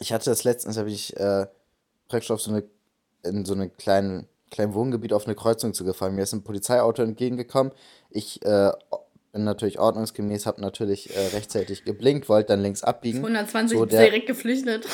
ich 0.00 0.12
hatte 0.12 0.30
das 0.30 0.44
letztens, 0.44 0.76
habe 0.76 0.90
ich 0.90 1.16
äh, 1.16 1.46
praktisch 2.08 2.30
auf 2.30 2.40
so 2.40 2.50
eine, 2.50 2.64
in 3.22 3.44
so 3.44 3.54
einem 3.54 3.76
kleinen, 3.76 4.28
kleinen 4.50 4.74
Wohngebiet 4.74 5.12
auf 5.12 5.26
eine 5.26 5.34
Kreuzung 5.34 5.74
zu 5.74 5.84
gefahren. 5.84 6.14
Mir 6.14 6.22
ist 6.22 6.32
ein 6.32 6.44
Polizeiauto 6.44 7.02
entgegengekommen. 7.02 7.72
Ich 8.10 8.44
äh, 8.44 8.72
bin 9.32 9.44
natürlich 9.44 9.78
ordnungsgemäß, 9.78 10.46
habe 10.46 10.60
natürlich 10.60 11.14
äh, 11.14 11.26
rechtzeitig 11.28 11.84
geblinkt, 11.84 12.28
wollte 12.28 12.48
dann 12.48 12.62
links 12.62 12.84
abbiegen. 12.84 13.18
120 13.18 13.78
so, 13.78 13.84
der, 13.84 14.04
direkt 14.04 14.26
geflüchtet. 14.26 14.86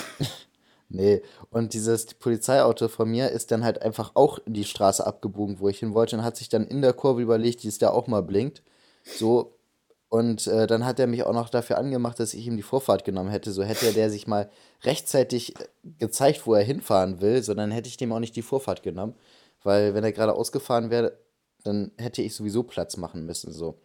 nee, 0.88 1.22
und 1.50 1.74
dieses 1.74 2.06
Polizeiauto 2.06 2.88
von 2.88 3.10
mir 3.10 3.30
ist 3.30 3.50
dann 3.50 3.64
halt 3.64 3.82
einfach 3.82 4.12
auch 4.14 4.38
in 4.46 4.54
die 4.54 4.64
Straße 4.64 5.06
abgebogen, 5.06 5.60
wo 5.60 5.68
ich 5.68 5.78
hin 5.78 5.94
wollte 5.94 6.16
und 6.16 6.24
hat 6.24 6.36
sich 6.36 6.48
dann 6.48 6.66
in 6.66 6.80
der 6.80 6.94
Kurve 6.94 7.20
überlegt, 7.20 7.62
die 7.62 7.68
es 7.68 7.78
da 7.78 7.90
auch 7.90 8.06
mal 8.06 8.22
blinkt. 8.22 8.62
So, 9.04 9.54
und 10.10 10.48
äh, 10.48 10.66
dann 10.66 10.84
hat 10.84 10.98
er 10.98 11.06
mich 11.06 11.22
auch 11.22 11.32
noch 11.32 11.48
dafür 11.48 11.78
angemacht, 11.78 12.18
dass 12.18 12.34
ich 12.34 12.44
ihm 12.44 12.56
die 12.56 12.64
Vorfahrt 12.64 13.04
genommen 13.04 13.30
hätte. 13.30 13.52
So 13.52 13.62
hätte 13.62 13.92
der 13.92 14.10
sich 14.10 14.26
mal 14.26 14.50
rechtzeitig 14.82 15.54
äh, 15.60 15.68
gezeigt, 16.00 16.46
wo 16.46 16.54
er 16.54 16.64
hinfahren 16.64 17.20
will, 17.20 17.44
sondern 17.44 17.70
hätte 17.70 17.88
ich 17.88 17.96
dem 17.96 18.12
auch 18.12 18.18
nicht 18.18 18.34
die 18.34 18.42
Vorfahrt 18.42 18.82
genommen. 18.82 19.14
Weil 19.62 19.94
wenn 19.94 20.02
er 20.02 20.10
gerade 20.10 20.34
ausgefahren 20.34 20.90
wäre, 20.90 21.16
dann 21.62 21.92
hätte 21.96 22.22
ich 22.22 22.34
sowieso 22.34 22.64
Platz 22.64 22.96
machen 22.96 23.24
müssen. 23.24 23.52
So. 23.52 23.78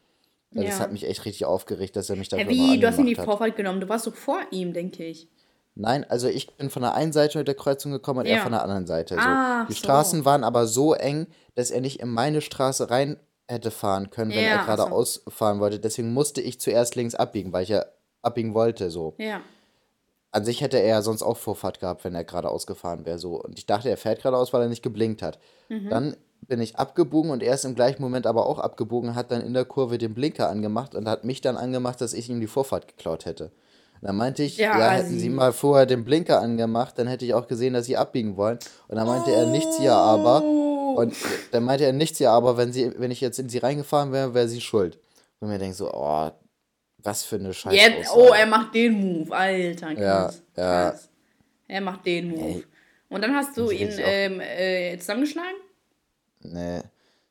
Ja. 0.49 0.63
Das 0.63 0.79
hat 0.79 0.91
mich 0.91 1.07
echt 1.07 1.25
richtig 1.25 1.45
aufgeregt, 1.45 1.95
dass 1.95 2.09
er 2.09 2.15
mich 2.15 2.29
dafür 2.29 2.45
ja, 2.45 2.49
Wie? 2.49 2.79
Du 2.79 2.87
hast 2.87 2.97
ihm 2.97 3.05
die 3.05 3.13
Vorfahrt 3.13 3.55
genommen. 3.55 3.79
Du 3.79 3.87
warst 3.87 4.07
doch 4.07 4.15
vor 4.15 4.39
ihm, 4.49 4.73
denke 4.73 5.05
ich. 5.05 5.29
Nein, 5.75 6.05
also 6.09 6.27
ich 6.27 6.55
bin 6.55 6.71
von 6.71 6.81
der 6.81 6.95
einen 6.95 7.13
Seite 7.13 7.43
der 7.43 7.53
Kreuzung 7.53 7.91
gekommen 7.91 8.21
und 8.21 8.25
ja. 8.25 8.37
er 8.37 8.41
von 8.41 8.53
der 8.53 8.63
anderen 8.63 8.87
Seite. 8.87 9.13
So. 9.13 9.21
Ah, 9.21 9.65
die 9.69 9.73
so. 9.73 9.77
Straßen 9.79 10.25
waren 10.25 10.43
aber 10.43 10.65
so 10.65 10.95
eng, 10.95 11.27
dass 11.53 11.69
er 11.69 11.81
nicht 11.81 11.99
in 11.99 12.09
meine 12.09 12.41
Straße 12.41 12.89
rein 12.89 13.17
hätte 13.47 13.71
fahren 13.71 14.09
können, 14.09 14.31
wenn 14.31 14.43
ja, 14.43 14.57
er 14.57 14.65
gerade 14.65 14.83
so. 14.83 14.87
ausfahren 14.89 15.59
wollte. 15.59 15.79
Deswegen 15.79 16.13
musste 16.13 16.41
ich 16.41 16.59
zuerst 16.59 16.95
links 16.95 17.15
abbiegen, 17.15 17.53
weil 17.53 17.63
ich 17.63 17.69
ja 17.69 17.85
abbiegen 18.21 18.53
wollte, 18.53 18.89
so. 18.89 19.13
Ja. 19.17 19.41
An 20.31 20.43
sich 20.43 20.61
hätte 20.61 20.79
er 20.79 20.87
ja 20.87 21.01
sonst 21.01 21.21
auch 21.21 21.37
Vorfahrt 21.37 21.79
gehabt, 21.79 22.03
wenn 22.03 22.15
er 22.15 22.25
gerade 22.25 22.49
ausgefahren 22.49 23.05
wäre, 23.05 23.19
so. 23.19 23.41
Und 23.41 23.57
ich 23.57 23.65
dachte, 23.65 23.89
er 23.89 23.97
fährt 23.97 24.19
geradeaus, 24.19 24.51
weil 24.51 24.63
er 24.63 24.69
nicht 24.69 24.83
geblinkt 24.83 25.21
hat. 25.21 25.39
Mhm. 25.69 25.89
Dann 25.89 26.17
bin 26.41 26.61
ich 26.61 26.75
abgebogen 26.75 27.31
und 27.31 27.41
er 27.41 27.55
ist 27.55 27.65
im 27.65 27.75
gleichen 27.75 28.01
Moment 28.01 28.27
aber 28.27 28.45
auch 28.45 28.59
abgebogen, 28.59 29.15
hat 29.15 29.31
dann 29.31 29.41
in 29.41 29.53
der 29.53 29.65
Kurve 29.65 29.97
den 29.97 30.13
Blinker 30.13 30.49
angemacht 30.49 30.95
und 30.95 31.07
hat 31.07 31.23
mich 31.23 31.41
dann 31.41 31.57
angemacht, 31.57 32.01
dass 32.01 32.13
ich 32.13 32.29
ihm 32.29 32.39
die 32.39 32.47
Vorfahrt 32.47 32.87
geklaut 32.87 33.25
hätte. 33.25 33.45
Und 34.01 34.09
dann 34.09 34.17
meinte 34.17 34.43
ich, 34.43 34.57
ja, 34.57 34.77
ja 34.77 34.89
hätten 34.91 35.17
Sie 35.17 35.29
mal 35.29 35.53
vorher 35.53 35.85
den 35.85 36.03
Blinker 36.03 36.41
angemacht, 36.41 36.99
dann 36.99 37.07
hätte 37.07 37.25
ich 37.25 37.33
auch 37.33 37.47
gesehen, 37.47 37.73
dass 37.73 37.85
Sie 37.85 37.97
abbiegen 37.97 38.37
wollen. 38.37 38.59
Und 38.87 38.97
dann 38.97 39.07
meinte 39.07 39.31
oh. 39.31 39.35
er 39.35 39.47
nichts 39.47 39.79
ja 39.81 39.95
aber. 39.95 40.43
Und 40.95 41.15
dann 41.51 41.63
meinte 41.63 41.85
er 41.85 41.93
nichts, 41.93 42.19
ja, 42.19 42.31
aber 42.31 42.57
wenn, 42.57 42.73
sie, 42.73 42.91
wenn 42.97 43.11
ich 43.11 43.21
jetzt 43.21 43.39
in 43.39 43.49
sie 43.49 43.59
reingefahren 43.59 44.11
wäre, 44.11 44.33
wäre 44.33 44.47
sie 44.47 44.61
schuld. 44.61 44.99
Und 45.39 45.49
mir 45.49 45.59
denkt 45.59 45.75
so, 45.77 45.91
oh, 45.93 46.31
was 46.97 47.23
für 47.23 47.35
eine 47.35 47.53
Scheiße. 47.53 47.75
Jetzt, 47.75 48.11
oh, 48.15 48.33
er 48.33 48.45
macht 48.45 48.73
den 48.73 48.93
Move, 48.93 49.35
Alter. 49.35 49.93
Krass, 49.95 50.41
ja, 50.55 50.89
ja. 50.89 50.99
Er 51.67 51.81
macht 51.81 52.05
den 52.05 52.29
Move. 52.29 52.41
Ey, 52.41 52.65
Und 53.09 53.21
dann 53.21 53.35
hast 53.35 53.57
du 53.57 53.69
ihn 53.69 53.89
ähm, 53.97 54.39
äh, 54.39 54.97
zusammengeschlagen? 54.97 55.57
Nee. 56.41 56.81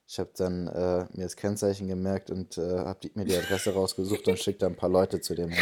Ich 0.06 0.18
habe 0.18 0.30
dann 0.36 0.68
äh, 0.68 1.06
mir 1.16 1.24
das 1.24 1.34
Kennzeichen 1.34 1.88
gemerkt 1.88 2.30
und 2.30 2.58
äh, 2.58 2.78
habe 2.78 3.10
mir 3.14 3.24
die 3.24 3.36
Adresse 3.36 3.72
rausgesucht 3.72 4.28
und 4.28 4.38
schickt 4.38 4.62
ein 4.62 4.76
paar 4.76 4.90
Leute 4.90 5.20
zu 5.20 5.34
dem 5.34 5.50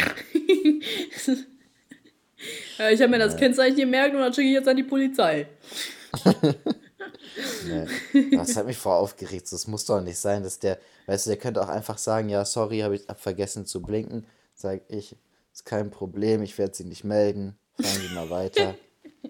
ich 2.91 3.01
habe 3.01 3.07
mir 3.07 3.19
das 3.19 3.37
Kennzeichen 3.37 3.77
gemerkt 3.77 4.13
und 4.13 4.21
dann 4.21 4.33
schicke 4.33 4.47
ich 4.47 4.53
jetzt 4.53 4.67
an 4.67 4.75
die 4.75 4.83
Polizei. 4.83 5.47
Nee. 7.67 8.31
Das 8.37 8.55
hat 8.55 8.65
mich 8.65 8.77
voll 8.77 8.93
aufgeregt. 8.93 9.51
Das 9.51 9.67
muss 9.67 9.85
doch 9.85 10.01
nicht 10.01 10.17
sein, 10.17 10.43
dass 10.43 10.59
der, 10.59 10.77
weißt 11.07 11.25
du, 11.25 11.29
der 11.31 11.37
könnte 11.37 11.61
auch 11.61 11.69
einfach 11.69 11.97
sagen, 11.97 12.29
ja, 12.29 12.45
sorry, 12.45 12.79
habe 12.79 12.95
ich 12.95 13.07
hab 13.07 13.19
vergessen 13.19 13.65
zu 13.65 13.81
blinken. 13.81 14.25
Sag 14.55 14.81
ich, 14.87 15.15
ist 15.51 15.65
kein 15.65 15.91
Problem, 15.91 16.41
ich 16.41 16.57
werde 16.57 16.75
sie 16.75 16.85
nicht 16.85 17.03
melden. 17.03 17.57
Fahren 17.79 18.01
Sie 18.01 18.13
mal 18.13 18.29
weiter. 18.29 18.75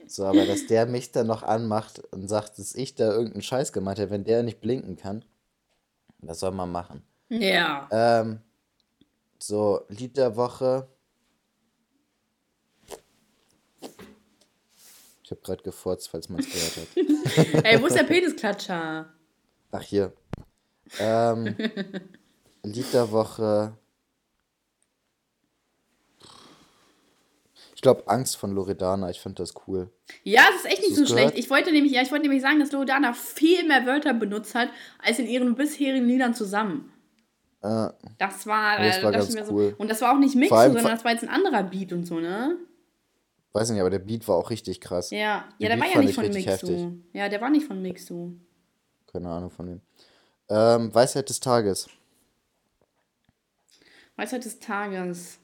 So, 0.07 0.25
aber 0.25 0.45
dass 0.45 0.67
der 0.67 0.85
mich 0.85 1.11
dann 1.11 1.27
noch 1.27 1.43
anmacht 1.43 1.99
und 2.11 2.27
sagt, 2.27 2.59
dass 2.59 2.75
ich 2.75 2.95
da 2.95 3.11
irgendeinen 3.11 3.41
Scheiß 3.41 3.71
gemacht 3.71 3.99
habe, 3.99 4.09
wenn 4.09 4.23
der 4.23 4.43
nicht 4.43 4.59
blinken 4.59 4.97
kann, 4.97 5.23
was 6.19 6.39
soll 6.39 6.51
man 6.51 6.71
machen? 6.71 7.03
Ja. 7.29 7.87
Ähm, 7.91 8.39
so, 9.39 9.81
Lied 9.89 10.17
der 10.17 10.35
Woche. 10.35 10.87
Habe 15.35 15.41
gerade 15.41 15.63
gefurzt, 15.63 16.09
falls 16.09 16.29
man 16.29 16.39
es 16.39 16.47
gehört 16.49 16.77
hat. 16.77 17.65
Ey, 17.65 17.81
wo 17.81 17.87
ist 17.87 17.95
der 17.95 18.03
Penisklatscher? 18.03 19.07
Ach, 19.71 19.81
hier. 19.81 20.13
Ähm, 20.99 21.55
Lied 22.63 22.93
der 22.93 23.11
Woche. 23.11 23.77
glaube, 27.83 28.07
Angst 28.07 28.37
von 28.37 28.55
Loredana. 28.55 29.11
Ich 29.11 29.19
finde 29.19 29.43
das 29.43 29.53
cool. 29.67 29.91
Ja, 30.23 30.41
es 30.49 30.61
ist 30.61 30.65
echt 30.65 30.81
nicht 30.81 30.95
so 30.95 31.03
gehört? 31.03 31.19
schlecht. 31.19 31.37
Ich 31.37 31.51
wollte 31.51 31.71
nämlich, 31.71 31.93
ja, 31.93 32.01
ich 32.01 32.09
wollte 32.09 32.23
nämlich 32.23 32.41
sagen, 32.41 32.59
dass 32.59 32.71
Loredana 32.71 33.13
viel 33.13 33.67
mehr 33.67 33.85
Wörter 33.85 34.15
benutzt 34.15 34.55
hat, 34.55 34.69
als 34.97 35.19
in 35.19 35.27
ihren 35.27 35.53
bisherigen 35.53 36.07
Liedern 36.07 36.33
zusammen. 36.33 36.91
Äh, 37.61 37.89
das 38.17 38.47
war, 38.47 38.79
das 38.79 39.03
war 39.03 39.11
ganz 39.11 39.35
cool. 39.49 39.69
So, 39.69 39.75
und 39.77 39.91
das 39.91 40.01
war 40.01 40.13
auch 40.13 40.19
nicht 40.19 40.35
Mix, 40.35 40.49
sondern 40.49 40.83
das 40.83 41.05
war 41.05 41.11
jetzt 41.11 41.23
ein 41.23 41.29
anderer 41.29 41.63
Beat 41.63 41.93
und 41.93 42.05
so, 42.05 42.19
ne? 42.19 42.57
Weiß 43.53 43.69
nicht, 43.69 43.79
aber 43.79 43.91
der 43.91 43.99
Beat 43.99 44.27
war 44.27 44.35
auch 44.35 44.49
richtig 44.49 44.81
krass. 44.81 45.11
Ja, 45.11 45.47
ja 45.59 45.69
der 45.69 45.75
Beat 45.75 45.79
war 45.79 45.93
ja 45.93 46.01
nicht 46.01 46.15
von 46.15 46.29
Mixu. 46.29 46.91
Ja, 47.13 47.29
der 47.29 47.39
war 47.39 47.49
nicht 47.51 47.67
von 47.67 47.81
Mixu. 47.81 48.33
Keine 49.11 49.29
Ahnung 49.29 49.51
von 49.51 49.67
dem. 49.67 49.81
Ähm, 50.49 50.93
Weisheit 50.93 51.29
des 51.29 51.39
Tages. 51.39 51.87
Weisheit 54.15 54.43
des 54.43 54.59
Tages. 54.59 55.39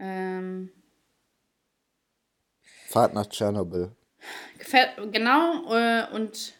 Ähm. 0.00 0.70
Fahrt 2.88 3.14
nach 3.14 3.26
Tschernobyl. 3.26 3.92
Genau, 5.12 5.72
äh, 5.74 6.06
und 6.12 6.54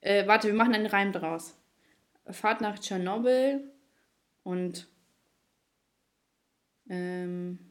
äh, 0.00 0.26
warte, 0.26 0.48
wir 0.48 0.54
machen 0.54 0.74
einen 0.74 0.86
Reim 0.86 1.12
draus. 1.12 1.54
Fahrt 2.30 2.60
nach 2.60 2.78
Tschernobyl 2.78 3.72
und 4.44 4.88
ähm, 6.88 7.65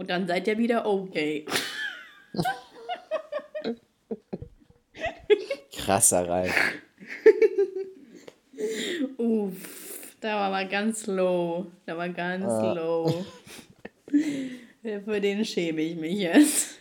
und 0.00 0.08
dann 0.08 0.26
seid 0.26 0.48
ihr 0.48 0.56
wieder 0.56 0.86
okay. 0.86 1.44
Krasser 5.76 6.26
Reim. 6.26 6.50
Uff, 9.18 10.16
da 10.20 10.36
war 10.36 10.50
mal 10.50 10.66
ganz 10.66 11.06
low. 11.06 11.70
Da 11.84 11.98
war 11.98 12.08
ganz 12.08 12.46
ah. 12.46 12.72
low. 12.72 13.26
Für 14.82 15.20
den 15.20 15.44
schäme 15.44 15.82
ich 15.82 15.96
mich 15.96 16.18
jetzt. 16.18 16.78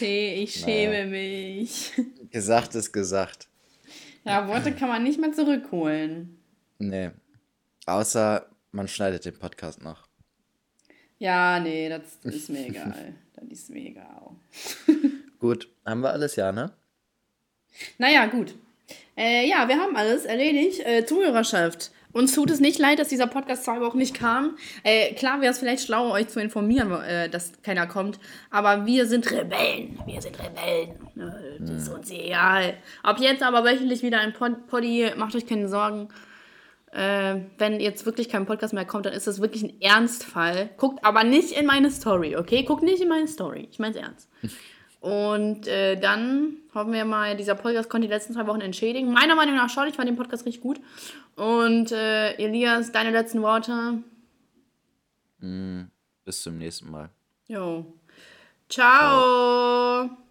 ich 0.00 0.54
schäme 0.54 0.92
naja. 0.92 1.06
mich. 1.06 1.92
Gesagt 2.30 2.74
ist 2.74 2.92
gesagt. 2.92 3.48
Ja, 4.22 4.46
Worte 4.46 4.72
kann 4.72 4.90
man 4.90 5.02
nicht 5.02 5.18
mehr 5.18 5.32
zurückholen. 5.32 6.38
Nee. 6.78 7.12
Außer 7.86 8.50
man 8.70 8.86
schneidet 8.86 9.24
den 9.24 9.38
Podcast 9.38 9.82
noch. 9.82 10.07
Ja, 11.18 11.58
nee, 11.60 11.88
das 11.88 12.02
ist 12.34 12.48
mir 12.48 12.66
egal. 12.66 13.14
das 13.34 13.44
ist 13.50 13.70
mir 13.70 13.88
egal. 13.88 14.30
gut, 15.38 15.68
haben 15.84 16.00
wir 16.00 16.10
alles, 16.10 16.36
ja, 16.36 16.52
ne? 16.52 16.72
Naja, 17.98 18.26
gut. 18.26 18.54
Äh, 19.16 19.48
ja, 19.48 19.68
wir 19.68 19.78
haben 19.78 19.96
alles 19.96 20.24
erledigt. 20.24 20.80
Äh, 20.86 21.04
Zuhörerschaft. 21.04 21.90
Uns 22.12 22.34
tut 22.34 22.50
es 22.50 22.58
nicht 22.58 22.78
leid, 22.78 22.98
dass 22.98 23.08
dieser 23.08 23.26
Podcast 23.26 23.64
zwei 23.64 23.80
Wochen 23.80 23.98
nicht 23.98 24.14
kam. 24.14 24.56
Äh, 24.82 25.12
klar 25.14 25.40
wäre 25.40 25.52
es 25.52 25.58
vielleicht 25.58 25.84
schlau, 25.84 26.10
euch 26.12 26.28
zu 26.28 26.40
informieren, 26.40 26.90
äh, 27.02 27.28
dass 27.28 27.52
keiner 27.62 27.86
kommt. 27.86 28.18
Aber 28.50 28.86
wir 28.86 29.06
sind 29.06 29.30
Rebellen. 29.30 29.98
Wir 30.06 30.22
sind 30.22 30.38
Rebellen. 30.38 30.90
Äh, 31.16 31.60
das 31.60 31.82
ist 31.82 31.88
hm. 31.88 31.94
uns 31.94 32.10
egal. 32.10 32.74
Ab 33.02 33.18
jetzt 33.20 33.42
aber 33.42 33.62
wöchentlich 33.64 34.02
wieder 34.02 34.20
ein 34.20 34.32
Pod 34.32 34.66
Poddy. 34.68 35.10
Macht 35.16 35.34
euch 35.34 35.46
keine 35.46 35.68
Sorgen. 35.68 36.08
Äh, 36.92 37.40
wenn 37.58 37.80
jetzt 37.80 38.06
wirklich 38.06 38.28
kein 38.28 38.46
Podcast 38.46 38.72
mehr 38.72 38.84
kommt, 38.84 39.06
dann 39.06 39.12
ist 39.12 39.26
das 39.26 39.40
wirklich 39.40 39.62
ein 39.62 39.80
Ernstfall. 39.80 40.70
Guckt 40.76 41.04
aber 41.04 41.24
nicht 41.24 41.52
in 41.52 41.66
meine 41.66 41.90
Story, 41.90 42.36
okay? 42.36 42.62
Guckt 42.62 42.82
nicht 42.82 43.02
in 43.02 43.08
meine 43.08 43.28
Story. 43.28 43.68
Ich 43.70 43.78
meine 43.78 43.94
es 43.94 44.00
ernst. 44.00 44.28
Und 45.00 45.68
äh, 45.68 45.98
dann 45.98 46.56
hoffen 46.74 46.92
wir 46.92 47.04
mal, 47.04 47.36
dieser 47.36 47.54
Podcast 47.54 47.88
konnte 47.88 48.08
die 48.08 48.12
letzten 48.12 48.34
zwei 48.34 48.46
Wochen 48.48 48.60
entschädigen. 48.60 49.12
Meiner 49.12 49.36
Meinung 49.36 49.54
nach 49.54 49.70
schon, 49.70 49.86
ich 49.86 49.94
fand 49.94 50.08
den 50.08 50.16
Podcast 50.16 50.44
richtig 50.44 50.62
gut. 50.62 50.80
Und 51.36 51.92
äh, 51.92 52.32
Elias, 52.32 52.90
deine 52.90 53.12
letzten 53.12 53.42
Worte? 53.42 54.02
Mm, 55.38 55.82
bis 56.24 56.42
zum 56.42 56.58
nächsten 56.58 56.90
Mal. 56.90 57.10
Jo. 57.46 57.86
Ciao. 58.68 60.06
Ciao. 60.08 60.27